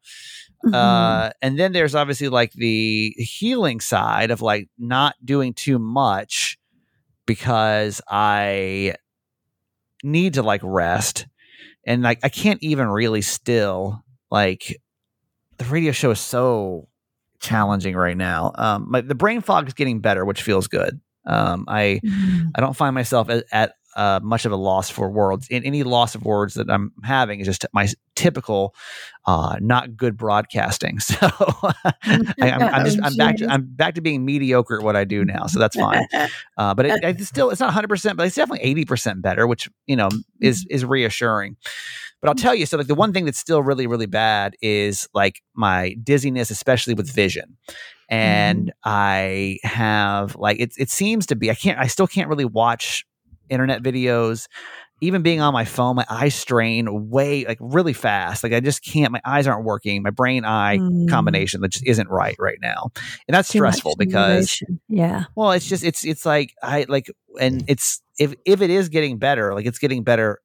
Mm-hmm. 0.66 0.76
Uh, 0.76 1.30
and 1.42 1.58
then 1.58 1.72
there's 1.72 1.96
obviously 1.96 2.30
like 2.30 2.52
the 2.54 3.12
healing 3.18 3.80
side 3.80 4.32
of 4.32 4.42
like 4.42 4.68
not 4.78 5.16
doing 5.24 5.54
too 5.54 5.80
much 5.80 6.58
because 7.26 8.02
I 8.10 8.96
need 10.04 10.34
to 10.34 10.44
like 10.44 10.62
rest. 10.64 11.28
And 11.86 12.04
like 12.04 12.20
I 12.24 12.30
can't 12.30 12.62
even 12.62 12.88
really 12.88 13.22
still 13.22 14.04
like 14.30 14.82
the 15.58 15.66
radio 15.66 15.92
show 15.92 16.12
is 16.12 16.20
so 16.20 16.88
challenging 17.40 17.96
right 17.96 18.18
now. 18.18 18.52
Um, 18.56 18.88
my, 18.90 19.02
the 19.02 19.16
brain 19.16 19.42
fog 19.42 19.68
is 19.68 19.74
getting 19.74 20.00
better, 20.00 20.26
which 20.26 20.42
feels 20.42 20.68
good. 20.68 21.00
Um, 21.26 21.66
I 21.68 22.02
mm-hmm. 22.04 22.48
I 22.56 22.62
don't 22.62 22.76
find 22.76 22.96
myself 22.96 23.30
at, 23.30 23.46
at 23.52 23.74
uh, 24.00 24.20
much 24.24 24.46
of 24.46 24.54
a 24.54 24.56
loss 24.56 24.90
for 24.90 25.10
words. 25.10 25.48
In 25.50 25.66
any 25.66 25.84
loss 25.84 26.16
of 26.16 26.24
words 26.24 26.54
that 26.54 26.70
I'm 26.70 26.94
having 27.04 27.42
is 27.42 27.48
just 27.48 27.66
my 27.74 27.90
typical 28.16 28.74
uh, 29.26 29.58
not 29.60 29.98
good 29.98 30.16
broadcasting. 30.16 31.00
So 31.10 31.16
I, 31.22 31.96
am 32.40 32.86
just 32.86 33.00
I'm 33.04 33.16
back 33.16 33.38
to 33.38 33.48
I'm 33.50 33.66
back 33.66 33.96
to 33.96 34.02
being 34.02 34.24
mediocre 34.24 34.78
at 34.78 34.84
what 34.84 34.96
I 34.96 35.04
do 35.04 35.26
now. 35.26 35.48
So 35.48 35.60
that's 35.60 35.76
fine. 35.76 36.08
Uh, 36.58 36.74
but 36.74 36.86
it, 36.86 37.00
it's 37.04 37.28
still 37.28 37.50
it's 37.50 37.60
not 37.60 37.68
100, 37.68 37.88
percent 37.88 38.18
but 38.18 38.28
it's 38.28 38.36
definitely 38.36 38.66
80 38.66 38.86
percent 38.86 39.22
better, 39.22 39.48
which 39.48 39.70
you 39.88 39.96
know 39.96 40.10
is 40.42 40.66
is 40.70 40.86
reassuring. 40.86 41.56
But 42.22 42.30
I'll 42.30 42.36
tell 42.36 42.54
you, 42.54 42.66
so 42.66 42.78
like 42.78 42.88
the 42.88 42.96
one 42.96 43.14
thing 43.14 43.26
that's 43.26 43.38
still 43.38 43.64
really 43.64 43.88
really 43.88 44.06
bad 44.06 44.56
is 44.62 45.08
like 45.14 45.42
my 45.54 45.96
dizziness, 46.04 46.52
especially 46.52 46.94
with 46.94 47.10
vision 47.10 47.58
and 48.10 48.68
mm. 48.68 48.72
I 48.84 49.60
have 49.64 50.36
like 50.36 50.60
it. 50.60 50.74
It 50.78 50.90
seems 50.90 51.26
to 51.28 51.36
be 51.36 51.50
I 51.50 51.56
can't. 51.56 51.80
I 51.80 51.88
still 51.88 52.08
can't 52.08 52.28
really 52.28 52.46
watch 52.46 53.06
internet 53.50 53.82
videos, 53.84 54.48
even 55.02 55.22
being 55.22 55.42
on 55.42 55.54
my 55.54 55.66
phone, 55.66 55.96
my 55.96 56.06
eyes 56.10 56.36
strain 56.36 57.10
way 57.10 57.46
like 57.46 57.58
really 57.62 57.94
fast. 57.94 58.44
Like 58.44 58.54
I 58.54 58.60
just 58.60 58.84
can't. 58.84 59.12
My 59.12 59.22
eyes 59.26 59.48
aren't 59.48 59.66
working. 59.66 60.04
My 60.04 60.10
brain 60.10 60.46
eye 60.46 60.78
mm. 60.78 61.10
combination 61.10 61.62
that 61.62 61.70
just 61.70 61.88
isn't 61.88 62.10
right 62.10 62.36
right 62.40 62.58
now, 62.62 62.92
and 63.28 63.36
that's 63.36 63.52
Too 63.52 63.60
stressful 63.60 63.96
because 63.98 64.62
yeah. 64.88 65.26
Well, 65.36 65.52
it's 65.52 65.68
just 65.68 65.84
it's 65.84 66.06
it's 66.06 66.26
like 66.26 66.54
I 66.62 66.86
like, 66.90 67.10
and 67.40 67.64
it's 67.68 68.02
if 68.20 68.34
if 68.46 68.62
it 68.62 68.70
is 68.70 68.90
getting 68.90 69.18
better, 69.18 69.54
like 69.54 69.66
it's 69.66 69.80
getting 69.80 70.04
better 70.04 70.40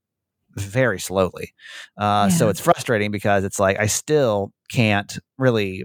very 0.55 1.01
slowly. 1.01 1.53
Uh, 1.99 2.29
yeah. 2.31 2.37
So 2.37 2.49
it's 2.49 2.61
frustrating 2.61 3.11
because 3.11 3.45
it's 3.45 3.59
like 3.59 3.79
I 3.81 3.87
still 3.87 4.53
can't 4.71 5.19
really 5.37 5.85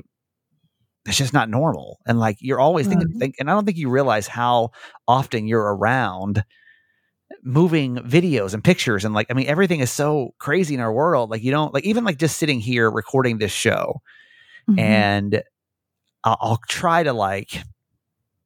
it's 1.05 1.17
just 1.17 1.33
not 1.33 1.49
normal. 1.49 1.99
And 2.05 2.19
like 2.19 2.37
you're 2.39 2.59
always 2.59 2.87
thinking, 2.87 3.19
think, 3.19 3.35
and 3.39 3.49
I 3.49 3.53
don't 3.53 3.65
think 3.65 3.77
you 3.77 3.89
realize 3.89 4.27
how 4.27 4.71
often 5.07 5.47
you're 5.47 5.75
around 5.75 6.43
moving 7.43 7.97
videos 7.97 8.53
and 8.53 8.63
pictures 8.63 9.05
and 9.05 9.13
like 9.13 9.27
I 9.29 9.33
mean 9.33 9.47
everything 9.47 9.79
is 9.79 9.91
so 9.91 10.33
crazy 10.39 10.73
in 10.73 10.79
our 10.79 10.91
world. 10.91 11.29
Like 11.29 11.43
you 11.43 11.51
don't 11.51 11.73
like 11.73 11.85
even 11.85 12.03
like 12.03 12.17
just 12.17 12.37
sitting 12.37 12.59
here 12.59 12.89
recording 12.89 13.37
this 13.37 13.51
show, 13.51 14.01
mm-hmm. 14.69 14.79
and 14.79 15.43
I'll, 16.23 16.37
I'll, 16.39 16.59
try 16.67 17.03
to 17.03 17.13
like 17.13 17.63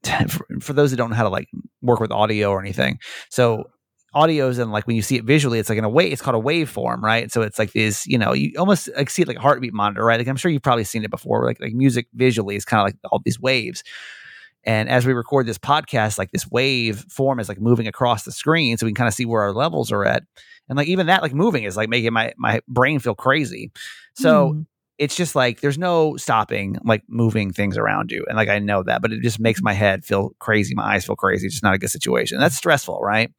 for, 0.27 0.45
for 0.59 0.73
those 0.73 0.91
that 0.91 0.97
don't 0.97 1.09
know 1.09 1.15
how 1.15 1.23
to 1.23 1.29
like 1.29 1.49
work 1.81 1.99
with 1.99 2.11
audio 2.11 2.49
or 2.49 2.61
anything. 2.61 2.99
So 3.29 3.65
audios 4.15 4.59
and 4.59 4.71
like 4.71 4.85
when 4.85 4.95
you 4.95 5.01
see 5.01 5.15
it 5.15 5.23
visually, 5.23 5.59
it's 5.59 5.69
like 5.69 5.77
in 5.77 5.83
a 5.83 5.89
way, 5.89 6.11
it's 6.11 6.21
called 6.21 6.35
a 6.35 6.45
waveform, 6.45 7.01
right? 7.01 7.31
So 7.31 7.41
it's 7.41 7.57
like 7.57 7.73
this, 7.73 8.05
you 8.05 8.17
know, 8.17 8.33
you 8.33 8.53
almost 8.57 8.89
like 8.95 9.09
see 9.09 9.23
it 9.23 9.27
like 9.27 9.37
a 9.37 9.41
heartbeat 9.41 9.73
monitor, 9.73 10.03
right? 10.03 10.19
Like 10.19 10.27
I'm 10.27 10.35
sure 10.35 10.51
you've 10.51 10.61
probably 10.61 10.83
seen 10.83 11.03
it 11.03 11.09
before. 11.09 11.45
Like 11.45 11.59
like 11.59 11.73
music 11.73 12.07
visually 12.13 12.55
is 12.55 12.65
kind 12.65 12.81
of 12.81 12.85
like 12.85 12.95
all 13.11 13.21
these 13.23 13.39
waves. 13.39 13.83
And 14.65 14.89
as 14.89 15.05
we 15.05 15.13
record 15.13 15.45
this 15.45 15.57
podcast, 15.57 16.17
like 16.17 16.31
this 16.31 16.49
wave 16.49 17.05
form 17.09 17.39
is 17.39 17.49
like 17.49 17.59
moving 17.59 17.87
across 17.87 18.23
the 18.23 18.31
screen, 18.31 18.77
so 18.77 18.85
we 18.85 18.91
can 18.91 18.95
kind 18.95 19.07
of 19.07 19.13
see 19.13 19.25
where 19.25 19.41
our 19.41 19.51
levels 19.53 19.91
are 19.91 20.05
at. 20.05 20.23
And 20.69 20.77
like 20.77 20.87
even 20.87 21.07
that, 21.07 21.21
like 21.21 21.33
moving 21.33 21.63
is 21.63 21.75
like 21.77 21.89
making 21.89 22.13
my 22.13 22.33
my 22.37 22.61
brain 22.67 22.99
feel 22.99 23.15
crazy. 23.15 23.71
So 24.15 24.53
mm 24.53 24.65
it's 24.99 25.15
just 25.15 25.33
like 25.35 25.59
there's 25.59 25.77
no 25.77 26.15
stopping 26.17 26.77
like 26.85 27.01
moving 27.07 27.51
things 27.51 27.77
around 27.77 28.11
you. 28.11 28.23
And 28.27 28.37
like 28.37 28.47
i 28.47 28.59
know 28.59 28.83
that 28.83 29.01
but 29.01 29.11
it 29.11 29.21
just 29.21 29.39
makes 29.39 29.61
my 29.61 29.73
head 29.73 30.05
feel 30.05 30.31
crazy. 30.39 30.75
My 30.75 30.93
eyes 30.93 31.05
feel 31.05 31.15
crazy. 31.15 31.47
It's 31.47 31.55
just 31.55 31.63
not 31.63 31.73
a 31.73 31.79
good 31.79 31.89
situation. 31.89 32.39
That's 32.39 32.55
stressful 32.55 32.99
right? 33.01 33.31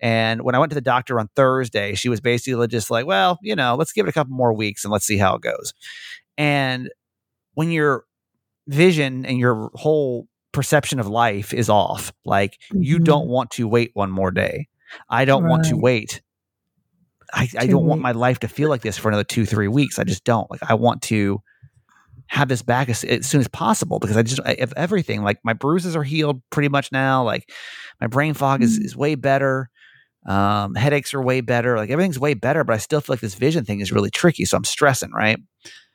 And 0.00 0.42
when 0.42 0.54
i 0.54 0.58
went 0.58 0.70
to 0.70 0.74
the 0.74 0.80
doctor 0.80 1.20
on 1.20 1.28
thursday 1.36 1.94
she 1.94 2.08
was 2.08 2.20
basically 2.20 2.66
just 2.68 2.90
like 2.90 3.06
well 3.06 3.38
you 3.42 3.54
know 3.54 3.74
let's 3.74 3.92
give 3.92 4.06
it 4.06 4.08
a 4.08 4.12
couple 4.12 4.34
more 4.34 4.52
weeks 4.54 4.84
and 4.84 4.92
let's 4.92 5.06
see 5.06 5.18
how 5.18 5.34
it 5.36 5.42
goes. 5.42 5.74
And 6.38 6.90
when 7.52 7.70
your 7.70 8.04
vision 8.66 9.26
and 9.26 9.38
your 9.38 9.70
whole 9.74 10.26
perception 10.54 10.98
of 10.98 11.06
life 11.06 11.52
is 11.52 11.68
off 11.68 12.12
like 12.24 12.58
mm-hmm. 12.72 12.82
you 12.82 12.98
don't 12.98 13.28
want 13.28 13.50
to 13.50 13.68
wait 13.68 13.90
one 13.94 14.10
more 14.10 14.30
day 14.30 14.68
i 15.10 15.24
don't 15.24 15.42
right. 15.42 15.50
want 15.50 15.64
to 15.64 15.76
wait 15.76 16.22
I, 17.34 17.48
I 17.58 17.66
don't 17.66 17.84
want 17.84 18.00
my 18.00 18.12
life 18.12 18.38
to 18.40 18.48
feel 18.48 18.68
like 18.68 18.82
this 18.82 18.96
for 18.96 19.08
another 19.08 19.24
two, 19.24 19.44
three 19.44 19.66
weeks. 19.66 19.98
I 19.98 20.04
just 20.04 20.24
don't. 20.24 20.48
Like, 20.50 20.62
I 20.62 20.74
want 20.74 21.02
to 21.02 21.42
have 22.28 22.48
this 22.48 22.62
back 22.62 22.88
as, 22.88 23.02
as 23.04 23.26
soon 23.26 23.40
as 23.40 23.48
possible 23.48 23.98
because 23.98 24.16
I 24.16 24.22
just, 24.22 24.40
I, 24.44 24.52
if 24.58 24.72
everything, 24.76 25.22
like 25.22 25.38
my 25.42 25.52
bruises 25.52 25.96
are 25.96 26.04
healed 26.04 26.42
pretty 26.50 26.68
much 26.68 26.92
now. 26.92 27.24
Like, 27.24 27.50
my 28.00 28.06
brain 28.06 28.34
fog 28.34 28.62
is, 28.62 28.76
mm-hmm. 28.76 28.84
is 28.84 28.96
way 28.96 29.16
better. 29.16 29.68
Um, 30.26 30.74
headaches 30.74 31.12
are 31.12 31.20
way 31.20 31.40
better. 31.40 31.76
Like, 31.76 31.90
everything's 31.90 32.18
way 32.18 32.34
better, 32.34 32.62
but 32.62 32.74
I 32.74 32.78
still 32.78 33.00
feel 33.00 33.14
like 33.14 33.20
this 33.20 33.34
vision 33.34 33.64
thing 33.64 33.80
is 33.80 33.90
really 33.90 34.10
tricky. 34.10 34.44
So 34.44 34.56
I'm 34.56 34.64
stressing, 34.64 35.10
right? 35.10 35.38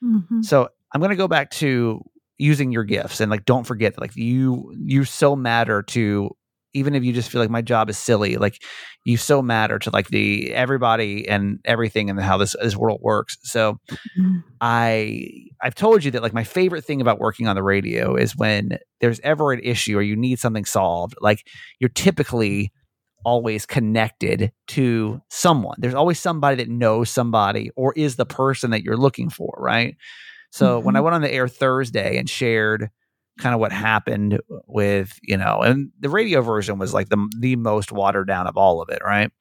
Mm-hmm. 0.04 0.41
So 0.41 0.67
I'm 0.93 1.00
going 1.00 1.12
to 1.12 1.15
go 1.15 1.30
back 1.30 1.52
to 1.52 2.04
using 2.39 2.71
your 2.71 2.84
gifts 2.84 3.19
and 3.19 3.30
like, 3.30 3.45
don't 3.45 3.65
forget 3.65 3.93
that, 3.93 4.02
like, 4.02 4.15
you, 4.15 4.73
you 4.84 5.06
so 5.06 5.36
matter 5.36 5.84
to 5.84 6.32
even 6.73 6.93
if 6.93 7.04
you 7.04 7.13
just 7.13 7.30
feel 7.30 7.41
like 7.41 7.49
my 7.49 7.62
job 7.62 7.89
is 7.89 7.97
silly, 7.97 8.38
like 8.38 8.62
you 9.06 9.17
so 9.17 9.41
matter 9.41 9.80
to 9.80 9.89
like 9.91 10.10
the 10.10 10.54
everybody 10.54 11.28
and 11.28 11.60
everything 11.65 12.10
and 12.10 12.19
how 12.21 12.38
this 12.38 12.56
this 12.62 12.75
world 12.75 12.99
works. 13.02 13.38
So 13.43 13.80
mm-hmm. 13.91 14.38
I 14.62 15.28
I've 15.62 15.75
told 15.75 16.04
you 16.04 16.12
that 16.12 16.21
like 16.21 16.34
my 16.34 16.43
favorite 16.43 16.86
thing 16.86 17.02
about 17.02 17.19
working 17.19 17.47
on 17.47 17.56
the 17.56 17.63
radio 17.63 18.15
is 18.15 18.38
when 18.38 18.78
there's 19.02 19.19
ever 19.21 19.52
an 19.52 19.62
issue 19.63 19.97
or 19.97 20.02
you 20.02 20.15
need 20.15 20.39
something 20.39 20.65
solved, 20.65 21.15
like 21.21 21.45
you're 21.80 21.89
typically 21.89 22.71
always 23.25 23.65
connected 23.65 24.52
to 24.67 25.21
someone. 25.30 25.75
There's 25.80 25.93
always 25.93 26.19
somebody 26.19 26.56
that 26.58 26.69
knows 26.69 27.10
somebody 27.10 27.71
or 27.75 27.93
is 27.95 28.15
the 28.15 28.25
person 28.25 28.71
that 28.71 28.84
you're 28.84 28.97
looking 28.97 29.30
for, 29.30 29.56
right? 29.58 29.95
So 30.52 30.78
mm-hmm. 30.78 30.86
when 30.86 30.96
I 30.96 31.00
mm-hmm. 31.00 31.04
went 31.06 31.16
on 31.16 31.22
the 31.22 31.32
air 31.32 31.48
Thursday 31.48 32.18
and 32.18 32.30
shared 32.30 32.90
kind 33.40 33.56
of 33.56 33.60
what 33.60 33.72
happened 33.72 34.40
with 34.68 35.18
you 35.24 35.38
know 35.38 35.62
and 35.62 35.92
the 36.00 36.10
radio 36.10 36.42
version 36.42 36.78
was 36.78 36.94
like 36.94 37.10
the 37.10 37.30
the 37.40 37.56
most 37.56 37.92
watered 37.92 38.28
down 38.28 38.46
of 38.46 38.58
all 38.58 38.82
of 38.82 38.90
it 38.90 39.02
right 39.04 39.32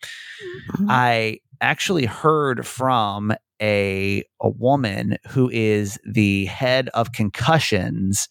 mm-hmm. 0.73 0.87
i 0.89 1.39
actually 1.61 2.07
heard 2.07 2.67
from 2.67 3.33
a 3.61 4.23
a 4.41 4.49
woman 4.49 5.19
who 5.31 5.51
is 5.51 5.99
the 6.07 6.47
head 6.47 6.89
of 6.95 7.13
concussions 7.13 8.29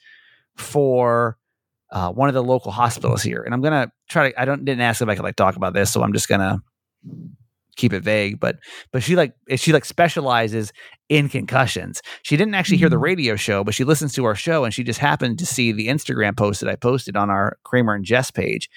for 0.56 1.38
uh, 1.92 2.12
one 2.12 2.28
of 2.28 2.34
the 2.34 2.44
local 2.44 2.72
hospitals 2.72 3.22
here 3.22 3.44
and 3.44 3.54
i'm 3.54 3.62
gonna 3.62 3.92
try 4.10 4.32
to 4.32 4.42
i 4.42 4.46
don't 4.46 4.66
didn't 4.66 4.82
ask 4.82 5.02
if 5.02 5.10
i 5.10 5.16
could 5.16 5.24
like 5.24 5.36
talk 5.36 5.56
about 5.56 5.74
this 5.74 5.92
so 5.92 6.02
i'm 6.02 6.14
just 6.14 6.30
gonna 6.30 6.62
keep 7.78 7.94
it 7.94 8.04
vague 8.04 8.40
but 8.40 8.58
but 8.92 9.02
she 9.02 9.16
like 9.16 9.34
she 9.56 9.72
like 9.72 9.86
specializes 9.86 10.74
in 11.10 11.30
concussions 11.30 12.02
she 12.24 12.36
didn't 12.36 12.56
actually 12.56 12.78
hear 12.78 12.90
the 12.90 12.96
mm-hmm. 12.96 13.04
radio 13.04 13.36
show 13.36 13.64
but 13.64 13.74
she 13.74 13.84
listens 13.84 14.14
to 14.14 14.26
our 14.26 14.36
show 14.36 14.66
and 14.66 14.74
she 14.74 14.84
just 14.84 15.00
happened 15.00 15.40
to 15.40 15.46
see 15.46 15.72
the 15.72 15.88
instagram 15.88 16.36
post 16.36 16.60
that 16.60 16.70
i 16.70 16.76
posted 16.76 17.16
on 17.16 17.30
our 17.30 17.58
kramer 17.64 17.94
and 17.94 18.04
jess 18.04 18.30
page 18.30 18.70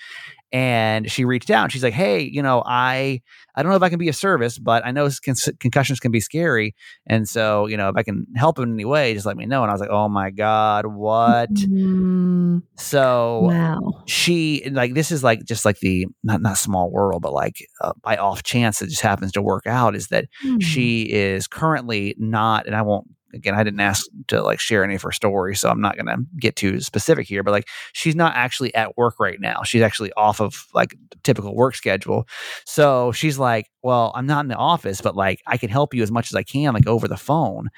and 0.52 1.10
she 1.10 1.24
reached 1.24 1.50
out 1.50 1.64
and 1.64 1.72
she's 1.72 1.82
like 1.82 1.94
hey 1.94 2.20
you 2.20 2.42
know 2.42 2.62
i 2.66 3.20
i 3.54 3.62
don't 3.62 3.70
know 3.70 3.76
if 3.76 3.82
i 3.82 3.88
can 3.88 3.98
be 3.98 4.08
of 4.08 4.16
service 4.16 4.58
but 4.58 4.84
i 4.84 4.90
know 4.90 5.08
con- 5.24 5.34
concussions 5.60 6.00
can 6.00 6.10
be 6.10 6.20
scary 6.20 6.74
and 7.06 7.28
so 7.28 7.66
you 7.66 7.76
know 7.76 7.88
if 7.88 7.96
i 7.96 8.02
can 8.02 8.26
help 8.36 8.58
in 8.58 8.72
any 8.72 8.84
way 8.84 9.14
just 9.14 9.26
let 9.26 9.36
me 9.36 9.46
know 9.46 9.62
and 9.62 9.70
i 9.70 9.74
was 9.74 9.80
like 9.80 9.90
oh 9.90 10.08
my 10.08 10.30
god 10.30 10.86
what 10.86 11.52
mm-hmm. 11.54 12.58
so 12.76 13.40
wow 13.42 14.02
she 14.06 14.68
like 14.70 14.94
this 14.94 15.12
is 15.12 15.22
like 15.22 15.44
just 15.44 15.64
like 15.64 15.78
the 15.80 16.06
not 16.24 16.42
not 16.42 16.58
small 16.58 16.90
world 16.90 17.22
but 17.22 17.32
like 17.32 17.56
uh, 17.82 17.92
by 18.02 18.16
off 18.16 18.42
chance 18.42 18.82
it 18.82 18.88
just 18.88 19.02
happens 19.02 19.32
to 19.32 19.42
work 19.42 19.66
out 19.66 19.94
is 19.94 20.08
that 20.08 20.24
mm-hmm. 20.44 20.58
she 20.58 21.02
is 21.02 21.46
currently 21.46 22.14
not 22.18 22.66
and 22.66 22.74
i 22.74 22.82
won't 22.82 23.06
again, 23.32 23.54
I 23.54 23.62
didn't 23.62 23.80
ask 23.80 24.06
to 24.28 24.42
like 24.42 24.60
share 24.60 24.84
any 24.84 24.94
of 24.94 25.02
her 25.02 25.12
stories, 25.12 25.60
so 25.60 25.68
I'm 25.68 25.80
not 25.80 25.96
going 25.96 26.06
to 26.06 26.24
get 26.38 26.56
too 26.56 26.80
specific 26.80 27.26
here. 27.26 27.42
But 27.42 27.52
like, 27.52 27.68
she's 27.92 28.14
not 28.14 28.34
actually 28.34 28.74
at 28.74 28.96
work 28.96 29.14
right 29.20 29.40
now. 29.40 29.62
She's 29.64 29.82
actually 29.82 30.12
off 30.14 30.40
of 30.40 30.66
like 30.74 30.94
typical 31.22 31.54
work 31.54 31.74
schedule. 31.74 32.26
So 32.64 33.12
she's 33.12 33.38
like, 33.38 33.66
"Well, 33.82 34.12
I'm 34.14 34.26
not 34.26 34.44
in 34.44 34.48
the 34.48 34.56
office, 34.56 35.00
but 35.00 35.16
like, 35.16 35.40
I 35.46 35.56
can 35.56 35.70
help 35.70 35.94
you 35.94 36.02
as 36.02 36.10
much 36.10 36.30
as 36.30 36.34
I 36.34 36.42
can, 36.42 36.74
like 36.74 36.86
over 36.86 37.08
the 37.08 37.16
phone." 37.16 37.68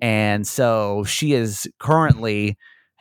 And 0.00 0.46
so 0.46 1.04
she 1.04 1.32
is 1.32 1.66
currently 1.78 2.56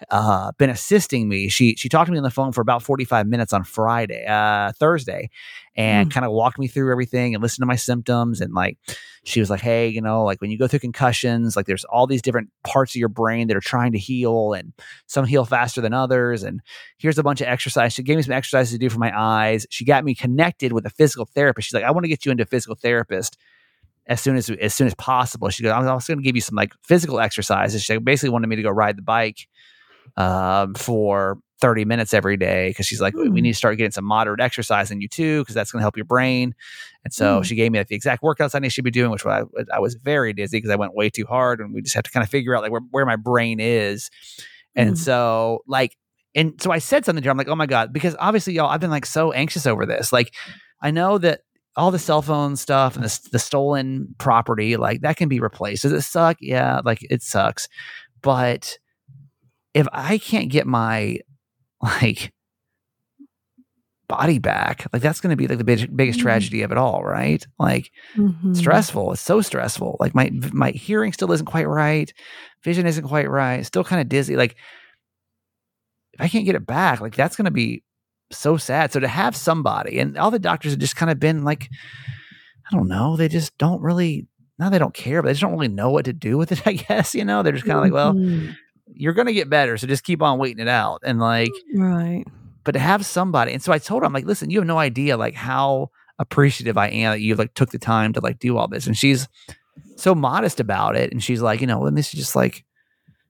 uh, 0.10 0.52
been 0.58 0.70
assisting 0.70 1.28
me. 1.28 1.50
She 1.50 1.76
she 1.76 1.90
talked 1.90 2.08
to 2.08 2.12
me 2.12 2.18
on 2.18 2.24
the 2.24 2.30
phone 2.30 2.52
for 2.52 2.62
about 2.62 2.84
45 2.84 3.28
minutes 3.28 3.54
on 3.54 3.64
Friday, 3.64 4.26
uh, 4.26 4.72
Thursday, 4.74 5.30
and 5.76 6.10
mm. 6.10 6.14
kind 6.14 6.26
of 6.26 6.32
walked 6.32 6.60
me 6.60 6.68
through 6.68 6.92
everything 6.92 7.34
and 7.34 7.42
listened 7.42 7.64
to 7.64 7.68
my 7.68 7.76
symptoms. 7.76 8.42
And 8.42 8.54
like, 8.54 8.78
she 9.24 9.40
was 9.40 9.50
like, 9.50 9.62
"Hey, 9.62 9.88
you 9.88 10.02
know, 10.02 10.24
like 10.24 10.42
when 10.42 10.52
you 10.52 10.58
go 10.58 10.68
through 10.68 10.80
concussions, 10.80 11.56
like 11.56 11.66
there's 11.66 11.86
all 11.86 12.08
these 12.08 12.22
different 12.22 12.50
parts 12.64 12.94
of 12.94 13.00
your 13.00 13.10
brain 13.10 13.48
that 13.48 13.58
are 13.58 13.62
trying 13.62 13.92
to 13.94 14.00
heal, 14.00 14.54
and 14.54 14.74
some 15.08 15.26
heal 15.26 15.46
faster 15.46 15.82
than 15.82 15.94
others. 15.94 16.44
And 16.44 16.62
here's 16.98 17.18
a 17.18 17.24
bunch 17.24 17.42
of 17.42 17.48
exercise. 17.48 17.94
She 17.94 18.04
gave 18.04 18.18
me 18.18 18.24
some 18.24 18.34
exercises 18.34 18.74
to 18.74 18.80
do 18.80 18.90
for 18.90 19.00
my 19.00 19.12
eyes. 19.18 19.66
She 19.70 19.86
got 19.86 20.06
me 20.06 20.16
connected 20.16 20.74
with 20.74 20.86
a 20.86 20.92
physical 20.92 21.26
therapist. 21.26 21.68
She's 21.68 21.74
like, 21.74 21.84
I 21.84 21.92
want 21.92 22.04
to 22.04 22.10
get 22.10 22.26
you 22.26 22.32
into 22.32 22.44
a 22.44 22.48
physical 22.48 22.76
therapist." 22.76 23.38
as 24.06 24.20
soon 24.20 24.36
as 24.36 24.50
as 24.50 24.74
soon 24.74 24.88
as 24.88 24.96
possible. 24.96 25.50
She 25.50 25.64
goes, 25.64 25.72
I'm 25.72 25.88
also 25.88 26.14
going 26.14 26.22
to 26.22 26.28
give 26.28 26.36
you 26.36 26.42
some 26.42 26.56
like 26.56 26.74
physical 26.84 27.20
exercises. 27.20 27.84
She 27.84 27.98
basically 27.98 28.32
wanted 28.32 28.48
me 28.48 28.56
to 28.58 28.62
go 28.62 28.70
ride 28.70 28.98
the 28.98 29.02
bike 29.02 29.48
um, 30.18 30.74
for 30.76 31.38
30 31.64 31.86
minutes 31.86 32.14
every 32.14 32.36
day 32.36 32.72
because 32.72 32.86
she's 32.86 33.00
like, 33.00 33.14
mm. 33.14 33.22
we 33.22 33.28
hmm. 33.28 33.36
need 33.36 33.52
to 33.54 33.58
start 33.58 33.78
getting 33.78 33.92
some 33.92 34.04
moderate 34.04 34.42
exercise 34.42 34.92
in 34.92 35.00
you 35.00 35.08
too 35.08 35.42
because 35.42 35.56
that's 35.56 35.72
going 35.72 35.80
to 35.80 35.84
help 35.84 35.96
your 35.96 36.06
brain. 36.06 36.54
And 37.06 37.14
so 37.14 37.40
mm. 37.40 37.46
she 37.46 37.56
gave 37.56 37.72
me 37.72 37.80
like, 37.80 37.88
the 37.88 37.96
exact 37.96 38.22
workouts 38.22 38.54
I 38.54 38.60
need 38.60 38.72
to 38.72 38.82
be 38.82 38.92
doing, 38.92 39.12
which 39.12 39.26
I, 39.26 39.44
I 39.74 39.80
was 39.80 39.96
very 39.96 40.34
dizzy 40.34 40.58
because 40.58 40.72
I 40.72 40.76
went 40.76 40.94
way 40.94 41.10
too 41.10 41.26
hard, 41.26 41.62
and 41.62 41.74
we 41.74 41.82
just 41.82 41.96
have 41.96 42.04
to 42.04 42.12
kind 42.12 42.22
of 42.22 42.30
figure 42.30 42.54
out 42.54 42.64
like 42.64 42.72
where, 42.74 42.82
where 42.92 43.06
my 43.06 43.16
brain 43.16 43.62
is. 43.62 44.10
And 44.76 44.96
mm. 44.96 44.98
so 44.98 45.64
like, 45.66 45.96
and 46.36 46.62
so 46.62 46.70
I 46.70 46.80
said 46.80 47.06
something 47.06 47.24
to 47.24 47.28
her. 47.28 47.32
I'm 47.32 47.38
like, 47.38 47.48
oh 47.48 47.56
my 47.56 47.66
god, 47.66 47.94
because 47.94 48.16
obviously 48.20 48.54
y'all, 48.54 48.70
I've 48.70 48.82
been 48.82 48.90
like 48.90 49.06
so 49.06 49.32
anxious 49.32 49.66
over 49.66 49.86
this. 49.86 50.12
Like, 50.12 50.34
I 50.82 50.92
know 50.92 51.18
that 51.20 51.42
all 51.78 51.92
the 51.92 52.00
cell 52.00 52.22
phone 52.22 52.58
stuff 52.58 52.98
and 52.98 53.06
the, 53.06 53.30
the 53.32 53.40
stolen 53.40 54.14
property, 54.18 54.76
like 54.76 55.00
that 55.02 55.16
can 55.16 55.30
be 55.30 55.40
replaced. 55.40 55.84
Does 55.84 55.94
it 55.94 56.02
suck? 56.02 56.36
Yeah, 56.42 56.82
like 56.84 57.00
it 57.10 57.22
sucks, 57.22 57.70
but 58.22 58.78
if 59.74 59.88
I 59.92 60.18
can't 60.18 60.50
get 60.50 60.68
my 60.68 61.20
like 61.82 62.34
body 64.08 64.40
back, 64.40 64.88
like 64.94 65.02
that's 65.02 65.20
going 65.20 65.32
to 65.32 65.36
be 65.36 65.48
like 65.48 65.58
the 65.58 65.64
big, 65.64 65.96
biggest 65.96 66.20
mm-hmm. 66.20 66.28
tragedy 66.28 66.62
of 66.62 66.72
it 66.72 66.78
all, 66.78 67.04
right? 67.04 67.46
Like 67.60 67.92
mm-hmm. 68.16 68.54
stressful. 68.54 69.14
It's 69.14 69.22
so 69.22 69.42
stressful. 69.42 69.98
Like 70.00 70.14
my 70.14 70.32
my 70.52 70.72
hearing 70.72 71.14
still 71.14 71.32
isn't 71.32 71.46
quite 71.46 71.68
right, 71.68 72.12
vision 72.64 72.86
isn't 72.86 73.08
quite 73.08 73.30
right, 73.30 73.66
still 73.66 73.84
kind 73.84 74.02
of 74.02 74.10
dizzy. 74.10 74.36
Like 74.36 74.56
if 76.14 76.22
I 76.22 76.28
can't 76.28 76.46
get 76.46 76.56
it 76.56 76.66
back, 76.66 77.02
like 77.02 77.16
that's 77.16 77.36
going 77.36 77.46
to 77.46 77.52
be 77.52 77.84
so 78.32 78.58
sad. 78.58 78.92
So 78.92 79.00
to 79.00 79.08
have 79.08 79.36
somebody 79.36 80.00
and 80.00 80.18
all 80.18 80.32
the 80.32 80.40
doctors 80.40 80.74
have 80.74 80.80
just 80.80 80.96
kind 80.96 81.12
of 81.12 81.20
been 81.20 81.44
like, 81.44 81.70
I 82.72 82.76
don't 82.76 82.88
know, 82.88 83.18
they 83.18 83.28
just 83.28 83.58
don't 83.58 83.82
really 83.82 84.28
now 84.60 84.70
they 84.70 84.80
don't 84.80 84.94
care, 84.94 85.22
but 85.22 85.28
they 85.28 85.34
just 85.34 85.42
don't 85.42 85.54
really 85.54 85.68
know 85.68 85.90
what 85.90 86.06
to 86.06 86.14
do 86.14 86.38
with 86.38 86.52
it, 86.52 86.62
I 86.68 86.74
guess. 86.74 87.16
You 87.16 87.26
know, 87.26 87.42
they're 87.42 87.54
just 87.54 87.66
kind 87.66 87.78
of 87.78 87.84
like, 87.84 87.94
well, 87.94 88.14
You're 88.88 89.14
gonna 89.14 89.34
get 89.34 89.50
better, 89.50 89.78
so 89.78 89.88
just 89.88 90.04
keep 90.04 90.22
on 90.22 90.38
waiting 90.40 90.60
it 90.62 90.68
out. 90.68 91.02
And 91.06 91.20
like, 91.20 91.52
Right. 91.76 92.24
but 92.64 92.74
to 92.74 92.80
have 92.80 93.06
somebody, 93.06 93.54
and 93.54 93.62
so 93.62 93.72
I 93.74 93.78
told 93.80 94.02
her, 94.04 94.06
I'm 94.06 94.14
like, 94.14 94.26
listen, 94.26 94.50
you 94.50 94.60
have 94.60 94.68
no 94.68 94.78
idea 94.78 95.18
like 95.18 95.34
how 95.36 95.90
appreciative 96.20 96.78
I 96.78 96.88
am 96.90 97.12
that 97.14 97.22
you 97.22 97.36
like 97.36 97.54
took 97.54 97.72
the 97.72 97.80
time 97.80 98.14
to 98.14 98.20
like 98.22 98.40
do 98.40 98.58
all 98.58 98.68
this. 98.68 98.86
And 98.88 98.96
she's 98.98 99.28
so 99.96 100.14
modest 100.14 100.60
about 100.60 100.96
it. 100.96 101.12
And 101.12 101.24
she's 101.24 101.42
like, 101.42 101.60
you 101.62 101.68
know, 101.68 101.90
this 101.90 102.08
is 102.14 102.20
just 102.20 102.36
like 102.36 102.64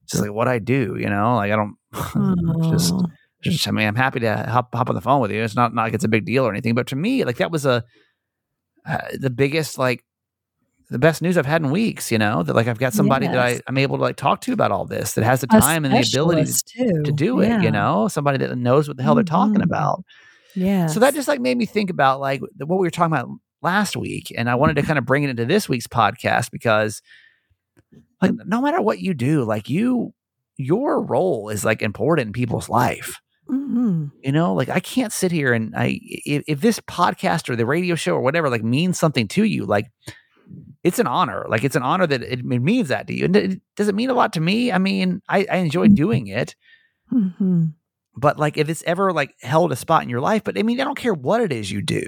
just 0.10 0.22
like 0.22 0.34
what 0.34 0.48
I 0.50 0.60
do, 0.60 0.96
you 1.00 1.10
know, 1.10 1.36
like 1.36 1.52
I 1.52 1.56
don't 1.56 1.76
just 2.72 2.94
Oh. 2.94 3.06
just 3.42 3.68
I 3.68 3.72
mean, 3.72 3.88
I'm 3.88 3.96
happy 3.96 4.20
to 4.22 4.36
hop 4.50 4.74
hop 4.76 4.90
on 4.90 4.96
the 4.96 5.02
phone 5.02 5.22
with 5.22 5.32
you. 5.32 5.42
It's 5.44 5.56
not 5.56 5.74
not 5.74 5.84
like 5.84 5.94
it's 5.94 6.04
a 6.04 6.10
big 6.10 6.26
deal 6.26 6.46
or 6.46 6.52
anything, 6.52 6.76
but 6.76 6.88
to 6.88 6.96
me, 6.96 7.24
like 7.24 7.38
that 7.38 7.52
was 7.52 7.66
a 7.66 7.84
uh, 8.86 8.98
the 9.18 9.30
biggest 9.30 9.78
like 9.78 10.04
the 10.94 11.00
best 11.00 11.22
news 11.22 11.38
I've 11.38 11.46
had 11.46 11.62
in 11.62 11.72
weeks. 11.72 12.12
You 12.12 12.18
know 12.18 12.44
that 12.44 12.56
like 12.56 12.68
I've 12.68 12.78
got 12.80 12.94
somebody 12.94 13.28
that 13.28 13.38
I, 13.38 13.60
I'm 13.68 13.78
able 13.78 13.98
to 13.98 14.02
like 14.04 14.16
talk 14.16 14.42
to 14.42 14.54
about 14.54 14.72
all 14.72 14.86
this 14.86 15.14
that 15.14 15.24
has 15.24 15.42
the 15.42 15.48
time 15.48 15.84
and 15.86 15.94
the 15.94 15.98
ability 16.18 16.46
to, 16.78 17.04
to 17.04 17.12
do 17.12 17.42
it. 17.42 17.48
You 17.64 17.72
know, 17.72 18.08
somebody 18.08 18.38
that 18.38 18.56
knows 18.58 18.88
what 18.88 18.98
the 18.98 19.04
hell 19.04 19.16
they're 19.16 19.24
talking 19.24 19.56
Mhm. 19.62 19.64
about. 19.66 20.04
Yeah. 20.56 20.88
So 20.88 21.00
that 21.00 21.14
just 21.16 21.28
like 21.28 21.42
made 21.42 21.58
me 21.58 21.66
think 21.66 21.90
about 21.90 22.20
like 22.22 22.42
what 22.58 22.78
we 22.80 22.86
were 22.88 22.92
talking 22.92 23.12
about 23.14 23.28
last 23.62 23.96
week, 23.98 24.32
and 24.38 24.50
I 24.50 24.56
wanted 24.56 24.76
to 24.76 24.84
kind 24.84 25.00
of 25.00 25.06
bring 25.06 25.24
it 25.24 25.30
into 25.32 25.46
this 25.46 25.68
week's 25.68 25.88
podcast 25.88 26.52
because 26.52 27.02
like 28.22 28.32
no 28.46 28.62
matter 28.62 28.82
what 28.82 29.00
you 29.00 29.14
do, 29.14 29.44
like 29.44 29.70
you 29.70 30.14
your 30.58 31.02
role 31.02 31.50
is 31.50 31.66
like 31.66 31.82
important 31.82 32.28
in 32.28 32.34
people's 32.34 32.70
life. 32.70 33.20
hmm 33.48 34.06
You 34.22 34.32
know, 34.32 34.54
like 34.54 34.70
I 34.70 34.80
can't 34.80 35.12
sit 35.12 35.32
here 35.32 35.54
and 35.54 35.74
I 35.76 36.00
if, 36.04 36.44
if 36.48 36.62
this 36.62 36.80
podcast 36.82 37.50
or 37.50 37.56
the 37.56 37.66
radio 37.66 37.96
show 37.96 38.14
or 38.14 38.22
whatever 38.22 38.50
like 38.50 38.64
means 38.64 39.00
something 39.00 39.28
to 39.30 39.44
you, 39.44 39.66
like 39.66 39.88
it's 40.84 41.00
an 41.00 41.08
honor. 41.08 41.46
Like 41.50 41.64
it's 41.64 41.76
an 41.76 41.84
honor 41.84 42.06
that 42.08 42.22
it, 42.22 42.40
it 42.40 42.46
means 42.46 42.90
that 42.90 43.08
to 43.08 43.14
you. 43.14 43.26
And 43.26 43.36
it, 43.36 43.62
does 43.76 43.88
it 43.88 43.96
mean 43.96 44.10
a 44.10 44.14
lot 44.14 44.34
to 44.34 44.42
me? 44.42 44.72
I 44.72 44.78
mean, 44.78 45.22
I, 45.30 45.46
I 45.52 45.58
enjoy 45.58 45.88
doing 45.90 46.28
it, 46.28 46.56
hmm 47.10 47.66
but 48.16 48.38
like 48.38 48.58
if 48.58 48.70
it's 48.70 48.84
ever 48.84 49.12
like 49.12 49.34
held 49.42 49.72
a 49.72 49.76
spot 49.76 50.04
in 50.04 50.10
your 50.10 50.22
life, 50.22 50.44
but 50.44 50.58
I 50.58 50.64
mean, 50.64 50.80
I 50.80 50.84
don't 50.84 50.98
care 50.98 51.14
what 51.16 51.42
it 51.42 51.52
is 51.52 51.72
you 51.72 51.82
do. 51.82 52.04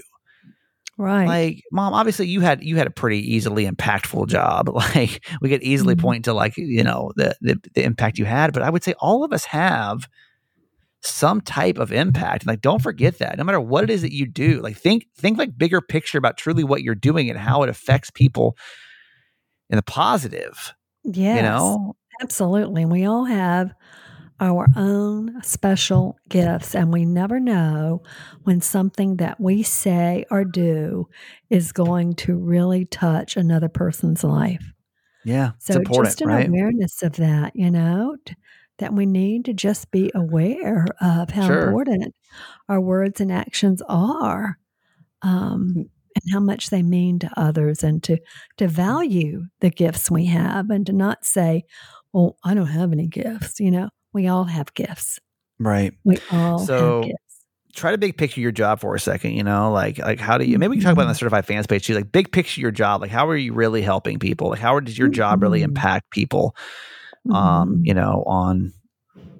Right. 0.97 1.25
Like, 1.27 1.63
mom, 1.71 1.93
obviously 1.93 2.27
you 2.27 2.39
had 2.39 2.63
you 2.63 2.77
had 2.77 2.88
a 2.88 2.91
pretty 2.91 3.19
easily 3.19 3.65
impactful 3.69 4.27
job. 4.27 4.69
Like 4.73 5.25
we 5.41 5.49
could 5.49 5.63
easily 5.63 5.95
Mhm. 5.95 5.99
point 6.01 6.25
to 6.25 6.33
like, 6.33 6.55
you 6.57 6.83
know, 6.83 7.11
the, 7.15 7.35
the 7.41 7.59
the 7.73 7.83
impact 7.83 8.17
you 8.17 8.25
had, 8.25 8.53
but 8.53 8.61
I 8.63 8.69
would 8.69 8.83
say 8.83 8.93
all 8.99 9.23
of 9.23 9.33
us 9.33 9.45
have 9.45 10.07
some 11.06 11.41
type 11.41 11.78
of 11.78 11.91
impact. 11.91 12.44
And 12.44 12.48
like 12.48 12.62
don't 12.62 12.82
forget 12.82 13.20
that. 13.20 13.38
No 13.38 13.44
matter 13.44 13.62
what 13.62 13.84
it 13.84 13.89
is 13.89 14.02
that 14.02 14.13
you 14.13 14.26
do, 14.26 14.62
like 14.62 14.78
think 14.78 15.08
think 15.18 15.38
like 15.38 15.58
bigger 15.58 15.82
picture 15.82 16.18
about 16.18 16.38
truly 16.38 16.63
what 16.63 16.82
you're 16.82 16.96
doing 16.96 17.30
and 17.30 17.39
how 17.39 17.63
it 17.63 17.70
affects 17.70 18.10
people 18.10 18.58
in 19.70 19.78
the 19.78 19.84
positive. 19.84 20.74
yes. 21.04 21.38
You 21.38 21.41
know? 21.41 21.96
Absolutely. 22.22 22.84
And 22.84 22.91
we 22.91 23.06
all 23.06 23.26
have 23.26 23.74
our 24.39 24.68
own 24.76 25.41
special 25.44 26.18
gifts, 26.28 26.76
and 26.76 26.91
we 26.91 27.06
never 27.06 27.39
know 27.39 28.04
when 28.44 28.60
something 28.60 29.15
that 29.18 29.39
we 29.39 29.63
say 29.63 30.26
or 30.30 30.44
do 30.44 31.08
is 31.50 31.72
going 31.72 32.13
to 32.15 32.36
really 32.36 32.86
touch 32.86 33.38
another 33.38 33.70
person's 33.70 34.24
life. 34.24 34.74
Yeah. 35.24 35.52
So 35.60 35.82
just 35.82 36.22
an 36.22 36.28
right? 36.28 36.48
awareness 36.48 37.02
of 37.02 37.13
that, 37.13 37.56
you 37.56 37.72
know, 37.72 38.18
that 38.79 38.93
we 38.93 39.05
need 39.05 39.45
to 39.45 39.53
just 39.53 39.91
be 39.91 40.11
aware 40.13 40.85
of 41.01 41.29
how 41.29 41.47
Sure. 41.47 41.67
important 41.67 42.15
our 42.69 42.81
words 42.81 43.21
and 43.21 43.31
actions 43.31 43.81
are. 43.88 44.57
Um, 45.21 45.73
mm. 45.75 45.89
and 46.15 46.23
how 46.31 46.39
much 46.39 46.69
they 46.69 46.83
mean 46.83 47.19
to 47.19 47.29
others 47.35 47.83
and 47.83 48.03
to 48.03 48.17
to 48.57 48.65
mm. 48.65 48.69
value 48.69 49.45
the 49.61 49.69
gifts 49.69 50.11
we 50.11 50.25
have 50.25 50.69
and 50.69 50.85
to 50.85 50.93
not 50.93 51.25
say 51.25 51.63
well 52.13 52.38
i 52.43 52.53
don't 52.53 52.67
have 52.67 52.91
any 52.91 53.07
gifts 53.07 53.59
you 53.59 53.71
know 53.71 53.89
we 54.13 54.27
all 54.27 54.43
have 54.43 54.73
gifts 54.75 55.19
Right. 55.57 55.93
we 56.03 56.17
all 56.31 56.59
So, 56.59 57.01
have 57.01 57.09
gifts 57.09 57.25
try 57.75 57.91
to 57.91 57.97
big 57.97 58.17
picture 58.17 58.41
your 58.41 58.51
job 58.51 58.79
for 58.79 58.95
a 58.95 58.99
second, 58.99 59.33
you 59.33 59.43
know, 59.43 59.71
like 59.71 59.99
like 59.99 60.19
how 60.19 60.38
do 60.38 60.45
you 60.45 60.57
maybe 60.57 60.71
we 60.71 60.75
can 60.77 60.83
talk 60.85 60.93
about 60.93 61.01
mm-hmm. 61.03 61.09
on 61.09 61.13
the 61.13 61.17
certified 61.17 61.45
fans 61.45 61.67
page 61.67 61.85
too, 61.85 61.93
like 61.93 62.11
big 62.11 62.31
picture 62.31 62.61
your 62.61 62.71
job, 62.71 63.01
like 63.01 63.11
how 63.11 63.27
are 63.27 63.35
you 63.35 63.53
really 63.53 63.81
helping 63.81 64.17
people? 64.17 64.49
Like 64.49 64.59
how 64.59 64.79
does 64.79 64.97
your 64.97 65.07
mm-hmm. 65.07 65.13
job 65.15 65.43
really 65.43 65.61
impact 65.61 66.09
people? 66.11 66.55
Um, 67.31 67.77
Mhm. 67.77 67.81
you 67.88 67.93
know, 67.93 68.23
on 68.27 68.73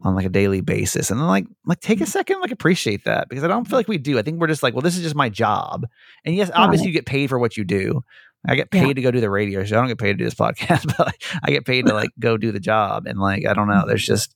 on 0.04 0.14
like 0.16 0.26
a 0.26 0.30
daily 0.30 0.62
basis. 0.62 1.10
And 1.10 1.20
then 1.20 1.28
like 1.28 1.48
like 1.66 1.80
take 1.80 2.00
a 2.02 2.06
second, 2.06 2.40
like 2.42 2.52
appreciate 2.52 3.06
that 3.06 3.28
because 3.28 3.44
I 3.44 3.48
don't 3.48 3.66
feel 3.68 3.78
like 3.80 3.88
we 3.88 3.98
do. 3.98 4.20
I 4.20 4.22
think 4.22 4.40
we're 4.40 4.48
just 4.48 4.62
like, 4.64 4.74
well, 4.76 4.82
this 4.84 4.96
is 4.98 5.02
just 5.04 5.16
my 5.16 5.30
job. 5.30 5.88
And 6.24 6.36
yes, 6.36 6.52
obviously 6.54 6.88
you 6.88 6.94
get 6.94 7.06
paid 7.08 7.28
for 7.30 7.40
what 7.40 7.58
you 7.58 7.64
do. 7.64 8.02
I 8.48 8.56
get 8.56 8.68
Yeah. 8.72 8.84
paid 8.84 8.94
to 8.98 9.02
go 9.02 9.10
do 9.10 9.20
the 9.20 9.30
radio 9.32 9.64
show. 9.64 9.76
I 9.78 9.80
don't 9.80 9.88
get 9.88 9.98
paid 9.98 10.14
to 10.14 10.18
do 10.18 10.24
this 10.24 10.36
podcast, 10.46 10.86
but 10.96 11.08
like, 11.08 11.24
I 11.44 11.50
get 11.50 11.66
paid 11.66 11.88
to 11.88 11.94
like 11.94 12.12
go 12.20 12.38
do 12.38 12.52
the 12.52 12.60
job. 12.60 13.08
And 13.08 13.18
like, 13.20 13.48
I 13.48 13.54
don't 13.56 13.68
know, 13.68 13.84
there's 13.88 14.06
just 14.06 14.36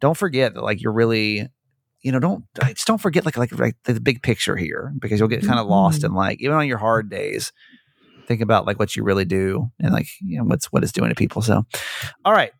don't 0.00 0.16
forget 0.16 0.54
that 0.54 0.62
like 0.62 0.82
you're 0.82 0.92
really 0.92 1.48
you 2.02 2.12
know, 2.12 2.18
don't 2.18 2.44
just 2.66 2.86
don't 2.86 3.00
forget 3.00 3.24
like 3.24 3.36
like 3.38 3.56
like 3.58 3.76
the 3.84 3.98
big 4.00 4.20
picture 4.22 4.56
here 4.56 4.92
because 4.98 5.18
you'll 5.20 5.28
get 5.28 5.46
kind 5.46 5.58
of 5.60 5.66
lost 5.66 6.02
Mhm. 6.02 6.06
in 6.06 6.12
like 6.14 6.40
even 6.42 6.56
on 6.56 6.66
your 6.66 6.78
hard 6.78 7.08
days. 7.08 7.52
Think 8.26 8.40
about 8.40 8.66
like 8.66 8.78
what 8.78 8.96
you 8.96 9.04
really 9.04 9.24
do 9.24 9.70
and 9.80 9.92
like 9.92 10.08
you 10.20 10.38
know 10.38 10.44
what's 10.44 10.66
what 10.72 10.82
it's 10.82 10.92
doing 10.92 11.08
to 11.10 11.14
people. 11.14 11.40
So, 11.40 11.64
all 12.24 12.32
right, 12.32 12.52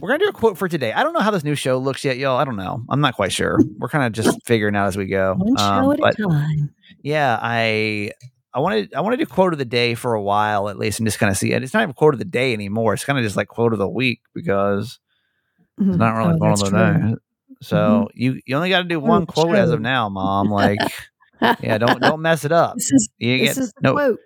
we're 0.00 0.08
gonna 0.08 0.18
do 0.18 0.28
a 0.28 0.32
quote 0.32 0.58
for 0.58 0.68
today. 0.68 0.92
I 0.92 1.02
don't 1.02 1.12
know 1.12 1.20
how 1.20 1.30
this 1.30 1.44
new 1.44 1.54
show 1.54 1.78
looks 1.78 2.04
yet, 2.04 2.16
y'all. 2.18 2.36
I 2.38 2.44
don't 2.44 2.56
know. 2.56 2.82
I'm 2.88 3.00
not 3.00 3.14
quite 3.14 3.32
sure. 3.32 3.58
We're 3.78 3.88
kind 3.88 4.04
of 4.04 4.12
just 4.12 4.38
figuring 4.46 4.76
out 4.76 4.86
as 4.88 4.96
we 4.96 5.06
go. 5.06 5.34
one 5.38 5.56
show 5.56 5.64
Um, 5.64 5.90
at 5.92 6.18
a 6.18 6.22
time 6.22 6.70
yeah, 7.02 7.38
I 7.40 8.10
I 8.52 8.60
wanted 8.60 8.94
I 8.94 9.00
wanted 9.00 9.18
to 9.18 9.24
do 9.26 9.30
quote 9.30 9.52
of 9.52 9.58
the 9.58 9.64
day 9.64 9.94
for 9.94 10.14
a 10.14 10.22
while 10.22 10.68
at 10.68 10.78
least 10.78 10.98
and 10.98 11.06
just 11.06 11.18
kind 11.18 11.30
of 11.30 11.36
see 11.36 11.52
it. 11.52 11.62
It's 11.62 11.72
not 11.74 11.82
even 11.82 11.94
quote 11.94 12.14
of 12.14 12.18
the 12.18 12.24
day 12.24 12.52
anymore. 12.52 12.94
It's 12.94 13.04
kind 13.04 13.18
of 13.18 13.24
just 13.24 13.36
like 13.36 13.48
quote 13.48 13.72
of 13.72 13.78
the 13.78 13.88
week 13.88 14.20
because 14.34 14.98
it's 15.78 15.88
Mhm. 15.88 15.98
not 15.98 16.16
really 16.16 16.34
Oh, 16.34 16.38
quote 16.38 16.52
of 16.52 16.58
the 16.60 16.70
true. 16.70 16.78
Mm-hmm. 16.78 17.08
day. 17.12 17.14
So 17.62 18.08
you 18.14 18.40
you 18.44 18.56
only 18.56 18.68
got 18.70 18.78
to 18.78 18.84
do 18.88 18.98
one 19.00 19.20
the 19.22 19.26
quote 19.26 19.54
as 19.56 19.70
of 19.70 19.80
now, 19.80 20.08
mom. 20.08 20.50
Like 20.50 20.78
yeah, 21.60 21.78
don't 21.78 22.00
don't 22.00 22.22
mess 22.22 22.44
it 22.44 22.52
up. 22.52 22.74
this 22.76 22.90
is 22.92 23.08
You 23.18 23.38
this 23.38 23.54
get 23.56 23.62
is 23.62 23.72
no 23.82 23.92
quote 23.92 24.20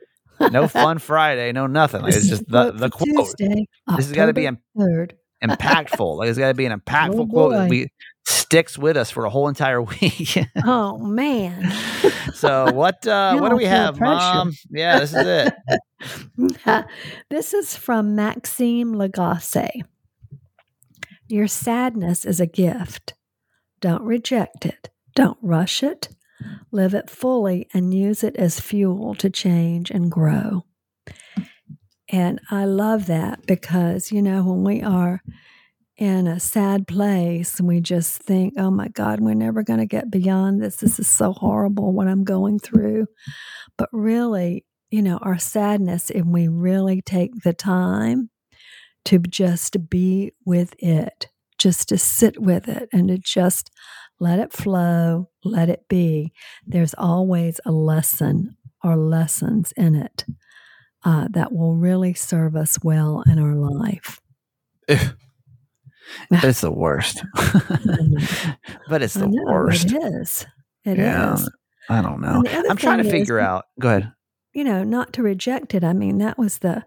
no 0.53 0.69
fun 0.69 0.99
Friday, 1.11 1.53
no 1.53 1.67
nothing. 1.67 2.03
Like, 2.03 2.15
it's 2.15 2.29
just 2.29 2.49
the 2.49 2.71
quote 2.73 2.79
the 2.79 2.91
quote. 2.91 3.07
Tuesday, 3.37 3.67
This 3.97 4.07
has 4.07 4.13
got 4.13 4.27
to 4.27 4.33
be 4.33 4.49
3rd. 4.79 5.13
Impactful. 5.43 6.17
Like 6.19 6.29
it's 6.29 6.39
got 6.39 6.49
to 6.49 6.55
be 6.55 6.67
an 6.67 6.79
impactful 6.87 7.21
Oh, 7.21 7.27
quote 7.27 7.53
that 7.53 7.71
we 7.71 7.89
sticks 8.27 8.77
with 8.79 8.97
us 8.97 9.11
for 9.11 9.25
a 9.25 9.31
whole 9.31 9.49
entire 9.49 9.81
week. 10.01 10.37
oh 10.65 10.99
man 10.99 11.73
so 12.35 12.71
what 12.73 13.05
uh 13.07 13.37
what 13.41 13.49
do 13.49 13.57
we 13.57 13.65
have, 13.65 13.97
pressure. 13.97 14.15
mom? 14.15 14.53
Yeah, 14.71 15.01
this 15.01 15.15
is 15.15 15.27
it. 15.27 15.55
this 17.31 17.55
is 17.55 17.77
from 17.77 18.15
Maxime 18.15 18.95
Lagacé. 18.95 19.69
Your 21.29 21.47
sadness 21.49 22.25
is 22.25 22.41
a 22.41 22.47
gift. 22.47 23.15
Don't 23.81 24.03
reject 24.03 24.67
it. 24.67 24.91
Don't 25.15 25.39
rush 25.43 25.83
it. 25.83 26.09
Live 26.71 26.95
it 26.95 27.09
fully 27.11 27.69
and 27.73 27.93
use 27.95 28.23
it 28.25 28.37
as 28.37 28.61
fuel 28.61 29.15
to 29.17 29.31
change 29.31 29.91
and 29.91 30.11
grow. 30.11 30.65
And 32.11 32.41
I 32.51 32.65
love 32.65 33.07
that 33.07 33.47
because, 33.47 34.11
you 34.11 34.21
know, 34.21 34.43
when 34.43 34.65
we 34.65 34.83
are 34.83 35.23
in 35.97 36.27
a 36.27 36.41
sad 36.41 36.89
place 36.89 37.59
and 37.59 37.69
we 37.69 37.81
just 37.81 38.23
think, 38.23 38.55
oh 38.57 38.71
my 38.71 38.89
God, 38.89 39.21
we're 39.21 39.35
never 39.35 39.63
going 39.63 39.79
to 39.79 39.87
get 39.87 40.11
beyond 40.11 40.61
this. 40.61 40.77
This 40.77 40.99
is 40.99 41.09
so 41.09 41.33
horrible 41.33 41.93
what 41.93 42.09
I'm 42.09 42.25
going 42.25 42.59
through. 42.59 43.07
But 43.79 43.89
really, 43.93 44.65
you 44.91 45.03
know, 45.03 45.19
our 45.19 45.39
sadness, 45.39 46.11
if 46.11 46.25
we 46.25 46.49
really 46.49 47.01
take 47.01 47.43
the 47.45 47.53
time 47.53 48.31
to 49.05 49.19
just 49.19 49.89
be 49.89 50.33
with 50.45 50.75
it, 50.79 51.29
just 51.59 51.91
to 51.91 51.99
sit 51.99 52.41
with 52.41 52.67
it 52.67 52.89
and 52.93 53.09
to 53.09 53.19
just 53.19 53.71
let 54.19 54.39
it 54.39 54.53
flow, 54.53 55.29
let 55.45 55.69
it 55.69 55.87
be. 55.89 56.33
There's 56.67 56.95
always 56.99 57.61
a 57.65 57.71
lesson 57.71 58.57
or 58.83 58.97
lessons 58.97 59.73
in 59.77 59.95
it 59.95 60.25
uh, 61.05 61.29
that 61.31 61.53
will 61.53 61.75
really 61.75 62.15
serve 62.15 62.57
us 62.57 62.79
well 62.83 63.23
in 63.27 63.39
our 63.39 63.55
life. 63.55 64.21
It's 66.31 66.61
the 66.61 66.73
worst. 66.73 67.23
but 68.89 69.01
it's 69.03 69.15
the 69.15 69.29
know, 69.29 69.45
worst. 69.47 69.93
It 69.93 69.95
is. 70.03 70.47
It 70.85 70.99
is. 70.99 70.99
Yeah, 70.99 71.37
I 71.89 72.03
don't 72.03 72.21
know. 72.21 72.37
And 72.39 72.47
the 72.47 72.59
other 72.59 72.71
I'm 72.71 72.77
trying 72.77 72.99
to 72.99 73.05
thing 73.05 73.15
is- 73.15 73.21
figure 73.21 73.39
out. 73.39 73.67
Go 73.79 73.89
ahead. 73.91 74.13
you 74.53 74.65
know, 74.65 74.83
not 74.83 75.13
to 75.15 75.23
reject 75.23 75.73
it. 75.75 75.85
I 75.85 75.93
mean, 75.93 76.19
that 76.19 76.37
was 76.39 76.59
the 76.59 76.85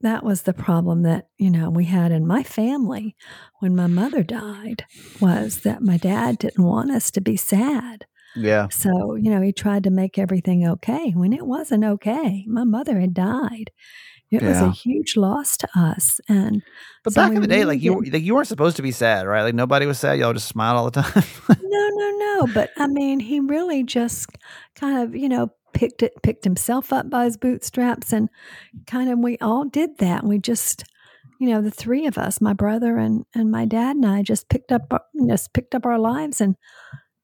that 0.00 0.24
was 0.24 0.42
the 0.42 0.52
problem 0.52 1.02
that, 1.04 1.28
you 1.38 1.50
know, 1.50 1.70
we 1.70 1.84
had 1.84 2.10
in 2.10 2.26
my 2.26 2.42
family 2.42 3.14
when 3.60 3.76
my 3.76 3.86
mother 3.86 4.22
died 4.24 4.84
was 5.20 5.60
that 5.60 5.80
my 5.82 5.96
dad 5.96 6.38
didn't 6.38 6.64
want 6.64 6.90
us 6.90 7.10
to 7.12 7.20
be 7.20 7.36
sad 7.36 8.06
Yeah. 8.36 8.68
So, 8.68 9.14
you 9.14 9.30
know, 9.30 9.40
he 9.40 9.52
tried 9.52 9.84
to 9.84 9.90
make 9.90 10.18
everything 10.18 10.66
okay 10.68 11.10
when 11.10 11.32
it 11.32 11.46
wasn't 11.46 11.84
okay. 11.84 12.44
My 12.46 12.64
mother 12.64 13.00
had 13.00 13.14
died. 13.14 13.70
It 14.30 14.42
yeah. 14.42 14.48
was 14.48 14.60
a 14.60 14.70
huge 14.70 15.16
loss 15.16 15.56
to 15.58 15.68
us. 15.76 16.20
And 16.28 16.62
but 17.04 17.12
so 17.12 17.22
back 17.22 17.32
in 17.32 17.40
the 17.40 17.46
day, 17.46 17.64
like 17.64 17.80
you, 17.80 18.02
like 18.02 18.22
you 18.22 18.34
weren't 18.34 18.48
supposed 18.48 18.76
to 18.76 18.82
be 18.82 18.90
sad, 18.90 19.26
right? 19.26 19.42
Like 19.42 19.54
nobody 19.54 19.86
was 19.86 19.98
sad. 19.98 20.18
Y'all 20.18 20.32
just 20.32 20.48
smiled 20.48 20.76
all 20.76 20.90
the 20.90 21.02
time. 21.02 21.24
no, 21.62 21.88
no, 21.94 22.10
no. 22.18 22.46
But 22.52 22.70
I 22.76 22.88
mean, 22.88 23.20
he 23.20 23.40
really 23.40 23.84
just 23.84 24.30
kind 24.74 24.98
of, 24.98 25.14
you 25.14 25.28
know, 25.28 25.50
picked 25.72 26.02
it, 26.02 26.12
picked 26.22 26.44
himself 26.44 26.92
up 26.92 27.08
by 27.08 27.24
his 27.24 27.36
bootstraps, 27.36 28.12
and 28.12 28.28
kind 28.86 29.10
of 29.10 29.18
we 29.20 29.38
all 29.38 29.64
did 29.64 29.98
that. 29.98 30.24
We 30.24 30.38
just, 30.38 30.84
you 31.38 31.48
know, 31.48 31.62
the 31.62 31.70
three 31.70 32.06
of 32.06 32.18
us, 32.18 32.40
my 32.40 32.52
brother 32.52 32.98
and 32.98 33.24
and 33.34 33.50
my 33.50 33.64
dad 33.64 33.94
and 33.94 34.06
I, 34.06 34.22
just 34.22 34.48
picked 34.48 34.72
up, 34.72 34.92
uh, 34.92 34.98
just 35.28 35.52
picked 35.52 35.74
up 35.74 35.86
our 35.86 36.00
lives 36.00 36.40
and 36.40 36.56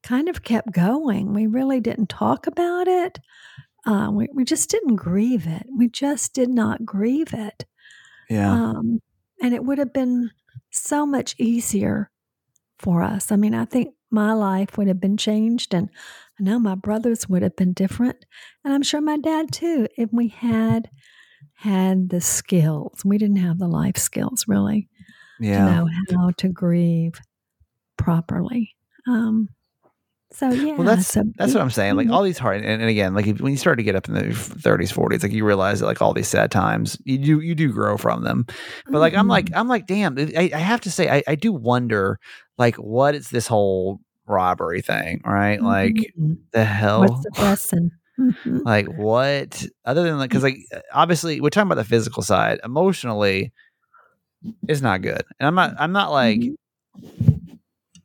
kind 0.03 0.29
of 0.29 0.43
kept 0.43 0.73
going. 0.73 1.33
We 1.33 1.47
really 1.47 1.81
didn't 1.81 2.09
talk 2.09 2.47
about 2.47 2.89
it. 2.89 3.19
Uh, 3.87 4.11
we, 4.13 4.29
we 4.33 4.45
just 4.45 4.71
didn't 4.71 4.97
grieve 4.97 5.47
it. 5.47 5.67
We 5.77 5.89
just 5.89 6.35
did 6.35 6.49
not 6.49 6.85
grieve 6.85 7.35
it. 7.35 7.65
Yeah. 8.29 8.51
Um, 8.51 9.01
and 9.43 9.55
it 9.55 9.65
would 9.65 9.79
have 9.79 9.93
been 9.93 10.31
so 10.71 11.05
much 11.05 11.35
easier 11.39 12.11
for 12.79 13.03
us. 13.03 13.33
I 13.33 13.37
mean, 13.37 13.55
I 13.55 13.65
think 13.65 13.95
my 14.11 14.33
life 14.33 14.77
would 14.77 14.89
have 14.89 15.01
been 15.01 15.17
changed, 15.17 15.75
and 15.75 15.89
I 16.39 16.43
know 16.43 16.59
my 16.59 16.75
brothers 16.75 17.29
would 17.29 17.43
have 17.43 17.57
been 17.57 17.73
different, 17.73 18.25
and 18.65 18.73
I'm 18.73 18.83
sure 18.83 19.01
my 19.01 19.17
dad 19.17 19.53
too, 19.53 19.89
if 19.97 20.11
we 20.13 20.29
had 20.29 20.91
had 21.55 22.09
the 22.09 22.21
skills. 22.21 23.05
We 23.05 23.19
didn't 23.19 23.37
have 23.37 23.59
the 23.59 23.69
life 23.69 23.97
skills 23.97 24.47
really 24.49 24.89
yeah. 25.41 25.59
to 25.59 25.65
know 25.65 25.89
how 26.11 26.31
to 26.39 26.49
grieve 26.49 27.15
properly. 27.97 28.75
Um, 29.07 29.49
so 30.35 30.51
yeah, 30.51 30.75
well, 30.75 30.87
that's 30.87 31.09
so 31.09 31.25
that's 31.37 31.55
what 31.55 31.63
I'm 31.63 31.71
saying. 31.71 31.97
Like 31.97 32.09
all 32.09 32.23
these 32.23 32.39
hard, 32.39 32.63
and, 32.63 32.81
and 32.81 32.91
again, 32.91 33.15
like 33.15 33.27
when 33.39 33.53
you 33.53 33.59
start 33.59 33.79
to 33.79 33.83
get 33.83 33.95
up 33.95 34.09
in 34.09 34.15
the 34.15 34.23
30s, 34.23 34.93
40s, 34.93 35.23
like 35.23 35.33
you 35.33 35.45
realize 35.45 35.81
that 35.81 35.87
like 35.87 36.01
all 36.01 36.15
these 36.15 36.29
sad 36.29 36.51
times, 36.51 36.99
you 37.05 37.19
do 37.19 37.41
you 37.41 37.55
do 37.55 37.73
grow 37.73 37.97
from 37.97 38.25
them. 38.25 38.47
But 38.87 39.01
like 39.01 39.13
mm-hmm. 39.13 39.21
I'm 39.21 39.29
like 39.29 39.47
mm-hmm. 39.47 39.59
I'm 39.59 39.69
like, 39.69 39.87
damn, 39.87 40.19
I, 40.19 40.51
I 40.55 40.59
have 40.59 40.81
to 40.83 40.91
say, 40.91 41.09
I, 41.09 41.23
I 41.27 41.35
do 41.35 41.53
wonder, 41.53 42.19
like, 42.59 42.77
what 42.77 43.15
is 43.15 43.31
this 43.31 43.47
whole 43.47 44.01
robbery 44.27 44.81
thing, 44.81 45.21
right? 45.25 45.59
Mm-hmm. 45.59 45.67
Like 45.67 46.15
the 46.53 46.65
hell, 46.65 47.01
what's 47.01 47.25
the 47.25 47.43
lesson? 47.43 47.91
Mm-hmm. 48.19 48.59
like 48.65 48.87
what 48.87 49.65
other 49.85 50.03
than 50.03 50.19
like 50.19 50.31
because 50.31 50.43
like 50.43 50.59
obviously 50.93 51.41
we're 51.41 51.49
talking 51.51 51.67
about 51.67 51.81
the 51.81 51.89
physical 51.89 52.23
side 52.23 52.61
emotionally 52.63 53.53
it's 54.69 54.83
not 54.83 55.01
good 55.01 55.23
and 55.41 55.47
i'm 55.47 55.55
not 55.55 55.75
i'm 55.79 55.93
not 55.93 56.13
like 56.13 56.39
mm-hmm 56.39 56.53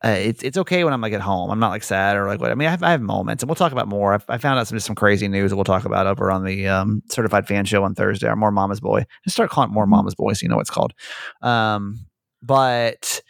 uh, 0.04 0.10
it's 0.10 0.44
it's 0.44 0.56
okay 0.56 0.84
when 0.84 0.92
I'm 0.92 1.00
like 1.00 1.12
at 1.12 1.20
home. 1.20 1.50
I'm 1.50 1.58
not 1.58 1.70
like 1.70 1.82
sad 1.82 2.16
or 2.16 2.26
like 2.28 2.40
what. 2.40 2.52
I 2.52 2.54
mean, 2.54 2.68
I 2.68 2.70
have, 2.70 2.82
I 2.84 2.92
have 2.92 3.00
moments, 3.00 3.42
and 3.42 3.48
we'll 3.48 3.56
talk 3.56 3.72
about 3.72 3.88
more. 3.88 4.14
I've, 4.14 4.24
I 4.28 4.38
found 4.38 4.58
out 4.58 4.68
some 4.68 4.78
some 4.78 4.94
crazy 4.94 5.26
news 5.26 5.50
that 5.50 5.56
we'll 5.56 5.64
talk 5.64 5.84
about 5.84 6.06
over 6.06 6.30
on 6.30 6.44
the 6.44 6.68
um, 6.68 7.02
Certified 7.10 7.48
Fan 7.48 7.64
Show 7.64 7.82
on 7.82 7.96
Thursday. 7.96 8.28
Or 8.28 8.36
more 8.36 8.52
Mama's 8.52 8.80
Boy. 8.80 9.06
Just 9.24 9.34
start 9.34 9.50
calling 9.50 9.70
it 9.70 9.72
more 9.72 9.84
mm-hmm. 9.84 9.90
Mama's 9.90 10.14
Boy, 10.14 10.34
so 10.34 10.44
you 10.44 10.48
know 10.48 10.56
what 10.56 10.62
it's 10.62 10.70
called. 10.70 10.94
Um, 11.42 12.06
but 12.42 13.22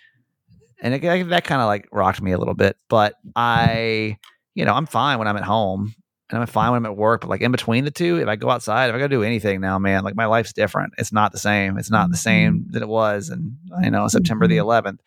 and 0.82 0.92
it, 0.92 1.28
that 1.30 1.44
kind 1.44 1.62
of 1.62 1.66
like 1.66 1.88
rocked 1.90 2.20
me 2.20 2.32
a 2.32 2.38
little 2.38 2.54
bit. 2.54 2.76
But 2.88 3.14
I, 3.34 4.18
you 4.54 4.66
know, 4.66 4.74
I'm 4.74 4.86
fine 4.86 5.18
when 5.18 5.26
I'm 5.26 5.38
at 5.38 5.44
home, 5.44 5.94
and 6.28 6.38
I'm 6.38 6.46
fine 6.46 6.72
when 6.72 6.78
I'm 6.78 6.86
at 6.86 6.98
work. 6.98 7.22
But 7.22 7.30
like 7.30 7.40
in 7.40 7.50
between 7.50 7.84
the 7.84 7.90
two, 7.90 8.18
if 8.18 8.28
I 8.28 8.36
go 8.36 8.50
outside, 8.50 8.90
if 8.90 8.94
I 8.94 8.98
go 8.98 9.08
to 9.08 9.16
do 9.16 9.22
anything 9.22 9.62
now, 9.62 9.78
man, 9.78 10.04
like 10.04 10.16
my 10.16 10.26
life's 10.26 10.52
different. 10.52 10.92
It's 10.98 11.12
not 11.12 11.32
the 11.32 11.38
same. 11.38 11.78
It's 11.78 11.90
not 11.90 12.10
the 12.10 12.18
same 12.18 12.60
mm-hmm. 12.60 12.72
that 12.72 12.82
it 12.82 12.88
was, 12.88 13.30
and 13.30 13.56
you 13.82 13.90
know, 13.90 14.06
September 14.08 14.46
the 14.46 14.58
11th. 14.58 14.98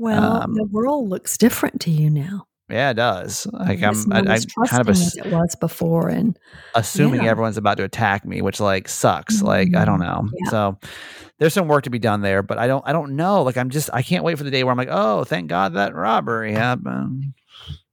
Mm-hmm. 0.00 0.20
Well, 0.20 0.42
um, 0.42 0.54
the 0.54 0.64
world 0.64 1.08
looks 1.08 1.36
different 1.36 1.80
to 1.82 1.90
you 1.90 2.10
now. 2.10 2.46
Yeah, 2.70 2.90
it 2.90 2.94
does. 2.94 3.46
Like 3.52 3.82
I'm, 3.82 4.12
I, 4.12 4.20
I 4.20 4.38
kind 4.68 4.80
of 4.80 4.88
as 4.88 5.16
it 5.16 5.26
was 5.26 5.56
before, 5.56 6.08
and 6.08 6.38
assuming 6.74 7.24
yeah. 7.24 7.30
everyone's 7.30 7.56
about 7.56 7.78
to 7.78 7.84
attack 7.84 8.24
me, 8.24 8.42
which 8.42 8.60
like 8.60 8.88
sucks. 8.88 9.38
Mm-hmm. 9.38 9.46
Like 9.46 9.74
I 9.74 9.84
don't 9.84 9.98
know. 9.98 10.28
Yeah. 10.44 10.50
So 10.50 10.78
there's 11.38 11.52
some 11.52 11.66
work 11.66 11.84
to 11.84 11.90
be 11.90 11.98
done 11.98 12.20
there, 12.20 12.42
but 12.42 12.58
I 12.58 12.68
don't, 12.68 12.86
I 12.86 12.92
don't 12.92 13.16
know. 13.16 13.42
Like 13.42 13.56
I'm 13.56 13.70
just, 13.70 13.90
I 13.92 14.02
can't 14.02 14.22
wait 14.22 14.38
for 14.38 14.44
the 14.44 14.50
day 14.50 14.62
where 14.62 14.70
I'm 14.70 14.78
like, 14.78 14.88
oh, 14.90 15.24
thank 15.24 15.48
God 15.48 15.74
that 15.74 15.94
robbery 15.94 16.52
happened. 16.52 17.34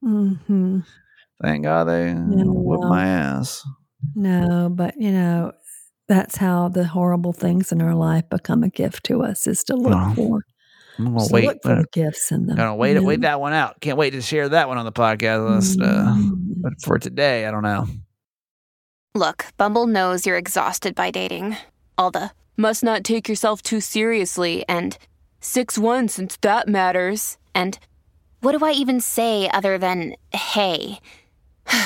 Mm-hmm. 0.04 0.80
Thank 1.42 1.64
God 1.64 1.86
they 1.86 2.14
no, 2.14 2.52
whipped 2.52 2.84
my 2.84 3.08
ass. 3.08 3.66
No, 4.16 4.70
but 4.72 4.96
you 5.00 5.12
know, 5.12 5.54
that's 6.08 6.36
how 6.36 6.68
the 6.70 6.86
horrible 6.86 7.34
things 7.34 7.72
in 7.72 7.82
our 7.82 7.96
life 7.96 8.30
become 8.30 8.64
a 8.64 8.70
gift 8.70 9.06
to 9.06 9.24
us 9.24 9.48
is 9.48 9.64
to 9.66 9.76
look 9.76 10.16
for 10.16 10.44
I'm 10.98 11.06
gonna 11.06 11.20
so 11.22 11.34
wait. 11.34 11.46
Look 11.46 11.58
for 11.64 11.76
the 11.76 11.86
gifts 11.92 12.32
in 12.32 12.48
them. 12.48 12.58
Gonna 12.58 12.76
wait. 12.76 12.94
Yeah. 12.94 13.02
Wait 13.02 13.22
that 13.22 13.40
one 13.40 13.54
out. 13.54 13.80
Can't 13.82 13.98
wait 13.98 14.12
to 14.12 14.22
share 14.22 14.50
that 14.50 14.68
one 14.68 14.78
on 14.78 14.86
the 14.86 14.92
podcast 14.92 15.56
list. 15.56 15.82
Uh, 15.82 16.16
mm. 16.16 16.34
but 16.58 16.74
for 16.82 16.98
today, 16.98 17.46
I 17.46 17.52
don't 17.52 17.64
know. 17.64 17.88
Look, 19.14 19.46
Bumble 19.58 19.88
knows 19.88 20.26
you're 20.26 20.38
exhausted 20.38 20.96
by 20.96 21.12
dating. 21.12 21.58
All 21.98 22.12
the 22.12 22.32
must 22.56 22.84
not 22.84 23.04
take 23.04 23.30
yourself 23.30 23.62
too 23.62 23.80
seriously 23.80 24.66
and 24.68 24.98
six 25.40 25.78
one 25.78 26.08
since 26.08 26.38
that 26.38 26.68
matters. 26.68 27.38
And 27.54 27.78
what 28.42 28.58
do 28.58 28.66
I 28.66 28.72
even 28.72 29.00
say 29.00 29.50
other 29.50 29.78
than 29.78 30.16
hey? 30.34 31.00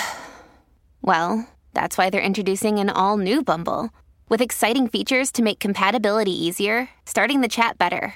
well, 1.01 1.47
that's 1.73 1.97
why 1.97 2.09
they're 2.09 2.21
introducing 2.21 2.79
an 2.79 2.89
all 2.89 3.17
new 3.17 3.43
Bumble 3.43 3.89
with 4.29 4.41
exciting 4.41 4.87
features 4.87 5.31
to 5.33 5.43
make 5.43 5.59
compatibility 5.59 6.31
easier, 6.31 6.89
starting 7.05 7.41
the 7.41 7.49
chat 7.49 7.77
better 7.77 8.15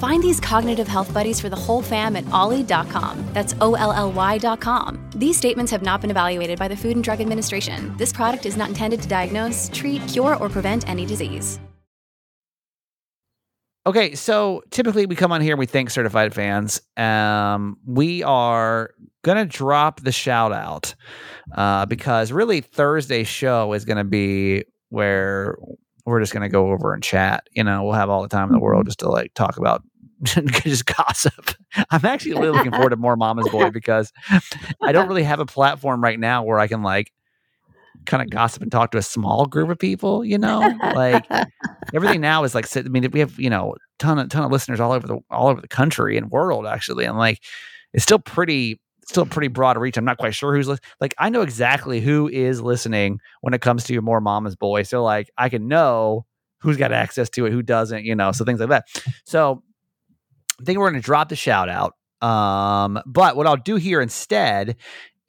Find 0.00 0.22
these 0.22 0.40
cognitive 0.40 0.88
health 0.88 1.12
buddies 1.12 1.38
for 1.42 1.50
the 1.50 1.56
whole 1.56 1.82
fam 1.82 2.16
at 2.16 2.26
olly.com. 2.32 3.22
That's 3.34 3.54
O 3.60 3.74
L 3.74 3.92
L 3.92 4.10
Y.com. 4.10 5.10
These 5.14 5.36
statements 5.36 5.70
have 5.70 5.82
not 5.82 6.00
been 6.00 6.10
evaluated 6.10 6.58
by 6.58 6.68
the 6.68 6.76
Food 6.76 6.92
and 6.92 7.04
Drug 7.04 7.20
Administration. 7.20 7.94
This 7.98 8.10
product 8.10 8.46
is 8.46 8.56
not 8.56 8.70
intended 8.70 9.02
to 9.02 9.08
diagnose, 9.08 9.68
treat, 9.74 10.00
cure, 10.08 10.36
or 10.36 10.48
prevent 10.48 10.88
any 10.88 11.04
disease. 11.04 11.60
Okay, 13.86 14.14
so 14.14 14.62
typically 14.70 15.04
we 15.04 15.16
come 15.16 15.32
on 15.32 15.42
here 15.42 15.52
and 15.52 15.58
we 15.58 15.66
thank 15.66 15.90
certified 15.90 16.32
fans. 16.32 16.80
Um, 16.96 17.76
we 17.84 18.22
are 18.22 18.94
gonna 19.22 19.44
drop 19.44 20.00
the 20.00 20.12
shout 20.12 20.52
out 20.52 20.94
uh, 21.54 21.84
because 21.84 22.32
really 22.32 22.62
Thursday's 22.62 23.28
show 23.28 23.74
is 23.74 23.84
gonna 23.84 24.04
be 24.04 24.64
where 24.88 25.58
we're 26.06 26.20
just 26.20 26.32
going 26.32 26.42
to 26.42 26.48
go 26.48 26.70
over 26.70 26.92
and 26.92 27.02
chat. 27.02 27.46
You 27.52 27.64
know, 27.64 27.84
we'll 27.84 27.94
have 27.94 28.10
all 28.10 28.22
the 28.22 28.28
time 28.28 28.48
in 28.48 28.52
the 28.52 28.58
world 28.58 28.82
mm-hmm. 28.82 28.88
just 28.88 29.00
to 29.00 29.08
like 29.08 29.32
talk 29.34 29.56
about 29.56 29.82
just 30.24 30.86
gossip. 30.86 31.54
I'm 31.90 32.04
actually 32.04 32.32
really 32.32 32.50
looking 32.50 32.72
forward 32.72 32.90
to 32.90 32.96
more 32.96 33.16
Mama's 33.16 33.48
Boy 33.48 33.70
because 33.72 34.12
I 34.82 34.92
don't 34.92 35.08
really 35.08 35.22
have 35.22 35.40
a 35.40 35.46
platform 35.46 36.02
right 36.02 36.18
now 36.18 36.44
where 36.44 36.58
I 36.58 36.66
can 36.66 36.82
like 36.82 37.12
kind 38.06 38.22
of 38.22 38.30
gossip 38.30 38.62
and 38.62 38.70
talk 38.72 38.90
to 38.92 38.98
a 38.98 39.02
small 39.02 39.46
group 39.46 39.70
of 39.70 39.78
people. 39.78 40.24
You 40.24 40.38
know, 40.38 40.60
like 40.94 41.26
everything 41.94 42.20
now 42.20 42.44
is 42.44 42.54
like. 42.54 42.74
I 42.76 42.82
mean, 42.82 43.08
we 43.12 43.20
have 43.20 43.38
you 43.38 43.50
know 43.50 43.76
ton 43.98 44.18
of 44.18 44.28
ton 44.28 44.44
of 44.44 44.52
listeners 44.52 44.80
all 44.80 44.92
over 44.92 45.06
the 45.06 45.18
all 45.30 45.48
over 45.48 45.60
the 45.60 45.68
country 45.68 46.16
and 46.16 46.30
world 46.30 46.66
actually, 46.66 47.04
and 47.04 47.16
like 47.16 47.42
it's 47.92 48.02
still 48.02 48.18
pretty 48.18 48.80
still 49.06 49.26
pretty 49.26 49.48
broad 49.48 49.78
reach. 49.78 49.96
I'm 49.96 50.04
not 50.04 50.18
quite 50.18 50.34
sure 50.34 50.54
who's 50.54 50.68
li- 50.68 50.78
like 51.00 51.14
I 51.18 51.30
know 51.30 51.42
exactly 51.42 52.00
who 52.00 52.28
is 52.28 52.60
listening 52.60 53.20
when 53.40 53.54
it 53.54 53.60
comes 53.60 53.84
to 53.84 53.92
your 53.92 54.02
more 54.02 54.20
Mama's 54.20 54.56
Boy. 54.56 54.82
So 54.82 55.02
like 55.02 55.30
I 55.38 55.48
can 55.48 55.66
know 55.68 56.26
who's 56.60 56.76
got 56.76 56.92
access 56.92 57.30
to 57.30 57.46
it, 57.46 57.52
who 57.52 57.62
doesn't, 57.62 58.04
you 58.04 58.14
know, 58.14 58.32
so 58.32 58.44
things 58.44 58.60
like 58.60 58.68
that. 58.68 58.86
So 59.24 59.62
I 60.60 60.64
think 60.64 60.78
we're 60.78 60.90
going 60.90 61.00
to 61.00 61.04
drop 61.04 61.28
the 61.28 61.36
shout 61.36 61.68
out. 61.68 61.94
Um, 62.20 63.00
but 63.06 63.36
what 63.36 63.46
I'll 63.46 63.56
do 63.56 63.76
here 63.76 64.00
instead 64.00 64.76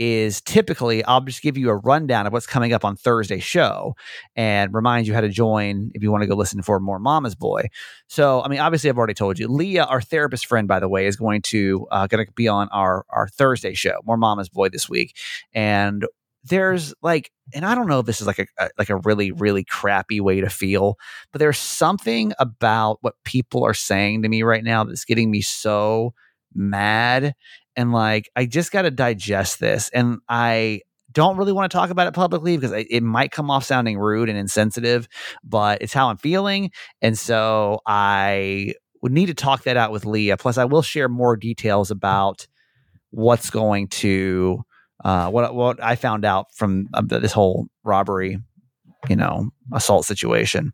is 0.01 0.41
typically 0.41 1.03
I'll 1.05 1.21
just 1.21 1.43
give 1.43 1.59
you 1.59 1.69
a 1.69 1.75
rundown 1.75 2.25
of 2.25 2.33
what's 2.33 2.47
coming 2.47 2.73
up 2.73 2.83
on 2.83 2.95
Thursday's 2.95 3.43
show 3.43 3.95
and 4.35 4.73
remind 4.73 5.05
you 5.05 5.13
how 5.13 5.21
to 5.21 5.29
join 5.29 5.91
if 5.93 6.01
you 6.01 6.11
want 6.11 6.23
to 6.23 6.27
go 6.27 6.35
listen 6.35 6.63
for 6.63 6.79
more 6.79 6.97
Mama's 6.97 7.35
Boy. 7.35 7.67
So, 8.07 8.41
I 8.41 8.47
mean, 8.47 8.59
obviously, 8.59 8.89
I've 8.89 8.97
already 8.97 9.13
told 9.13 9.37
you. 9.37 9.47
Leah, 9.47 9.83
our 9.83 10.01
therapist 10.01 10.47
friend, 10.47 10.67
by 10.67 10.79
the 10.79 10.89
way, 10.89 11.05
is 11.05 11.17
going 11.17 11.43
to 11.43 11.87
uh, 11.91 12.07
going 12.07 12.25
to 12.25 12.31
be 12.31 12.47
on 12.47 12.67
our 12.69 13.05
our 13.11 13.27
Thursday 13.27 13.75
show, 13.75 13.99
more 14.03 14.17
Mama's 14.17 14.49
Boy 14.49 14.69
this 14.69 14.89
week, 14.89 15.15
and 15.53 16.05
there's 16.43 16.93
like 17.01 17.31
and 17.53 17.65
i 17.65 17.75
don't 17.75 17.87
know 17.87 17.99
if 17.99 18.05
this 18.05 18.21
is 18.21 18.27
like 18.27 18.39
a, 18.39 18.45
a, 18.57 18.69
like 18.77 18.89
a 18.89 18.97
really 18.97 19.31
really 19.31 19.63
crappy 19.63 20.19
way 20.19 20.41
to 20.41 20.49
feel 20.49 20.97
but 21.31 21.39
there's 21.39 21.57
something 21.57 22.33
about 22.39 22.97
what 23.01 23.15
people 23.23 23.63
are 23.63 23.73
saying 23.73 24.23
to 24.23 24.29
me 24.29 24.43
right 24.43 24.63
now 24.63 24.83
that's 24.83 25.05
getting 25.05 25.29
me 25.29 25.41
so 25.41 26.13
mad 26.53 27.33
and 27.75 27.91
like 27.91 28.29
I 28.35 28.45
just 28.45 28.71
got 28.71 28.83
to 28.83 28.91
digest 28.91 29.59
this 29.59 29.89
and 29.93 30.19
I 30.27 30.81
don't 31.11 31.37
really 31.37 31.51
want 31.51 31.69
to 31.69 31.77
talk 31.77 31.89
about 31.89 32.07
it 32.07 32.13
publicly 32.13 32.57
because 32.57 32.85
it 32.89 33.03
might 33.03 33.31
come 33.31 33.51
off 33.51 33.65
sounding 33.65 33.97
rude 33.97 34.29
and 34.29 34.37
insensitive, 34.37 35.07
but 35.43 35.81
it's 35.81 35.93
how 35.93 36.09
I'm 36.09 36.17
feeling. 36.17 36.71
And 37.01 37.17
so 37.17 37.79
I 37.85 38.75
would 39.01 39.11
need 39.11 39.25
to 39.25 39.33
talk 39.33 39.63
that 39.63 39.77
out 39.77 39.91
with 39.91 40.05
Leah. 40.05 40.37
Plus, 40.37 40.57
I 40.57 40.65
will 40.65 40.81
share 40.81 41.09
more 41.09 41.35
details 41.35 41.91
about 41.91 42.47
what's 43.09 43.49
going 43.49 43.89
to 43.89 44.63
uh, 45.03 45.29
what 45.29 45.53
what 45.55 45.83
I 45.83 45.95
found 45.95 46.25
out 46.25 46.47
from 46.53 46.87
uh, 46.93 47.01
this 47.01 47.31
whole 47.31 47.67
robbery, 47.83 48.39
you 49.09 49.15
know, 49.15 49.49
assault 49.73 50.05
situation, 50.05 50.73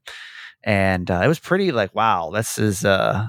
and 0.64 1.10
uh, 1.10 1.22
it 1.24 1.28
was 1.28 1.40
pretty 1.40 1.72
like 1.72 1.94
wow, 1.96 2.32
this 2.34 2.58
is 2.58 2.86
uh, 2.86 3.28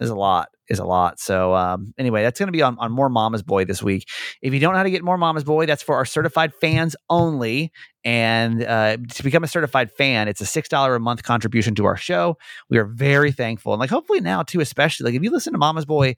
is 0.00 0.10
a 0.10 0.14
lot 0.14 0.48
is 0.68 0.78
a 0.78 0.84
lot. 0.84 1.20
So 1.20 1.54
um, 1.54 1.92
anyway, 1.98 2.22
that's 2.22 2.38
going 2.38 2.48
to 2.48 2.52
be 2.52 2.62
on, 2.62 2.76
on 2.78 2.90
More 2.92 3.08
Mama's 3.08 3.42
Boy 3.42 3.64
this 3.64 3.82
week. 3.82 4.08
If 4.40 4.54
you 4.54 4.60
don't 4.60 4.72
know 4.72 4.78
how 4.78 4.84
to 4.84 4.90
get 4.90 5.04
More 5.04 5.18
Mama's 5.18 5.44
Boy, 5.44 5.66
that's 5.66 5.82
for 5.82 5.96
our 5.96 6.04
certified 6.04 6.52
fans 6.54 6.96
only. 7.10 7.72
And 8.04 8.64
uh, 8.64 8.96
to 8.96 9.22
become 9.22 9.44
a 9.44 9.48
certified 9.48 9.92
fan, 9.92 10.28
it's 10.28 10.40
a 10.40 10.46
six 10.46 10.68
dollar 10.68 10.94
a 10.94 11.00
month 11.00 11.22
contribution 11.22 11.74
to 11.76 11.84
our 11.84 11.96
show. 11.96 12.36
We 12.70 12.78
are 12.78 12.86
very 12.86 13.32
thankful, 13.32 13.72
and 13.72 13.80
like 13.80 13.90
hopefully 13.90 14.20
now 14.20 14.42
too, 14.42 14.60
especially 14.60 15.04
like 15.04 15.14
if 15.14 15.22
you 15.22 15.30
listen 15.30 15.52
to 15.52 15.58
Mama's 15.58 15.84
Boy, 15.84 16.16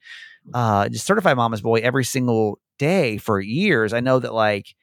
uh, 0.54 0.88
just 0.88 1.06
certify 1.06 1.34
Mama's 1.34 1.60
Boy 1.60 1.80
every 1.80 2.04
single 2.04 2.58
day 2.78 3.18
for 3.18 3.40
years, 3.40 3.92
I 3.92 4.00
know 4.00 4.18
that 4.18 4.34
like 4.34 4.74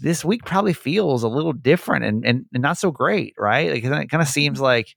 this 0.00 0.24
week 0.24 0.44
probably 0.44 0.72
feels 0.72 1.22
a 1.22 1.28
little 1.28 1.52
different 1.52 2.04
and 2.04 2.24
and, 2.24 2.46
and 2.52 2.62
not 2.62 2.78
so 2.78 2.90
great, 2.90 3.34
right? 3.38 3.70
Like 3.70 3.84
it 3.84 4.10
kind 4.10 4.22
of 4.22 4.28
seems 4.28 4.60
like 4.60 4.94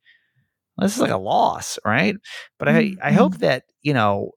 this 0.78 0.96
is 0.96 1.02
like 1.02 1.12
a 1.12 1.18
loss, 1.18 1.78
right? 1.86 2.16
But 2.58 2.68
mm-hmm. 2.68 3.02
I, 3.04 3.10
I 3.10 3.12
hope 3.12 3.38
that, 3.38 3.64
you 3.82 3.94
know, 3.94 4.32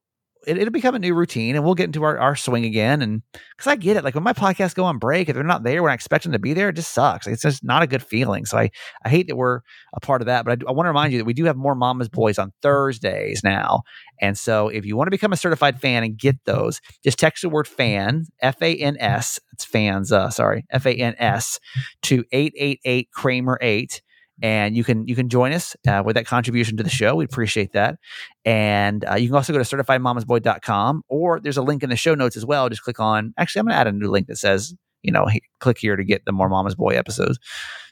it, 0.47 0.57
will 0.57 0.69
become 0.71 0.95
a 0.95 0.99
new 0.99 1.13
routine 1.13 1.55
and 1.55 1.63
we'll 1.63 1.75
get 1.75 1.85
into 1.85 2.03
our, 2.03 2.17
our 2.17 2.35
swing 2.35 2.65
again. 2.65 3.01
And 3.01 3.21
because 3.55 3.67
I 3.67 3.75
get 3.75 3.97
it, 3.97 4.03
like 4.03 4.15
when 4.15 4.23
my 4.23 4.33
podcasts 4.33 4.75
go 4.75 4.83
on 4.83 4.97
break, 4.97 5.29
if 5.29 5.35
they're 5.35 5.43
not 5.43 5.63
there 5.63 5.83
when 5.83 5.91
I 5.91 5.95
expect 5.95 6.23
them 6.23 6.33
to 6.33 6.39
be 6.39 6.53
there, 6.53 6.69
it 6.69 6.75
just 6.75 6.93
sucks. 6.93 7.27
It's 7.27 7.41
just 7.41 7.63
not 7.63 7.83
a 7.83 7.87
good 7.87 8.03
feeling. 8.03 8.45
So 8.45 8.57
I, 8.57 8.69
I 9.03 9.09
hate 9.09 9.27
that 9.27 9.35
we're 9.35 9.61
a 9.93 9.99
part 9.99 10.21
of 10.21 10.27
that. 10.27 10.45
But 10.45 10.63
I, 10.63 10.69
I 10.69 10.71
want 10.71 10.85
to 10.85 10.89
remind 10.89 11.13
you 11.13 11.19
that 11.19 11.25
we 11.25 11.33
do 11.33 11.45
have 11.45 11.55
more 11.55 11.75
Mama's 11.75 12.09
Boys 12.09 12.39
on 12.39 12.51
Thursdays 12.61 13.43
now. 13.43 13.81
And 14.21 14.37
so 14.37 14.69
if 14.69 14.85
you 14.85 14.95
want 14.95 15.07
to 15.07 15.11
become 15.11 15.33
a 15.33 15.37
certified 15.37 15.79
fan 15.79 16.03
and 16.03 16.17
get 16.17 16.37
those, 16.45 16.81
just 17.03 17.19
text 17.19 17.41
the 17.41 17.49
word 17.49 17.67
fan, 17.67 18.25
F 18.41 18.61
A 18.61 18.75
N 18.75 18.97
S, 18.99 19.39
it's 19.53 19.65
fans, 19.65 20.11
uh, 20.11 20.29
sorry, 20.29 20.65
F 20.69 20.85
A 20.85 20.93
N 20.93 21.15
S 21.17 21.59
to 22.03 22.23
888 22.31 23.11
Kramer 23.11 23.57
8 23.61 24.01
and 24.41 24.75
you 24.75 24.83
can 24.83 25.07
you 25.07 25.15
can 25.15 25.29
join 25.29 25.53
us 25.53 25.75
uh, 25.87 26.03
with 26.05 26.15
that 26.15 26.25
contribution 26.25 26.77
to 26.77 26.83
the 26.83 26.89
show. 26.89 27.15
We 27.15 27.25
appreciate 27.25 27.73
that. 27.73 27.97
And 28.43 29.05
uh, 29.09 29.15
you 29.15 29.27
can 29.27 29.35
also 29.35 29.53
go 29.53 29.59
to 29.61 29.75
certifiedmamasboy.com 29.75 31.03
or 31.07 31.39
there's 31.39 31.57
a 31.57 31.61
link 31.61 31.83
in 31.83 31.89
the 31.89 31.95
show 31.95 32.15
notes 32.15 32.35
as 32.35 32.45
well. 32.45 32.69
Just 32.69 32.83
click 32.83 32.99
on. 32.99 33.33
Actually, 33.37 33.61
I'm 33.61 33.65
going 33.67 33.75
to 33.75 33.79
add 33.79 33.87
a 33.87 33.91
new 33.91 34.09
link 34.09 34.27
that 34.27 34.37
says 34.37 34.75
you 35.03 35.11
know 35.11 35.25
he, 35.27 35.41
click 35.59 35.77
here 35.77 35.95
to 35.95 36.03
get 36.03 36.25
the 36.25 36.31
more 36.31 36.49
Mama's 36.49 36.75
Boy 36.75 36.89
episodes. 36.89 37.39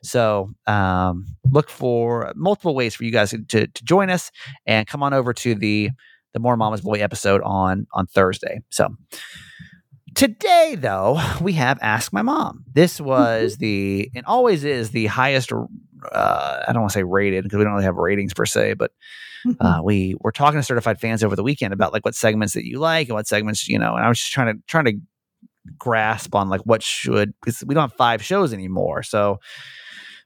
So 0.03 0.51
um, 0.67 1.25
look 1.49 1.69
for 1.69 2.33
multiple 2.35 2.75
ways 2.75 2.95
for 2.95 3.03
you 3.05 3.11
guys 3.11 3.31
to, 3.31 3.67
to 3.67 3.83
join 3.83 4.09
us 4.09 4.31
and 4.65 4.87
come 4.87 5.03
on 5.03 5.13
over 5.13 5.33
to 5.33 5.55
the 5.55 5.91
the 6.33 6.39
more 6.39 6.57
Mama's 6.57 6.81
Boy 6.81 6.95
episode 6.95 7.41
on 7.43 7.87
on 7.93 8.07
Thursday. 8.07 8.61
So. 8.69 8.95
Today, 10.15 10.75
though, 10.77 11.19
we 11.41 11.53
have 11.53 11.79
Ask 11.81 12.13
My 12.13 12.21
Mom. 12.21 12.65
This 12.71 13.01
was 13.01 13.57
the, 13.57 14.11
and 14.13 14.23
always 14.27 14.63
is 14.63 14.91
the 14.91 15.07
highest 15.07 15.51
uh, 16.11 16.63
I 16.67 16.73
don't 16.73 16.81
want 16.81 16.91
to 16.91 16.99
say 16.99 17.03
rated 17.03 17.43
because 17.43 17.57
we 17.57 17.63
don't 17.63 17.73
really 17.73 17.85
have 17.85 17.95
ratings 17.95 18.33
per 18.33 18.45
se, 18.45 18.73
but 18.73 18.91
mm-hmm. 19.45 19.65
uh, 19.65 19.81
we 19.81 20.15
were 20.21 20.31
talking 20.31 20.59
to 20.59 20.63
certified 20.63 20.99
fans 20.99 21.23
over 21.23 21.35
the 21.35 21.43
weekend 21.43 21.73
about 21.73 21.93
like 21.93 22.05
what 22.05 22.15
segments 22.15 22.53
that 22.53 22.65
you 22.65 22.79
like 22.79 23.07
and 23.07 23.15
what 23.15 23.27
segments 23.27 23.67
you 23.67 23.77
know. 23.77 23.95
And 23.95 24.05
I 24.05 24.09
was 24.09 24.19
just 24.19 24.31
trying 24.31 24.55
to 24.55 24.61
trying 24.67 24.85
to 24.85 24.93
grasp 25.77 26.35
on 26.35 26.49
like 26.49 26.61
what 26.61 26.83
should 26.83 27.33
because 27.39 27.63
we 27.65 27.73
don't 27.73 27.89
have 27.89 27.93
five 27.93 28.23
shows 28.23 28.53
anymore, 28.53 29.03
so 29.03 29.39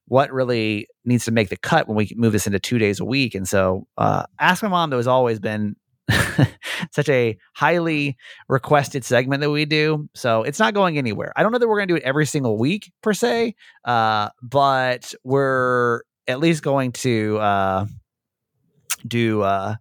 what 0.07 0.31
really 0.31 0.87
needs 1.03 1.25
to 1.25 1.31
make 1.31 1.49
the 1.49 1.57
cut 1.57 1.87
when 1.87 1.97
we 1.97 2.09
move 2.15 2.31
this 2.31 2.47
into 2.47 2.59
two 2.59 2.77
days 2.77 2.99
a 2.99 3.05
week. 3.05 3.35
And 3.35 3.47
so, 3.47 3.87
uh, 3.97 4.23
ask 4.39 4.63
my 4.63 4.69
mom. 4.69 4.89
That 4.89 4.95
has 4.95 5.07
always 5.07 5.39
been 5.39 5.75
such 6.91 7.09
a 7.09 7.37
highly 7.55 8.17
requested 8.47 9.03
segment 9.03 9.41
that 9.41 9.49
we 9.49 9.65
do. 9.65 10.09
So 10.13 10.43
it's 10.43 10.59
not 10.59 10.73
going 10.73 10.97
anywhere. 10.97 11.33
I 11.35 11.43
don't 11.43 11.51
know 11.51 11.57
that 11.57 11.67
we're 11.67 11.77
going 11.77 11.87
to 11.87 11.93
do 11.93 11.97
it 11.97 12.03
every 12.03 12.25
single 12.25 12.57
week 12.57 12.91
per 13.01 13.13
se, 13.13 13.55
uh, 13.85 14.29
but 14.41 15.13
we're 15.23 16.01
at 16.27 16.39
least 16.39 16.63
going 16.63 16.91
to 16.91 17.37
uh, 17.39 17.85
do 19.07 19.41
uh, 19.41 19.75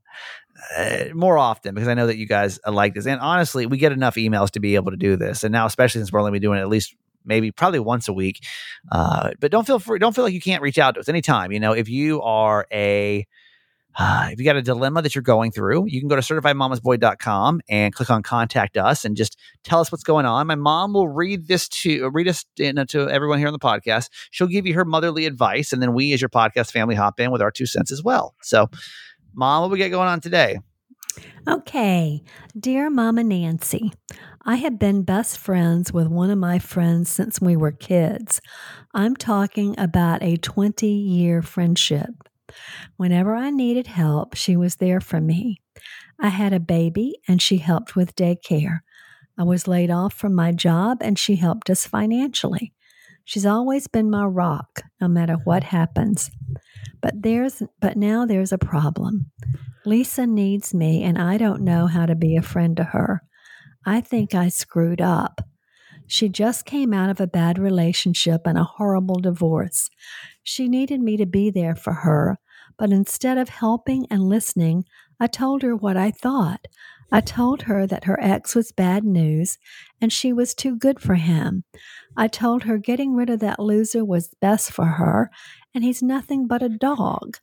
uh, 0.77 1.05
more 1.15 1.39
often 1.39 1.75
because 1.75 1.89
I 1.89 1.95
know 1.95 2.07
that 2.07 2.17
you 2.17 2.27
guys 2.27 2.59
like 2.67 2.95
this. 2.95 3.07
And 3.07 3.21
honestly, 3.21 3.67
we 3.67 3.79
get 3.79 3.93
enough 3.93 4.17
emails 4.17 4.51
to 4.53 4.61
be 4.61 4.75
able 4.75 4.91
to 4.91 4.97
do 4.97 5.17
this. 5.17 5.45
And 5.45 5.53
now, 5.53 5.67
especially 5.67 6.01
since 6.01 6.13
we're 6.13 6.21
only 6.21 6.39
doing 6.39 6.59
it 6.59 6.63
at 6.63 6.69
least 6.69 6.95
maybe 7.25 7.51
probably 7.51 7.81
once 7.81 8.09
a 8.09 8.13
week. 8.13 8.45
Uh, 8.91 9.31
but 9.41 9.51
don't 9.51 9.67
feel 9.67 9.79
free, 9.79 9.99
don't 9.99 10.15
feel 10.15 10.25
like 10.25 10.35
you 10.35 10.41
can't 10.41 10.63
reach 10.63 10.79
out 10.79 10.95
to 10.95 11.01
us 11.01 11.09
anytime. 11.09 11.53
You 11.53 11.61
know, 11.61 11.73
if 11.73 11.89
you 11.89 12.23
are 12.23 12.67
a 12.73 13.27
uh, 13.99 14.29
if 14.31 14.39
you 14.39 14.45
got 14.45 14.57
a 14.57 14.63
dilemma 14.63 15.01
that 15.01 15.15
you're 15.15 15.23
going 15.23 15.51
through, 15.51 15.87
you 15.87 16.01
can 16.01 16.09
go 16.09 16.17
to 16.17 16.23
certifiedmamasboy.com 16.23 17.61
and 17.69 17.95
click 17.95 18.11
on 18.11 18.23
contact 18.23 18.77
us 18.77 19.05
and 19.07 19.17
just 19.17 19.39
tell 19.65 19.81
us 19.81 19.91
what's 19.91 20.05
going 20.05 20.27
on. 20.27 20.47
My 20.47 20.55
mom 20.55 20.93
will 20.93 21.09
read 21.09 21.49
this 21.49 21.67
to 21.69 22.11
read 22.11 22.29
us 22.29 22.45
to 22.59 23.09
everyone 23.11 23.39
here 23.39 23.47
on 23.47 23.55
the 23.55 23.59
podcast. 23.59 24.11
She'll 24.31 24.49
give 24.49 24.67
you 24.67 24.75
her 24.75 24.85
motherly 24.85 25.25
advice, 25.25 25.73
and 25.73 25.81
then 25.81 25.95
we, 25.95 26.13
as 26.13 26.21
your 26.21 26.29
podcast 26.29 26.73
family, 26.73 26.95
hop 26.95 27.19
in 27.21 27.31
with 27.31 27.41
our 27.41 27.51
two 27.51 27.65
cents 27.65 27.91
as 27.91 28.03
well. 28.03 28.35
So, 28.43 28.69
mom, 29.35 29.63
what 29.63 29.71
we 29.71 29.79
get 29.79 29.89
going 29.89 30.09
on 30.09 30.21
today? 30.21 30.59
Okay, 31.49 32.23
dear 32.59 32.91
Mama 32.91 33.25
Nancy, 33.25 33.93
I 34.45 34.57
have 34.57 34.79
been 34.79 35.03
best 35.05 35.39
friends 35.39 35.93
with 35.93 36.09
one 36.09 36.31
of 36.31 36.39
my 36.39 36.59
friends 36.59 37.09
since 37.09 37.41
we 37.41 37.57
were 37.57 37.73
kids. 37.73 38.43
I'm 38.93 39.17
talking 39.17 39.75
about 39.79 40.23
a 40.23 40.37
20 40.37 40.87
year 40.87 41.41
friendship. 41.41 42.11
Whenever 42.97 43.35
I 43.35 43.51
needed 43.51 43.87
help, 43.87 44.35
she 44.35 44.57
was 44.57 44.77
there 44.77 45.01
for 45.01 45.21
me. 45.21 45.61
I 46.21 46.29
had 46.29 46.53
a 46.53 46.61
baby 46.61 47.19
and 47.29 47.41
she 47.43 47.59
helped 47.59 47.97
with 47.97 48.17
daycare. 48.17 48.81
I 49.39 49.43
was 49.43 49.69
laid 49.69 49.91
off 49.91 50.15
from 50.15 50.35
my 50.35 50.53
job 50.53 50.99
and 51.03 51.19
she 51.19 51.37
helped 51.37 51.69
us 51.69 51.87
financially. 51.87 52.73
She's 53.25 53.45
always 53.45 53.89
been 53.89 54.09
my 54.09 54.25
rock, 54.25 54.83
no 55.01 55.09
matter 55.09 55.35
what 55.45 55.65
happens. 55.65 56.31
But 57.03 57.23
there's 57.23 57.63
but 57.81 57.97
now 57.97 58.25
there's 58.25 58.53
a 58.53 58.59
problem. 58.59 59.31
Lisa 59.85 60.27
needs 60.27 60.73
me 60.73 61.03
and 61.03 61.19
I 61.19 61.37
don't 61.37 61.63
know 61.63 61.87
how 61.87 62.07
to 62.07 62.15
be 62.15 62.37
a 62.37 62.43
friend 62.43 62.77
to 62.77 62.85
her. 62.85 63.23
I 63.85 64.01
think 64.01 64.35
I 64.35 64.49
screwed 64.49 65.01
up. 65.01 65.41
She 66.07 66.29
just 66.29 66.65
came 66.65 66.95
out 66.95 67.11
of 67.11 67.21
a 67.21 67.27
bad 67.27 67.59
relationship 67.59 68.43
and 68.47 68.57
a 68.57 68.65
horrible 68.65 69.17
divorce. 69.17 69.91
She 70.49 70.69
needed 70.69 71.01
me 71.01 71.17
to 71.17 71.27
be 71.27 71.51
there 71.51 71.75
for 71.75 71.93
her, 71.93 72.39
but 72.79 72.93
instead 72.93 73.37
of 73.37 73.49
helping 73.49 74.07
and 74.13 74.29
listening, 74.29 74.85
I 75.19 75.27
told 75.27 75.63
her 75.63 75.75
what 75.75 75.97
I 75.97 76.13
thought. 76.13 76.69
I 77.11 77.21
told 77.21 77.63
her 77.63 77.85
that 77.85 78.05
her 78.05 78.17
ex 78.23 78.55
was 78.55 78.71
bad 78.71 79.03
news 79.03 79.59
and 80.01 80.13
she 80.13 80.33
was 80.33 80.55
too 80.55 80.77
good 80.77 81.01
for 81.01 81.17
him. 81.17 81.65
I 82.17 82.29
told 82.29 82.63
her 82.63 82.79
getting 82.79 83.17
rid 83.17 83.29
of 83.29 83.41
that 83.41 83.59
loser 83.59 84.05
was 84.05 84.35
best 84.41 84.71
for 84.71 84.85
her 84.85 85.33
and 85.75 85.83
he's 85.83 86.01
nothing 86.01 86.47
but 86.47 86.63
a 86.63 86.69
dog. 86.69 87.39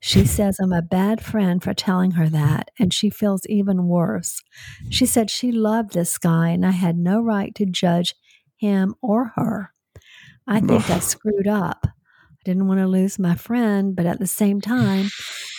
She 0.00 0.24
says 0.26 0.58
I'm 0.58 0.72
a 0.72 0.82
bad 0.82 1.24
friend 1.24 1.62
for 1.62 1.72
telling 1.74 2.12
her 2.12 2.28
that, 2.28 2.72
and 2.76 2.92
she 2.92 3.08
feels 3.08 3.46
even 3.46 3.86
worse. 3.86 4.40
She 4.90 5.06
said 5.06 5.30
she 5.30 5.52
loved 5.52 5.92
this 5.94 6.18
guy 6.18 6.48
and 6.48 6.66
I 6.66 6.72
had 6.72 6.98
no 6.98 7.20
right 7.20 7.54
to 7.54 7.66
judge 7.66 8.16
him 8.56 8.96
or 9.00 9.32
her. 9.36 9.70
I 10.48 10.58
think 10.58 10.90
I 10.90 10.98
screwed 10.98 11.46
up. 11.46 11.86
I 12.42 12.50
didn't 12.50 12.66
want 12.66 12.80
to 12.80 12.88
lose 12.88 13.20
my 13.20 13.36
friend, 13.36 13.94
but 13.94 14.04
at 14.04 14.18
the 14.18 14.26
same 14.26 14.60
time, 14.60 15.10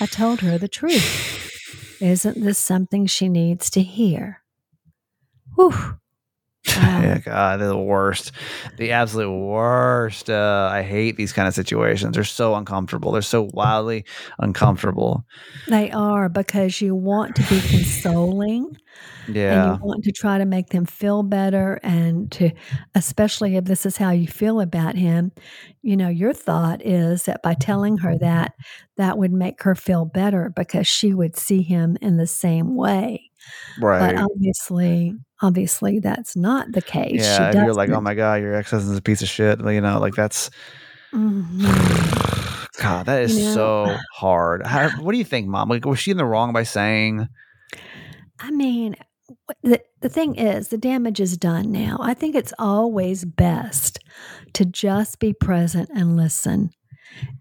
I 0.02 0.06
told 0.06 0.42
her 0.42 0.58
the 0.58 0.68
truth. 0.68 1.98
Isn't 2.02 2.44
this 2.44 2.60
something 2.60 3.06
she 3.06 3.30
needs 3.30 3.70
to 3.70 3.82
hear? 3.82 4.42
Whew. 5.56 5.74
yeah, 6.68 7.20
God, 7.20 7.62
they're 7.62 7.70
the 7.70 7.78
worst. 7.78 8.34
The 8.76 8.92
absolute 8.92 9.32
worst. 9.32 10.30
Uh, 10.30 10.70
I 10.70 10.82
hate 10.82 11.16
these 11.16 11.32
kind 11.32 11.48
of 11.48 11.54
situations. 11.54 12.16
They're 12.16 12.26
so 12.26 12.54
uncomfortable. 12.56 13.14
They're 13.14 13.22
so 13.22 13.50
wildly 13.54 14.04
uncomfortable. 14.40 15.26
They 15.70 15.90
are 15.92 16.28
because 16.28 16.82
you 16.82 16.96
want 16.96 17.38
to 17.38 17.44
be 17.44 17.62
consoling. 17.62 18.78
Yeah. 19.28 19.72
And 19.72 19.80
you 19.80 19.86
want 19.86 20.04
to 20.04 20.12
try 20.12 20.38
to 20.38 20.46
make 20.46 20.70
them 20.70 20.86
feel 20.86 21.24
better 21.24 21.80
and 21.84 22.32
to 22.34 22.52
especially 22.96 23.56
if 23.56 23.66
this 23.66 23.86
is 23.86 23.98
how 23.98 24.12
you 24.12 24.28
feel 24.28 24.62
about 24.62 24.96
him, 24.96 25.32
you 25.82 25.96
know, 25.98 26.10
your 26.10 26.34
thought 26.34 26.86
is 26.86 27.24
that 27.24 27.42
by 27.44 27.54
telling 27.54 27.98
her 27.98 28.18
that 28.18 28.54
that 28.98 29.18
would 29.18 29.32
make 29.32 29.62
her 29.64 29.76
feel 29.76 30.06
better 30.06 30.52
because 30.56 30.88
she 30.88 31.14
would 31.14 31.36
see 31.36 31.62
him 31.62 31.98
in 32.02 32.18
the 32.18 32.28
same 32.28 32.76
way. 32.76 33.30
Right. 33.80 34.16
But 34.16 34.24
obviously 34.24 35.16
obviously 35.44 36.00
that's 36.00 36.36
not 36.36 36.72
the 36.72 36.82
case. 36.82 37.22
Yeah, 37.22 37.50
if 37.50 37.56
you're 37.56 37.74
like, 37.74 37.90
oh 37.90 38.02
my 38.02 38.16
god, 38.16 38.42
your 38.42 38.56
ex 38.56 38.72
husband's 38.72 38.98
a 38.98 39.02
piece 39.02 39.22
of 39.22 39.30
shit. 39.30 39.60
You 39.60 39.82
know, 39.82 40.00
like 40.00 40.16
that's. 40.16 40.50
Mm-hmm. 41.14 42.60
God, 42.82 43.06
that 43.06 43.22
is 43.22 43.38
you 43.38 43.46
know, 43.46 43.54
so 43.54 43.98
hard. 44.14 44.66
How, 44.66 44.90
what 45.02 45.12
do 45.12 45.20
you 45.20 45.24
think, 45.24 45.48
Mom? 45.48 45.70
Like, 45.70 45.86
was 45.86 46.00
she 46.00 46.10
in 46.10 46.18
the 46.18 46.26
wrong 46.26 46.54
by 46.54 46.64
saying? 46.64 47.28
I 48.40 48.50
mean, 48.50 48.96
the, 49.64 49.82
the 50.02 50.10
thing 50.10 50.36
is, 50.36 50.68
the 50.68 50.78
damage 50.78 51.20
is 51.20 51.38
done 51.38 51.72
now. 51.72 51.98
I 52.02 52.14
think 52.14 52.36
it's 52.36 52.54
always 52.60 53.26
best 53.26 54.00
to 54.54 54.66
just 54.66 55.20
be 55.20 55.34
present 55.34 55.90
and 55.94 56.18
listen. 56.18 56.72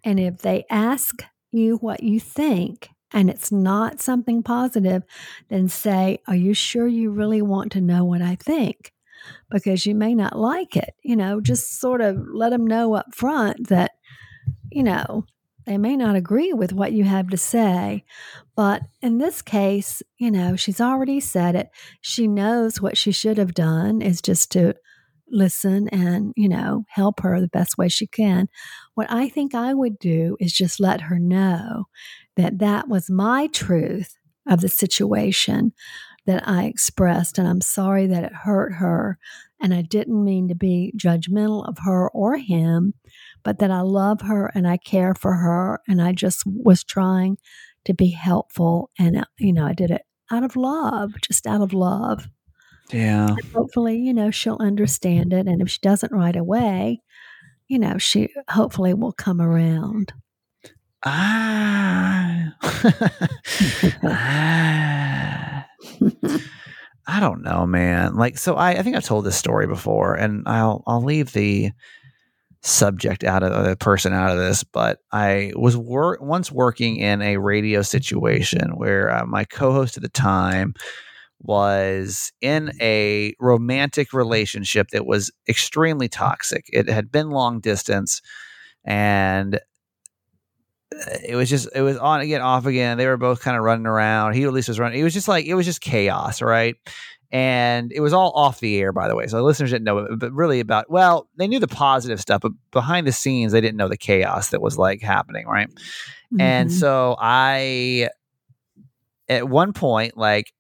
And 0.05 0.21
if 0.21 0.39
they 0.39 0.65
ask 0.71 1.25
you 1.51 1.77
what 1.77 2.03
you 2.03 2.21
think 2.21 2.89
and 3.13 3.29
it's 3.29 3.53
not 3.53 4.01
something 4.01 4.43
positive, 4.43 5.03
then 5.49 5.69
say, 5.69 6.19
Are 6.27 6.37
you 6.37 6.55
sure 6.55 6.87
you 6.87 7.11
really 7.11 7.43
want 7.43 7.73
to 7.73 7.81
know 7.81 8.05
what 8.05 8.23
I 8.23 8.37
think? 8.37 8.93
Because 9.51 9.87
you 9.87 9.95
may 9.95 10.15
not 10.15 10.39
like 10.39 10.77
it. 10.77 10.95
You 11.03 11.17
know, 11.17 11.41
just 11.41 11.79
sort 11.81 12.01
of 12.01 12.17
let 12.33 12.51
them 12.51 12.67
know 12.67 12.95
up 12.95 13.15
front 13.15 13.69
that, 13.69 13.93
you 14.71 14.83
know, 14.83 15.25
they 15.67 15.79
may 15.79 15.97
not 15.97 16.17
agree 16.17 16.53
with 16.53 16.73
what 16.73 16.93
you 16.93 17.05
have 17.05 17.29
to 17.29 17.37
say. 17.37 18.05
But 18.57 18.83
in 19.01 19.19
this 19.19 19.43
case, 19.43 20.03
you 20.19 20.31
know, 20.31 20.57
she's 20.57 20.81
already 20.81 21.21
said 21.21 21.55
it. 21.55 21.69
She 22.01 22.27
knows 22.27 22.81
what 22.81 22.97
she 22.97 23.13
should 23.13 23.39
have 23.39 23.55
done 23.55 24.03
is 24.03 24.21
just 24.21 24.51
to 24.53 24.75
listen 25.31 25.89
and, 25.89 26.33
you 26.37 26.49
know, 26.49 26.85
help 26.89 27.21
her 27.21 27.41
the 27.41 27.49
best 27.49 27.79
way 27.79 27.89
she 27.89 28.07
can. 28.07 28.49
What 28.95 29.11
I 29.11 29.29
think 29.29 29.55
I 29.55 29.73
would 29.73 29.99
do 29.99 30.37
is 30.41 30.53
just 30.53 30.79
let 30.79 31.03
her 31.03 31.19
know 31.19 31.85
that 32.37 32.59
that 32.59 32.89
was 32.89 33.11
my 33.11 33.47
truth 33.49 34.15
of 34.49 34.61
the 34.61 34.69
situation 34.69 35.73
that 36.27 36.47
I 36.47 36.65
expressed. 36.65 37.39
And 37.39 37.49
I'm 37.49 37.61
sorry 37.61 38.07
that 38.07 38.25
it 38.25 38.33
hurt 38.33 38.75
her. 38.75 39.19
And 39.61 39.73
I 39.73 39.83
didn't 39.83 40.25
mean 40.25 40.49
to 40.49 40.55
be 40.55 40.93
judgmental 40.97 41.67
of 41.69 41.79
her 41.85 42.11
or 42.11 42.37
him, 42.37 42.95
but 43.43 43.59
that 43.59 43.71
I 43.71 43.81
love 43.81 44.21
her 44.23 44.51
and 44.55 44.67
I 44.67 44.77
care 44.77 45.15
for 45.15 45.35
her. 45.35 45.81
And 45.89 46.01
I 46.01 46.13
just 46.13 46.43
was 46.47 46.85
trying 46.85 47.39
to 47.85 47.95
be 47.95 48.11
helpful. 48.11 48.91
And, 48.99 49.19
uh, 49.19 49.25
you 49.39 49.53
know, 49.53 49.67
I 49.67 49.73
did 49.73 49.91
it 49.91 50.03
out 50.31 50.45
of 50.45 50.57
love, 50.57 51.13
just 51.21 51.47
out 51.47 51.61
of 51.61 51.73
love. 51.73 52.29
Yeah. 52.93 53.29
And 53.29 53.45
hopefully, 53.55 53.99
you 53.99 54.15
know, 54.15 54.31
she'll 54.31 54.59
understand 54.61 55.33
it. 55.33 55.47
And 55.47 55.63
if 55.63 55.71
she 55.71 55.79
doesn't 55.83 56.13
right 56.13 56.37
away, 56.37 57.01
you 57.69 57.79
know, 57.79 57.99
she 57.99 58.29
hopefully 58.49 58.95
will 58.95 59.13
come 59.13 59.41
around. 59.41 60.13
Ah. 61.05 62.55
ah. 64.05 65.67
I 67.07 67.21
don't 67.21 67.43
know, 67.43 67.67
man. 67.67 68.15
Like, 68.15 68.39
so 68.39 68.55
I, 68.55 68.71
I 68.71 68.83
think 68.83 68.97
I've 68.97 69.05
told 69.05 69.25
this 69.25 69.37
story 69.37 69.67
before, 69.67 70.15
and 70.15 70.45
I'll 70.47 70.85
I'll 70.87 71.03
leave 71.03 71.33
the 71.33 71.73
subject 72.63 73.25
out 73.25 73.43
of 73.43 73.65
the 73.65 73.77
person 73.77 74.13
out 74.13 74.31
of 74.31 74.39
this, 74.39 74.65
but 74.65 75.01
I 75.11 75.53
was 75.57 75.77
wor- 75.77 76.19
once 76.21 76.51
working 76.51 76.97
in 76.97 77.21
a 77.21 77.37
radio 77.37 77.83
situation 77.83 78.77
where 78.77 79.11
uh, 79.11 79.27
my 79.27 79.45
co-host 79.45 79.97
at 79.97 80.03
the 80.03 80.09
time 80.09 80.75
was 81.41 82.33
in 82.41 82.73
a 82.81 83.35
romantic 83.41 84.13
relationship 84.13 84.91
that 84.91 85.07
was 85.07 85.33
extremely 85.49 86.09
toxic. 86.09 86.67
It 86.73 86.89
had 86.89 87.11
been 87.11 87.31
long 87.31 87.59
distance, 87.59 88.23
and 88.85 89.59
it 91.25 91.35
was 91.35 91.51
just 91.51 91.69
it 91.75 91.83
was 91.83 91.97
on 91.97 92.21
again 92.21 92.43
off 92.43 92.67
again. 92.67 92.97
They 92.97 93.07
were 93.07 93.17
both 93.17 93.41
kind 93.41 93.57
of 93.57 93.65
running 93.65 93.87
around. 93.87 94.35
He 94.35 94.45
at 94.45 94.53
least 94.53 94.69
was 94.69 94.79
running 94.79 95.01
it 95.01 95.05
was 95.05 95.15
just 95.15 95.29
like 95.29 95.47
it 95.47 95.55
was 95.55 95.67
just 95.67 95.81
chaos 95.81 96.43
right 96.43 96.77
and 97.33 97.91
it 97.93 98.01
was 98.01 98.13
all 98.13 98.31
off 98.35 98.61
the 98.61 98.79
air 98.79 98.93
by 98.93 99.09
the 99.09 99.17
way 99.17 99.27
so 99.27 99.37
the 99.37 99.43
listeners 99.43 99.71
didn't 99.71 99.85
know 99.85 100.07
but 100.17 100.33
really 100.33 100.61
about 100.61 100.91
well 100.91 101.29
they 101.37 101.49
knew 101.49 101.59
the 101.59 101.67
positive 101.67 102.21
stuff 102.21 102.43
but 102.43 102.53
behind 102.71 103.07
the 103.07 103.13
scenes 103.13 103.53
they 103.53 103.61
didn't 103.61 103.77
know 103.77 103.89
the 103.89 103.97
chaos 103.97 104.51
that 104.51 104.61
was 104.61 104.77
like 104.79 105.01
happening 105.01 105.47
right 105.47 105.69
mm-hmm. 105.69 106.41
and 106.41 106.71
so 106.71 107.17
i 107.19 108.09
at 109.29 109.49
one 109.49 109.73
point 109.73 110.17
like 110.17 110.53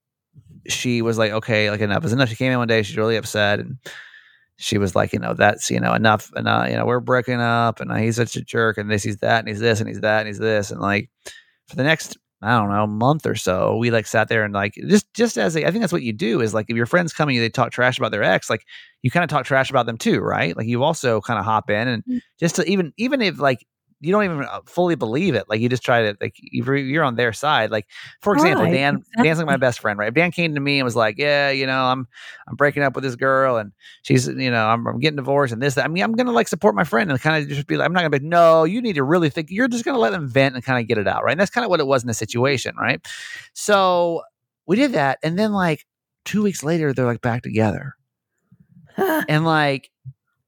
she 0.66 1.02
was 1.02 1.18
like 1.18 1.32
okay 1.32 1.70
like 1.70 1.80
enough 1.80 2.04
is 2.04 2.12
enough 2.12 2.28
she 2.28 2.36
came 2.36 2.50
in 2.50 2.58
one 2.58 2.68
day 2.68 2.82
she's 2.82 2.96
really 2.96 3.16
upset 3.16 3.60
and 3.60 3.76
she 4.62 4.78
was 4.78 4.94
like, 4.94 5.12
you 5.12 5.18
know, 5.18 5.34
that's, 5.34 5.70
you 5.70 5.80
know, 5.80 5.92
enough. 5.92 6.30
And, 6.36 6.46
uh, 6.46 6.66
you 6.68 6.76
know, 6.76 6.86
we're 6.86 7.00
breaking 7.00 7.40
up 7.40 7.80
and 7.80 7.90
uh, 7.90 7.96
he's 7.96 8.14
such 8.14 8.36
a 8.36 8.42
jerk 8.42 8.78
and 8.78 8.88
this, 8.88 9.02
he's 9.02 9.16
that, 9.18 9.40
and 9.40 9.48
he's 9.48 9.58
this, 9.58 9.80
and 9.80 9.88
he's 9.88 10.00
that, 10.00 10.20
and 10.20 10.28
he's 10.28 10.38
this. 10.38 10.70
And 10.70 10.80
like 10.80 11.10
for 11.66 11.74
the 11.74 11.82
next, 11.82 12.16
I 12.42 12.58
don't 12.58 12.70
know, 12.70 12.84
a 12.84 12.86
month 12.88 13.26
or 13.26 13.34
so, 13.34 13.76
we 13.76 13.90
like 13.90 14.06
sat 14.06 14.28
there 14.28 14.44
and 14.44 14.52
like, 14.52 14.74
just, 14.88 15.12
just 15.14 15.38
as 15.38 15.56
a, 15.56 15.66
I 15.66 15.70
think 15.70 15.82
that's 15.82 15.92
what 15.92 16.02
you 16.02 16.12
do 16.12 16.40
is 16.40 16.52
like, 16.52 16.66
if 16.68 16.76
your 16.76 16.86
friends 16.86 17.12
come 17.12 17.28
and 17.28 17.38
they 17.38 17.48
talk 17.48 17.70
trash 17.70 17.98
about 17.98 18.10
their 18.10 18.22
ex, 18.22 18.50
like 18.50 18.64
you 19.02 19.10
kind 19.10 19.24
of 19.24 19.30
talk 19.30 19.44
trash 19.44 19.70
about 19.70 19.86
them 19.86 19.96
too, 19.96 20.20
right? 20.20 20.56
Like 20.56 20.66
you 20.66 20.82
also 20.82 21.20
kind 21.20 21.38
of 21.38 21.44
hop 21.44 21.70
in 21.70 21.88
and 21.88 22.04
mm. 22.04 22.20
just 22.40 22.56
to 22.56 22.64
even, 22.64 22.92
even 22.96 23.22
if 23.22 23.38
like 23.38 23.64
you 24.02 24.10
don't 24.10 24.24
even 24.24 24.42
uh, 24.42 24.60
fully 24.66 24.96
believe 24.96 25.36
it. 25.36 25.48
Like 25.48 25.60
you 25.60 25.68
just 25.68 25.84
try 25.84 26.02
to 26.02 26.16
like 26.20 26.34
you're 26.42 27.04
on 27.04 27.14
their 27.14 27.32
side. 27.32 27.70
Like 27.70 27.86
for 28.20 28.34
example, 28.34 28.64
right, 28.64 28.72
Dan 28.72 28.96
exactly. 28.96 29.24
Dan's 29.24 29.38
like 29.38 29.46
my 29.46 29.56
best 29.56 29.78
friend, 29.78 29.96
right? 29.96 30.08
If 30.08 30.14
Dan 30.14 30.32
came 30.32 30.54
to 30.54 30.60
me 30.60 30.78
and 30.78 30.84
was 30.84 30.96
like, 30.96 31.18
"Yeah, 31.18 31.50
you 31.50 31.66
know, 31.66 31.84
I'm 31.84 32.08
I'm 32.48 32.56
breaking 32.56 32.82
up 32.82 32.96
with 32.96 33.04
this 33.04 33.14
girl 33.14 33.56
and 33.58 33.70
she's 34.02 34.26
you 34.26 34.50
know 34.50 34.66
I'm, 34.66 34.86
I'm 34.88 34.98
getting 34.98 35.16
divorced 35.16 35.52
and 35.52 35.62
this 35.62 35.76
that." 35.76 35.84
I 35.84 35.88
mean, 35.88 36.02
I'm 36.02 36.14
gonna 36.14 36.32
like 36.32 36.48
support 36.48 36.74
my 36.74 36.82
friend 36.82 37.10
and 37.10 37.20
kind 37.20 37.42
of 37.42 37.48
just 37.48 37.68
be 37.68 37.76
like, 37.76 37.86
I'm 37.86 37.92
not 37.92 38.00
gonna 38.00 38.18
be 38.18 38.26
no. 38.26 38.64
You 38.64 38.82
need 38.82 38.94
to 38.94 39.04
really 39.04 39.30
think. 39.30 39.50
You're 39.50 39.68
just 39.68 39.84
gonna 39.84 39.98
let 39.98 40.10
them 40.10 40.28
vent 40.28 40.56
and 40.56 40.64
kind 40.64 40.80
of 40.80 40.88
get 40.88 40.98
it 40.98 41.06
out, 41.06 41.22
right? 41.22 41.32
And 41.32 41.40
that's 41.40 41.50
kind 41.50 41.64
of 41.64 41.70
what 41.70 41.78
it 41.78 41.86
was 41.86 42.02
in 42.02 42.08
the 42.08 42.14
situation, 42.14 42.74
right? 42.76 43.00
So 43.52 44.22
we 44.66 44.74
did 44.74 44.92
that, 44.92 45.18
and 45.22 45.38
then 45.38 45.52
like 45.52 45.86
two 46.24 46.42
weeks 46.42 46.64
later, 46.64 46.92
they're 46.92 47.06
like 47.06 47.22
back 47.22 47.42
together, 47.42 47.94
and 48.96 49.44
like. 49.44 49.90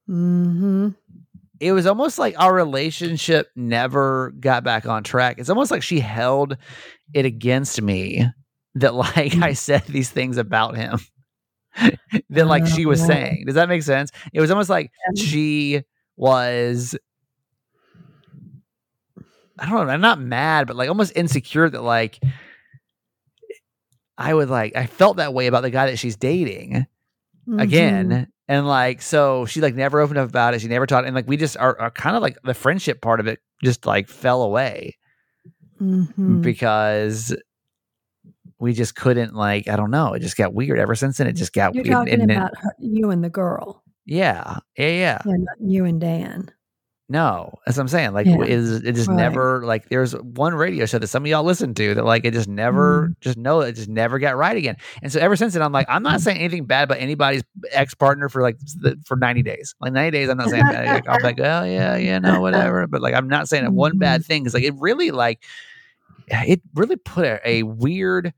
Mm-hmm 0.07 0.89
it 1.59 1.71
was 1.71 1.85
almost 1.85 2.17
like 2.17 2.35
our 2.37 2.53
relationship 2.53 3.49
never 3.55 4.33
got 4.39 4.63
back 4.63 4.85
on 4.85 5.03
track. 5.03 5.39
It's 5.39 5.49
almost 5.49 5.71
like 5.71 5.83
she 5.83 5.99
held 5.99 6.57
it 7.13 7.25
against 7.25 7.81
me 7.81 8.25
that 8.75 8.93
like 8.93 9.35
I 9.35 9.51
mm. 9.51 9.57
said 9.57 9.83
these 9.85 10.09
things 10.09 10.37
about 10.37 10.75
him 10.75 10.99
that 12.29 12.47
like 12.47 12.67
she 12.67 12.85
was 12.85 13.01
oh. 13.03 13.07
saying. 13.07 13.43
Does 13.45 13.55
that 13.55 13.69
make 13.69 13.83
sense? 13.83 14.11
It 14.33 14.41
was 14.41 14.51
almost 14.51 14.69
like 14.69 14.91
she 15.15 15.83
was 16.17 16.95
I 19.57 19.69
don't 19.69 19.87
know, 19.87 19.93
I'm 19.93 20.01
not 20.01 20.19
mad, 20.19 20.67
but 20.67 20.75
like 20.75 20.89
almost 20.89 21.13
insecure 21.15 21.69
that 21.69 21.81
like 21.81 22.19
I 24.17 24.33
would 24.33 24.49
like 24.49 24.75
I 24.75 24.85
felt 24.85 25.17
that 25.17 25.33
way 25.33 25.47
about 25.47 25.61
the 25.61 25.69
guy 25.69 25.87
that 25.87 25.99
she's 25.99 26.17
dating 26.17 26.85
mm-hmm. 27.47 27.59
again 27.59 28.27
and 28.47 28.67
like, 28.67 29.01
so 29.01 29.45
she 29.45 29.61
like 29.61 29.75
never 29.75 29.99
opened 29.99 30.19
up 30.19 30.29
about 30.29 30.53
it. 30.53 30.61
She 30.61 30.67
never 30.67 30.85
talked. 30.85 31.07
And 31.07 31.15
like, 31.15 31.27
we 31.27 31.37
just 31.37 31.57
are, 31.57 31.79
are 31.79 31.91
kind 31.91 32.15
of 32.15 32.21
like 32.21 32.37
the 32.43 32.53
friendship 32.53 33.01
part 33.01 33.19
of 33.19 33.27
it 33.27 33.39
just 33.63 33.85
like 33.85 34.07
fell 34.07 34.43
away 34.43 34.97
mm-hmm. 35.81 36.41
because 36.41 37.35
we 38.59 38.73
just 38.73 38.95
couldn't 38.95 39.33
like, 39.33 39.67
I 39.67 39.75
don't 39.75 39.91
know. 39.91 40.13
It 40.13 40.19
just 40.19 40.37
got 40.37 40.53
weird 40.53 40.79
ever 40.79 40.95
since 40.95 41.17
then. 41.17 41.27
It 41.27 41.33
just 41.33 41.53
got 41.53 41.73
You're 41.73 41.83
weird. 41.83 41.93
talking 41.93 42.21
and 42.21 42.31
about 42.31 42.57
her, 42.57 42.75
you 42.79 43.09
and 43.09 43.23
the 43.23 43.29
girl. 43.29 43.83
Yeah. 44.05 44.59
Yeah. 44.77 44.87
Yeah. 44.87 45.21
yeah 45.25 45.35
you 45.59 45.85
and 45.85 45.99
Dan. 45.99 46.51
No, 47.07 47.53
that's 47.65 47.77
what 47.77 47.83
I'm 47.83 47.87
saying. 47.87 48.13
Like, 48.13 48.25
yeah. 48.25 48.41
it, 48.41 48.83
it 48.83 48.93
just 48.93 49.07
right. 49.07 49.15
never 49.15 49.63
like. 49.63 49.89
There's 49.89 50.13
one 50.13 50.55
radio 50.55 50.87
show 50.87 50.97
that 50.97 51.05
some 51.05 51.23
of 51.23 51.27
y'all 51.27 51.43
listen 51.43 51.75
to 51.75 51.93
that 51.93 52.03
like 52.03 52.25
it 52.25 52.33
just 52.33 52.49
never, 52.49 53.09
mm. 53.09 53.15
just 53.21 53.37
know 53.37 53.61
it 53.61 53.73
just 53.73 53.89
never 53.89 54.17
got 54.17 54.35
right 54.35 54.57
again. 54.57 54.75
And 55.03 55.11
so 55.11 55.19
ever 55.19 55.35
since 55.35 55.53
then, 55.53 55.61
I'm 55.61 55.71
like, 55.71 55.85
I'm 55.87 56.01
not 56.01 56.21
saying 56.21 56.39
anything 56.39 56.65
bad 56.65 56.85
about 56.85 56.97
anybody's 56.97 57.43
ex 57.71 57.93
partner 57.93 58.27
for 58.27 58.41
like 58.41 58.57
the, 58.57 58.99
for 59.05 59.17
90 59.17 59.43
days. 59.43 59.75
Like 59.79 59.93
90 59.93 60.17
days, 60.17 60.29
I'm 60.29 60.37
not 60.37 60.49
saying 60.49 60.63
bad. 60.63 61.07
I'm 61.07 61.21
like, 61.21 61.39
oh 61.39 61.63
yeah, 61.63 61.95
yeah, 61.95 62.17
no, 62.17 62.41
whatever. 62.41 62.87
But 62.87 63.01
like, 63.01 63.13
I'm 63.13 63.27
not 63.27 63.47
saying 63.47 63.71
one 63.75 63.91
mm-hmm. 63.91 63.99
bad 63.99 64.25
thing 64.25 64.41
because 64.41 64.55
like 64.55 64.63
it 64.63 64.73
really 64.79 65.11
like 65.11 65.43
it 66.27 66.61
really 66.73 66.95
put 66.95 67.25
a, 67.25 67.39
a 67.47 67.63
weird 67.63 68.33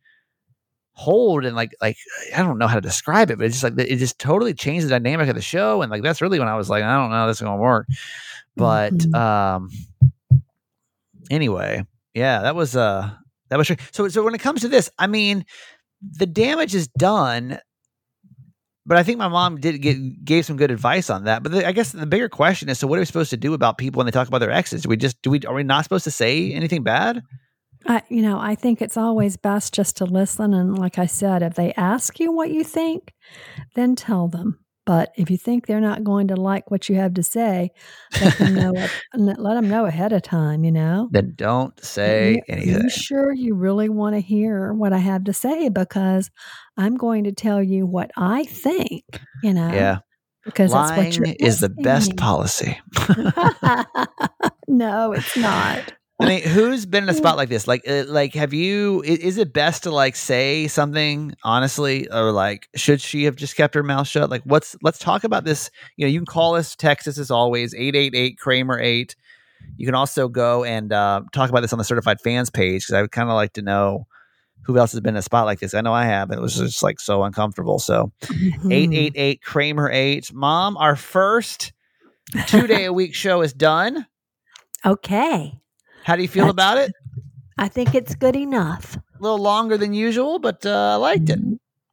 hold 0.98 1.46
and 1.46 1.56
like 1.56 1.76
like 1.80 1.96
I 2.36 2.42
don't 2.42 2.58
know 2.58 2.68
how 2.68 2.76
to 2.76 2.82
describe 2.82 3.30
it, 3.30 3.38
but 3.38 3.46
it's 3.46 3.62
just 3.62 3.64
like 3.64 3.88
it 3.88 3.98
just 3.98 4.20
totally 4.20 4.54
changed 4.54 4.88
the 4.88 4.90
dynamic 4.90 5.30
of 5.30 5.36
the 5.36 5.42
show. 5.42 5.82
And 5.84 5.92
like 5.92 6.02
that's 6.02 6.22
really 6.22 6.40
when 6.40 6.48
I 6.48 6.56
was 6.56 6.70
like, 6.70 6.84
I 6.84 6.96
don't 6.96 7.12
know, 7.12 7.28
this 7.28 7.38
is 7.38 7.44
gonna 7.44 7.62
work. 7.62 7.88
But 8.58 8.94
mm-hmm. 8.94 9.16
um, 9.16 9.70
anyway, 11.30 11.86
yeah, 12.14 12.42
that 12.42 12.56
was 12.56 12.76
uh 12.76 13.10
that 13.50 13.58
was 13.58 13.68
true. 13.68 13.78
So 13.92 14.08
so 14.10 14.24
when 14.24 14.36
it 14.36 14.42
comes 14.42 14.62
to 14.62 14.68
this, 14.68 14.90
I 14.98 15.08
mean, 15.08 15.46
the 16.02 16.26
damage 16.26 16.76
is 16.76 16.88
done. 16.88 17.60
But 18.86 18.98
I 18.98 19.04
think 19.04 19.18
my 19.18 19.28
mom 19.28 19.60
did 19.60 19.82
get 19.82 20.24
gave 20.24 20.46
some 20.46 20.56
good 20.56 20.72
advice 20.72 21.10
on 21.10 21.26
that. 21.26 21.44
But 21.44 21.52
the, 21.52 21.68
I 21.68 21.74
guess 21.74 21.92
the 21.92 22.06
bigger 22.06 22.30
question 22.30 22.70
is: 22.70 22.80
so 22.80 22.88
what 22.88 22.98
are 22.98 23.02
we 23.02 23.06
supposed 23.06 23.32
to 23.32 23.38
do 23.38 23.54
about 23.54 23.78
people 23.78 24.00
when 24.00 24.06
they 24.06 24.12
talk 24.12 24.30
about 24.30 24.40
their 24.40 24.52
exes? 24.52 24.84
Do 24.84 24.90
we 24.90 24.98
just 24.98 25.22
do 25.22 25.30
we 25.30 25.42
are 25.42 25.54
we 25.54 25.64
not 25.64 25.84
supposed 25.84 26.06
to 26.06 26.12
say 26.12 26.54
anything 26.54 26.84
bad? 26.84 27.22
I, 27.86 28.02
you 28.10 28.22
know, 28.22 28.40
I 28.40 28.56
think 28.56 28.82
it's 28.82 28.98
always 28.98 29.38
best 29.38 29.74
just 29.74 29.98
to 29.98 30.06
listen. 30.06 30.54
And 30.54 30.78
like 30.78 30.98
I 30.98 31.06
said, 31.06 31.44
if 31.44 31.56
they 31.56 31.74
ask 31.74 32.20
you 32.20 32.32
what 32.32 32.50
you 32.50 32.64
think, 32.64 33.14
then 33.76 33.96
tell 33.96 34.28
them. 34.28 34.60
But 34.88 35.12
if 35.18 35.30
you 35.30 35.36
think 35.36 35.68
they're 35.68 35.82
not 35.82 36.06
going 36.06 36.30
to 36.30 36.38
like 36.38 36.72
what 36.72 36.88
you 36.88 36.96
have 36.96 37.14
to 37.16 37.24
say, 37.24 37.72
let 38.22 38.38
them 38.38 38.56
know. 38.56 38.88
let 39.14 39.56
them 39.56 39.68
know 39.68 39.86
ahead 39.86 40.14
of 40.14 40.22
time. 40.22 40.64
You 40.64 40.72
know. 40.72 41.10
Then 41.12 41.34
don't 41.36 41.78
say 41.84 42.36
you, 42.36 42.42
anything. 42.48 42.76
Are 42.78 42.84
you 42.84 42.90
sure 42.90 43.34
you 43.34 43.54
really 43.54 43.90
want 43.90 44.16
to 44.16 44.22
hear 44.22 44.72
what 44.72 44.94
I 44.94 45.00
have 45.00 45.26
to 45.26 45.34
say? 45.34 45.68
Because 45.68 46.32
I'm 46.78 46.96
going 46.96 47.26
to 47.26 47.34
tell 47.34 47.62
you 47.62 47.86
what 47.86 48.12
I 48.16 48.46
think. 48.46 49.04
You 49.44 49.54
know. 49.54 49.74
Yeah. 49.74 50.00
Because 50.46 50.72
lying 50.72 51.36
is 51.42 51.60
the 51.60 51.68
best 51.68 52.16
policy. 52.16 52.80
no, 54.70 55.12
it's 55.12 55.36
not. 55.36 55.94
I 56.20 56.26
mean, 56.26 56.42
who's 56.42 56.88
been 56.88 57.04
in 57.04 57.10
a 57.10 57.14
spot 57.14 57.38
like 57.38 57.50
this? 57.50 57.68
Like, 57.68 57.88
uh, 57.88 58.06
like, 58.08 58.34
have 58.34 58.52
you? 58.52 59.04
Is, 59.04 59.20
is, 59.20 59.38
it 59.38 59.54
best 59.54 59.84
to 59.84 59.92
like 59.92 60.16
say 60.16 60.68
something 60.68 61.36
honestly, 61.44 62.10
or 62.12 62.32
like, 62.32 62.68
should 62.76 63.02
she 63.02 63.26
have 63.26 63.36
just 63.36 63.56
kept 63.56 63.76
her 63.76 63.84
mouth 63.84 64.08
shut? 64.08 64.30
Like, 64.30 64.42
what's? 64.44 64.76
Let's 64.82 64.98
talk 64.98 65.24
about 65.24 65.44
this. 65.44 65.70
You 65.96 66.06
know, 66.06 66.10
you 66.10 66.20
can 66.20 66.26
call 66.26 66.56
us, 66.56 66.76
text 66.76 67.08
us 67.08 67.20
as 67.20 67.30
always, 67.30 67.76
eight 67.76 67.96
eight 67.96 68.16
eight 68.16 68.40
Kramer 68.40 68.80
eight. 68.80 69.16
You 69.76 69.86
can 69.86 69.94
also 69.94 70.28
go 70.28 70.64
and 70.64 70.92
uh, 70.92 71.22
talk 71.34 71.52
about 71.52 71.62
this 71.62 71.72
on 71.72 71.78
the 71.78 71.86
certified 71.86 72.20
fans 72.22 72.50
page 72.50 72.84
because 72.84 72.96
I 72.96 73.02
would 73.02 73.12
kind 73.12 73.30
of 73.30 73.36
like 73.36 73.54
to 73.54 73.62
know 73.62 74.08
who 74.64 74.78
else 74.80 74.94
has 74.94 75.02
been 75.02 75.16
in 75.16 75.20
a 75.20 75.22
spot 75.22 75.46
like 75.46 75.60
this. 75.60 75.76
I 75.76 75.82
know 75.82 75.94
I 75.94 76.06
have. 76.06 76.32
and 76.32 76.40
It 76.40 76.42
was 76.42 76.56
just 76.56 76.82
like 76.82 77.00
so 77.00 77.24
uncomfortable. 77.24 77.78
So, 77.78 78.12
mm-hmm. 78.24 78.72
eight 78.72 78.92
eight 78.92 79.14
eight 79.16 79.44
Kramer 79.44 79.92
eight. 79.92 80.34
Mom, 80.34 80.78
our 80.78 80.96
first 80.96 81.74
two 82.48 82.66
day 82.66 82.86
a 82.86 82.94
week 82.94 83.14
show 83.14 83.42
is 83.42 83.54
done. 83.54 84.08
Okay. 84.84 85.60
How 86.08 86.16
do 86.16 86.22
you 86.22 86.30
feel 86.30 86.46
That's, 86.46 86.54
about 86.54 86.78
it? 86.78 86.94
I 87.58 87.68
think 87.68 87.94
it's 87.94 88.16
good 88.16 88.38
enough. 88.38 88.96
A 88.96 89.02
little 89.20 89.40
longer 89.40 89.78
than 89.78 89.94
usual, 89.94 90.40
but 90.40 90.66
uh, 90.66 90.94
I 90.94 90.96
liked 90.96 91.30
it. 91.30 91.38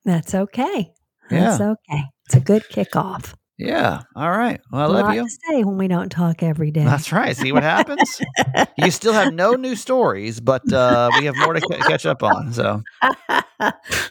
That's 0.04 0.36
okay. 0.36 0.92
That's 1.30 1.58
yeah. 1.58 1.72
okay. 1.72 2.04
It's 2.26 2.36
a 2.36 2.40
good 2.40 2.62
kickoff. 2.70 3.34
Yeah. 3.58 4.02
All 4.14 4.30
right. 4.30 4.60
Well, 4.70 4.82
I 4.82 5.00
love 5.00 5.14
you. 5.14 5.28
Say 5.28 5.64
when 5.64 5.78
we 5.78 5.88
don't 5.88 6.10
talk 6.10 6.44
every 6.44 6.70
day. 6.70 6.84
That's 6.84 7.10
right. 7.10 7.36
See 7.36 7.50
what 7.50 7.64
happens. 7.64 8.20
you 8.78 8.92
still 8.92 9.12
have 9.12 9.32
no 9.32 9.54
new 9.54 9.74
stories, 9.74 10.38
but 10.38 10.72
uh, 10.72 11.10
we 11.18 11.24
have 11.24 11.36
more 11.36 11.52
to 11.52 11.60
c- 11.60 11.78
catch 11.78 12.06
up 12.06 12.22
on. 12.22 12.52
So 12.52 12.82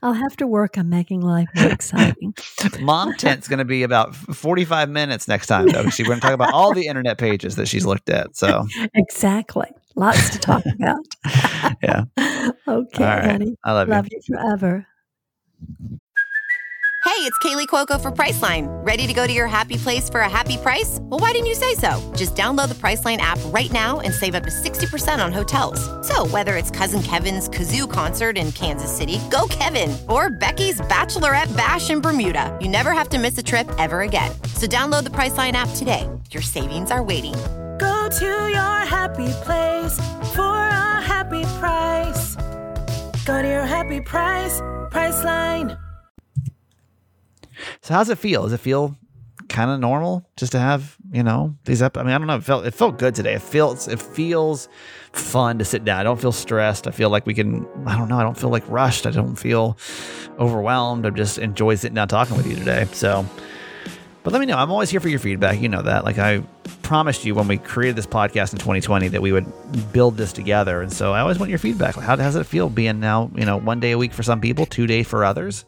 I'll 0.02 0.14
have 0.14 0.36
to 0.38 0.48
work 0.48 0.78
on 0.78 0.90
making 0.90 1.22
life 1.22 1.50
more 1.56 1.72
exciting. 1.72 2.34
Mom 2.80 3.14
tent's 3.16 3.50
going 3.50 3.60
to 3.60 3.66
be 3.66 3.84
about 3.84 4.16
forty-five 4.16 4.90
minutes 4.90 5.28
next 5.28 5.48
time, 5.48 5.68
though. 5.68 5.90
She's 5.90 6.08
going 6.08 6.20
to 6.20 6.26
talk 6.26 6.34
about 6.34 6.54
all 6.54 6.74
the 6.74 6.88
internet 6.88 7.18
pages 7.18 7.58
that 7.58 7.68
she's 7.68 7.86
looked 7.86 8.10
at. 8.10 8.38
So 8.38 8.66
exactly. 8.94 9.70
Lots 9.96 10.30
to 10.32 10.40
talk 10.40 10.64
about. 10.80 11.06
yeah. 11.82 12.04
Okay, 12.68 13.04
right. 13.04 13.26
honey. 13.26 13.56
I 13.64 13.74
love, 13.74 13.90
love 13.90 14.08
you. 14.10 14.20
you 14.28 14.36
forever. 14.38 14.86
Hey, 17.06 17.20
it's 17.30 17.38
Kaley 17.40 17.68
Cuoco 17.68 18.00
for 18.02 18.12
Priceline. 18.12 18.68
Ready 18.86 19.06
to 19.08 19.14
go 19.14 19.28
to 19.28 19.34
your 19.34 19.48
happy 19.48 19.76
place 19.76 20.10
for 20.10 20.22
a 20.22 20.30
happy 20.30 20.56
price? 20.58 21.00
Well, 21.02 21.20
why 21.20 21.32
didn't 21.34 21.48
you 21.48 21.56
say 21.56 21.76
so? 21.76 22.00
Just 22.16 22.36
download 22.36 22.70
the 22.70 22.76
Priceline 22.76 23.18
app 23.18 23.38
right 23.48 23.72
now 23.72 24.00
and 24.00 24.14
save 24.14 24.36
up 24.36 24.44
to 24.44 24.50
60% 24.50 25.24
on 25.24 25.32
hotels. 25.34 25.80
So, 26.08 26.26
whether 26.28 26.56
it's 26.56 26.72
Cousin 26.72 27.02
Kevin's 27.04 27.50
Kazoo 27.50 27.90
concert 27.92 28.38
in 28.38 28.52
Kansas 28.54 28.96
City, 28.96 29.20
go 29.30 29.48
Kevin, 29.50 29.96
or 30.10 30.30
Becky's 30.30 30.80
Bachelorette 30.82 31.56
Bash 31.58 31.90
in 31.90 32.00
Bermuda, 32.00 32.58
you 32.62 32.70
never 32.70 32.94
have 32.94 33.10
to 33.10 33.20
miss 33.20 33.38
a 33.38 33.44
trip 33.44 33.70
ever 33.78 34.02
again. 34.02 34.32
So, 34.56 34.66
download 34.66 35.04
the 35.04 35.12
Priceline 35.12 35.54
app 35.54 35.70
today. 35.76 36.10
Your 36.32 36.42
savings 36.42 36.90
are 36.90 37.04
waiting 37.04 37.36
Go 37.36 37.63
to 38.20 38.26
your 38.26 38.80
happy 38.86 39.32
place 39.44 39.98
for 40.36 40.44
a 40.44 41.02
happy 41.02 41.44
price. 41.60 42.36
Go 43.26 43.42
to 43.42 43.48
your 43.48 43.66
happy 43.66 44.02
price, 44.02 44.62
Priceline. 44.92 45.76
So 47.82 47.96
how's 47.96 48.10
it 48.10 48.20
feel? 48.20 48.44
Does 48.44 48.54
it 48.54 48.60
feel 48.60 48.96
kind 49.50 49.72
of 49.72 49.80
normal 49.80 50.30
just 50.38 50.52
to 50.52 50.60
have 50.60 50.96
you 51.12 51.24
know 51.24 51.56
these 51.66 51.82
up? 51.82 51.98
I 51.98 52.04
mean, 52.04 52.14
I 52.14 52.20
don't 52.20 52.28
know. 52.28 52.36
It 52.36 52.44
felt 52.44 52.66
it 52.68 52.74
felt 52.76 53.00
good 53.00 53.16
today. 53.16 53.34
It 53.34 53.42
feels 53.42 53.88
it 53.88 54.00
feels 54.00 54.70
fun 55.14 55.58
to 55.58 55.66
sit 55.66 55.84
down. 55.84 56.00
I 56.00 56.04
don't 56.04 56.22
feel 56.22 56.32
stressed. 56.32 56.86
I 56.88 56.92
feel 56.92 57.10
like 57.10 57.26
we 57.26 57.34
can. 57.34 57.66
I 57.88 57.98
don't 57.98 58.10
know. 58.10 58.20
I 58.20 58.24
don't 58.24 58.38
feel 58.38 58.52
like 58.52 58.64
rushed. 58.70 59.08
I 59.08 59.12
don't 59.12 59.36
feel 59.36 59.76
overwhelmed. 60.40 61.08
I 61.08 61.10
just 61.10 61.40
enjoy 61.40 61.76
sitting 61.76 61.96
down 61.96 62.10
talking 62.10 62.38
with 62.38 62.46
you 62.46 62.56
today. 62.56 62.86
So 62.92 63.26
but 64.24 64.32
let 64.32 64.40
me 64.40 64.46
know. 64.46 64.58
I'm 64.58 64.72
always 64.72 64.90
here 64.90 65.00
for 65.00 65.10
your 65.10 65.20
feedback. 65.20 65.60
You 65.62 65.70
know 65.70 65.82
that. 65.82 66.06
Like 66.06 66.18
I 66.18 66.42
promised 66.82 67.26
you 67.26 67.36
when 67.36 67.48
we 67.48 67.58
created 67.58 67.96
this 67.96 68.08
podcast 68.08 68.54
in 68.54 68.60
2020 68.60 69.10
that 69.10 69.22
we 69.22 69.32
would 69.32 69.46
build 69.92 70.18
this 70.18 70.32
together. 70.32 70.82
And 70.82 70.92
so 70.92 71.14
I 71.14 71.20
always 71.20 71.40
want 71.40 71.50
your 71.50 71.60
feedback. 71.60 71.98
Like 71.98 72.06
how 72.06 72.16
does 72.16 72.36
it 72.36 72.46
feel 72.46 72.70
being 72.70 73.00
now, 73.00 73.30
you 73.36 73.46
know, 73.46 73.58
one 73.58 73.80
day 73.80 73.92
a 73.92 73.98
week 73.98 74.14
for 74.14 74.24
some 74.24 74.40
people, 74.40 74.66
two 74.66 74.88
days 74.88 75.08
for 75.08 75.26
others? 75.26 75.66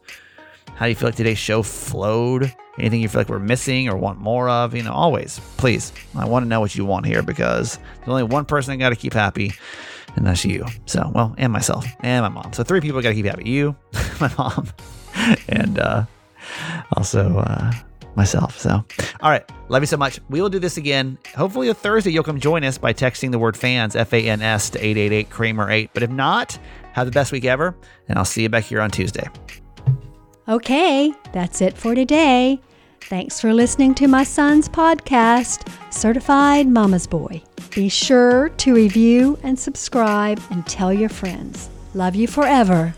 How 0.76 0.86
do 0.86 0.90
you 0.90 0.96
feel 0.96 1.08
like 1.10 1.16
today's 1.16 1.38
show 1.38 1.64
flowed? 1.64 2.54
Anything 2.78 3.02
you 3.02 3.08
feel 3.08 3.22
like 3.22 3.30
we're 3.30 3.40
missing 3.40 3.88
or 3.88 3.96
want 3.96 4.20
more 4.20 4.50
of? 4.50 4.76
You 4.76 4.84
know, 4.84 4.92
always, 4.92 5.40
please. 5.58 5.94
I 6.16 6.26
want 6.26 6.44
to 6.44 6.50
know 6.50 6.60
what 6.60 6.76
you 6.76 6.84
want 6.84 7.06
here 7.06 7.24
because 7.24 7.78
there's 7.98 8.10
only 8.10 8.24
one 8.24 8.44
person 8.44 8.74
I 8.74 8.76
got 8.76 8.90
to 8.90 8.98
keep 8.98 9.14
happy, 9.14 9.54
and 10.18 10.26
that's 10.26 10.44
you. 10.44 10.66
So, 10.86 11.10
well, 11.16 11.34
and 11.38 11.54
myself 11.54 11.86
and 12.02 12.24
my 12.24 12.30
mom. 12.30 12.52
So, 12.52 12.64
three 12.64 12.82
people 12.82 13.02
got 13.02 13.10
to 13.10 13.16
keep 13.16 13.26
happy 13.26 13.50
you, 13.50 13.78
my 14.20 14.30
mom, 14.38 14.68
and 15.48 15.80
uh, 15.80 16.06
also, 16.98 17.38
uh, 17.38 17.72
myself. 18.16 18.58
So, 18.60 18.84
all 19.22 19.30
right. 19.30 19.44
Love 19.70 19.82
you 19.82 19.88
so 19.88 19.98
much. 19.98 20.20
We 20.30 20.42
will 20.42 20.50
do 20.50 20.60
this 20.60 20.78
again. 20.78 21.18
Hopefully, 21.36 21.70
a 21.70 21.74
Thursday, 21.74 22.12
you'll 22.12 22.24
come 22.24 22.40
join 22.40 22.64
us 22.64 22.78
by 22.78 22.94
texting 22.94 23.32
the 23.32 23.40
word 23.40 23.58
fans, 23.58 23.96
F 23.96 24.14
A 24.14 24.22
N 24.22 24.42
S, 24.42 24.70
to 24.72 24.80
888 24.80 25.30
Kramer 25.30 25.70
8. 25.72 25.90
But 25.94 26.04
if 26.04 26.10
not, 26.10 26.58
have 26.94 27.06
the 27.06 27.12
best 27.12 27.32
week 27.32 27.46
ever, 27.46 27.76
and 28.08 28.18
I'll 28.18 28.26
see 28.26 28.44
you 28.44 28.50
back 28.50 28.64
here 28.64 28.82
on 28.82 28.92
Tuesday. 28.92 29.28
Okay, 30.48 31.14
that's 31.34 31.62
it 31.62 31.76
for 31.76 31.96
today. 31.96 32.62
Thanks 33.02 33.40
for 33.40 33.54
listening 33.54 33.94
to 33.96 34.08
my 34.08 34.24
son's 34.24 34.70
podcast, 34.70 35.72
Certified 35.92 36.68
Mama's 36.68 37.08
Boy. 37.08 37.42
Be 37.74 37.90
sure 37.90 38.50
to 38.50 38.74
review 38.74 39.38
and 39.44 39.60
subscribe 39.60 40.42
and 40.50 40.66
tell 40.66 40.94
your 40.94 41.10
friends. 41.10 41.70
Love 41.94 42.16
you 42.16 42.28
forever. 42.28 42.96